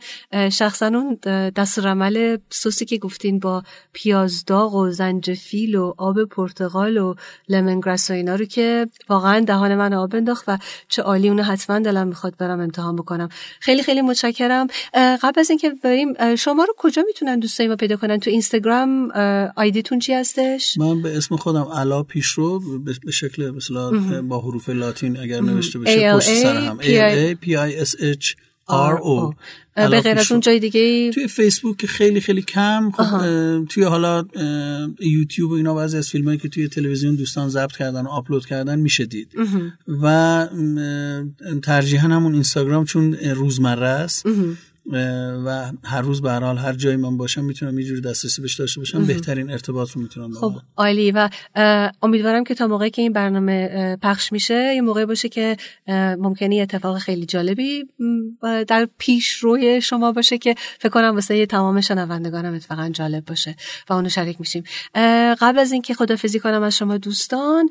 شخصا 0.53 0.87
اون 0.87 1.19
دستور 1.51 1.89
عمل 1.89 2.37
سوسی 2.51 2.85
که 2.85 2.99
گفتین 2.99 3.39
با 3.39 3.63
پیازداغ 3.93 4.75
و 4.75 4.91
زنجفیل 4.91 5.75
و 5.75 5.95
آب 5.99 6.25
پرتقال 6.25 6.97
و 6.97 7.15
لمنگرس 7.49 8.11
و 8.11 8.15
اینا 8.15 8.35
رو 8.35 8.45
که 8.45 8.87
واقعا 9.09 9.41
دهان 9.41 9.75
من 9.75 9.95
آب 9.95 10.15
انداخت 10.15 10.45
و 10.49 10.59
چه 10.89 11.03
عالی 11.03 11.29
اونو 11.29 11.43
حتما 11.43 11.79
دلم 11.79 12.09
می‌خواد 12.09 12.35
برم 12.39 12.61
امتحان 12.61 12.97
بکنم. 12.97 13.29
خیلی 13.61 13.83
خیلی 13.83 14.01
متشکرم. 14.01 14.67
قبل 14.95 15.41
از 15.41 15.51
اینکه 15.51 15.71
بریم 15.71 16.35
شما 16.37 16.65
رو 16.65 16.75
کجا 16.77 17.03
می‌تونن 17.07 17.39
دوستای 17.39 17.69
ما 17.69 17.77
پیدا 17.77 17.97
کنن؟ 17.97 18.21
تو 18.21 18.31
اینستاگرام 18.31 19.13
آیدیتون 19.83 19.99
چی 19.99 20.13
هستش؟ 20.13 20.79
من 20.79 21.03
به 21.03 21.17
اسم 21.17 21.37
خودم 21.37 21.63
علا 21.63 22.03
پیشرو 22.03 22.79
به 23.05 23.13
شکل 23.13 23.51
مثلا 23.51 23.91
با 24.23 24.41
حروف 24.41 24.69
لاتین 24.69 25.21
اگر 25.21 25.41
نوشته 25.41 25.79
بشه 25.79 26.15
پشت 26.15 26.35
سر 26.35 26.57
هم. 26.57 26.79
A 26.79 27.37
P 27.45 27.49
I 27.49 27.87
S 27.87 27.95
H 27.95 28.35
R 28.69 28.97
O. 29.03 29.35
به 29.77 30.01
غیر 30.01 30.19
از 30.19 30.33
اون 30.33 30.41
جای 30.41 30.59
دیگه 30.61 31.11
توی 31.11 31.29
فیسبوک 31.29 31.87
خیلی 31.87 32.21
خیلی 32.21 32.43
کم 32.43 32.91
خب 32.91 33.65
توی 33.65 33.85
حالا 33.85 34.25
یوتیوب 35.01 35.51
و 35.51 35.55
اینا 35.55 35.75
بعضی 35.75 35.97
از 35.97 36.09
فیلمایی 36.11 36.39
که 36.39 36.49
توی 36.49 36.69
تلویزیون 36.69 37.15
دوستان 37.15 37.49
ضبط 37.49 37.73
کردن 37.73 38.07
و 38.07 38.09
آپلود 38.09 38.47
کردن 38.47 38.79
میشه 38.79 39.05
دید. 39.05 39.35
و 40.03 40.49
ترجیحاً 41.63 42.09
همون 42.09 42.35
اینستاگرام 42.35 42.85
چون 42.85 43.15
روزمره 43.15 43.87
است. 43.87 44.27
و 44.87 45.73
هر 45.85 46.01
روز 46.01 46.23
به 46.23 46.33
حال 46.33 46.59
هر 46.59 46.73
جایی 46.73 46.97
من 46.97 47.17
باشم 47.17 47.45
می‌تونم 47.45 47.79
یه 47.79 47.85
جور 47.85 48.01
دسترسی 48.01 48.43
بهش 48.43 48.55
داشته 48.55 48.81
باشم 48.81 49.05
بهترین 49.05 49.51
ارتباط 49.51 49.91
رو 49.91 50.03
می‌تونم 50.03 50.33
خب 50.33 50.53
عالی. 50.77 51.13
و 51.13 51.29
امیدوارم 52.03 52.45
که 52.45 52.55
تا 52.55 52.67
موقعی 52.67 52.91
که 52.91 53.03
این 53.03 53.13
برنامه 53.13 53.97
پخش 54.03 54.33
میشه 54.33 54.75
یه 54.75 54.81
موقع 54.81 55.05
باشه 55.05 55.29
که 55.29 55.57
ممکنه 56.19 56.57
اتفاق 56.57 56.99
خیلی 56.99 57.27
جالبی 57.27 57.85
در 58.69 58.89
پیش 58.99 59.33
روی 59.33 59.81
شما 59.81 60.13
باشه 60.13 60.39
که 60.39 60.55
فکر 60.79 60.89
کنم 60.89 61.15
واسه 61.15 61.47
تمام 61.47 61.81
شنوندگانم 61.81 62.55
اتفاقا 62.55 62.89
جالب 62.89 63.25
باشه 63.25 63.57
و 63.91 63.93
اونو 63.93 64.09
شریک 64.09 64.41
میشیم. 64.41 64.65
قبل 65.41 65.59
از 65.59 65.73
اینکه 65.73 65.95
خدافزی 65.95 66.39
کنم 66.39 66.63
از 66.63 66.77
شما 66.77 66.97
دوستان 66.99 67.69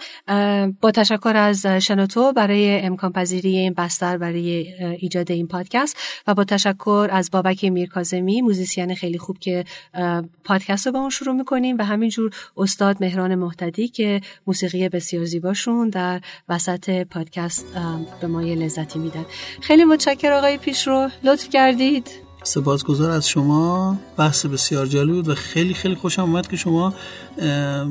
با 0.81 0.91
تشکر 0.91 1.33
از 1.35 1.65
شنوتو 1.65 2.33
برای 2.33 2.79
امکان 2.79 3.11
پذیری 3.11 3.57
این 3.57 3.73
بستر 3.73 4.17
برای 4.17 4.73
ایجاد 4.99 5.31
این 5.31 5.47
پادکست 5.47 5.97
و 6.27 6.33
با 6.33 6.43
تشکر 6.43 7.00
از 7.09 7.31
بابک 7.31 7.65
میرکازمی 7.65 8.41
موزیسین 8.41 8.95
خیلی 8.95 9.17
خوب 9.17 9.39
که 9.39 9.65
پادکست 10.43 10.85
رو 10.85 10.93
با 10.93 10.99
اون 10.99 11.09
شروع 11.09 11.35
می‌کنیم 11.35 11.77
و 11.77 11.85
همینجور 11.85 12.31
استاد 12.57 12.97
مهران 12.99 13.35
محتدی 13.35 13.87
که 13.87 14.21
موسیقی 14.47 14.89
بسیار 14.89 15.25
زیباشون 15.25 15.89
در 15.89 16.21
وسط 16.49 17.03
پادکست 17.03 17.65
به 18.21 18.27
ما 18.27 18.43
یه 18.43 18.55
لذتی 18.55 18.99
میدن. 18.99 19.25
خیلی 19.61 19.85
متشکر 19.85 20.31
آقای 20.31 20.57
پیش 20.57 20.87
رو 20.87 21.09
لطف 21.23 21.49
کردید. 21.49 22.30
سپاسگزار 22.43 23.11
از 23.11 23.29
شما. 23.29 23.97
بحث 24.17 24.45
بسیار 24.45 24.85
جالب 24.85 25.13
بود 25.13 25.29
و 25.29 25.35
خیلی 25.35 25.73
خیلی 25.73 25.95
خوشم 25.95 26.21
اومد 26.21 26.47
که 26.47 26.57
شما 26.57 26.93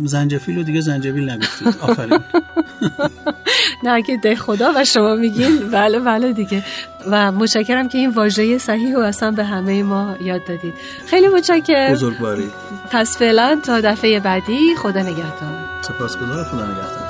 زنجفیل 0.05 0.59
و 0.59 0.63
دیگه 0.63 0.81
زنجبیل 0.81 1.31
نگفتید. 1.31 1.77
آفرین. 1.81 2.19
نه 3.85 4.03
که 4.03 4.17
ده 4.17 4.37
خدا 4.37 4.73
و 4.77 4.85
شما 4.85 5.15
میگین 5.15 5.71
بله 5.71 5.99
بله 5.99 6.33
دیگه. 6.33 6.65
و 7.07 7.33
متشکرم 7.33 7.89
که 7.89 7.99
این 7.99 8.11
واژه 8.11 8.59
صحیح 8.59 8.97
و 8.97 9.01
اصلا 9.01 9.31
به 9.31 9.45
همه 9.45 9.83
ما 9.83 10.17
یاد 10.21 10.45
دادید. 10.45 10.75
خیلی 11.07 11.29
متشکرم. 11.29 11.93
بزرگواری. 11.93 12.51
پس 12.91 13.17
فعلا 13.19 13.61
تا 13.65 13.81
دفعه 13.81 14.21
بعدی 14.21 14.77
خدا 14.77 15.01
نگهدار. 15.01 15.81
سپاسگزار 15.83 16.45
خدا 16.45 16.65
نگهدار. 16.65 17.10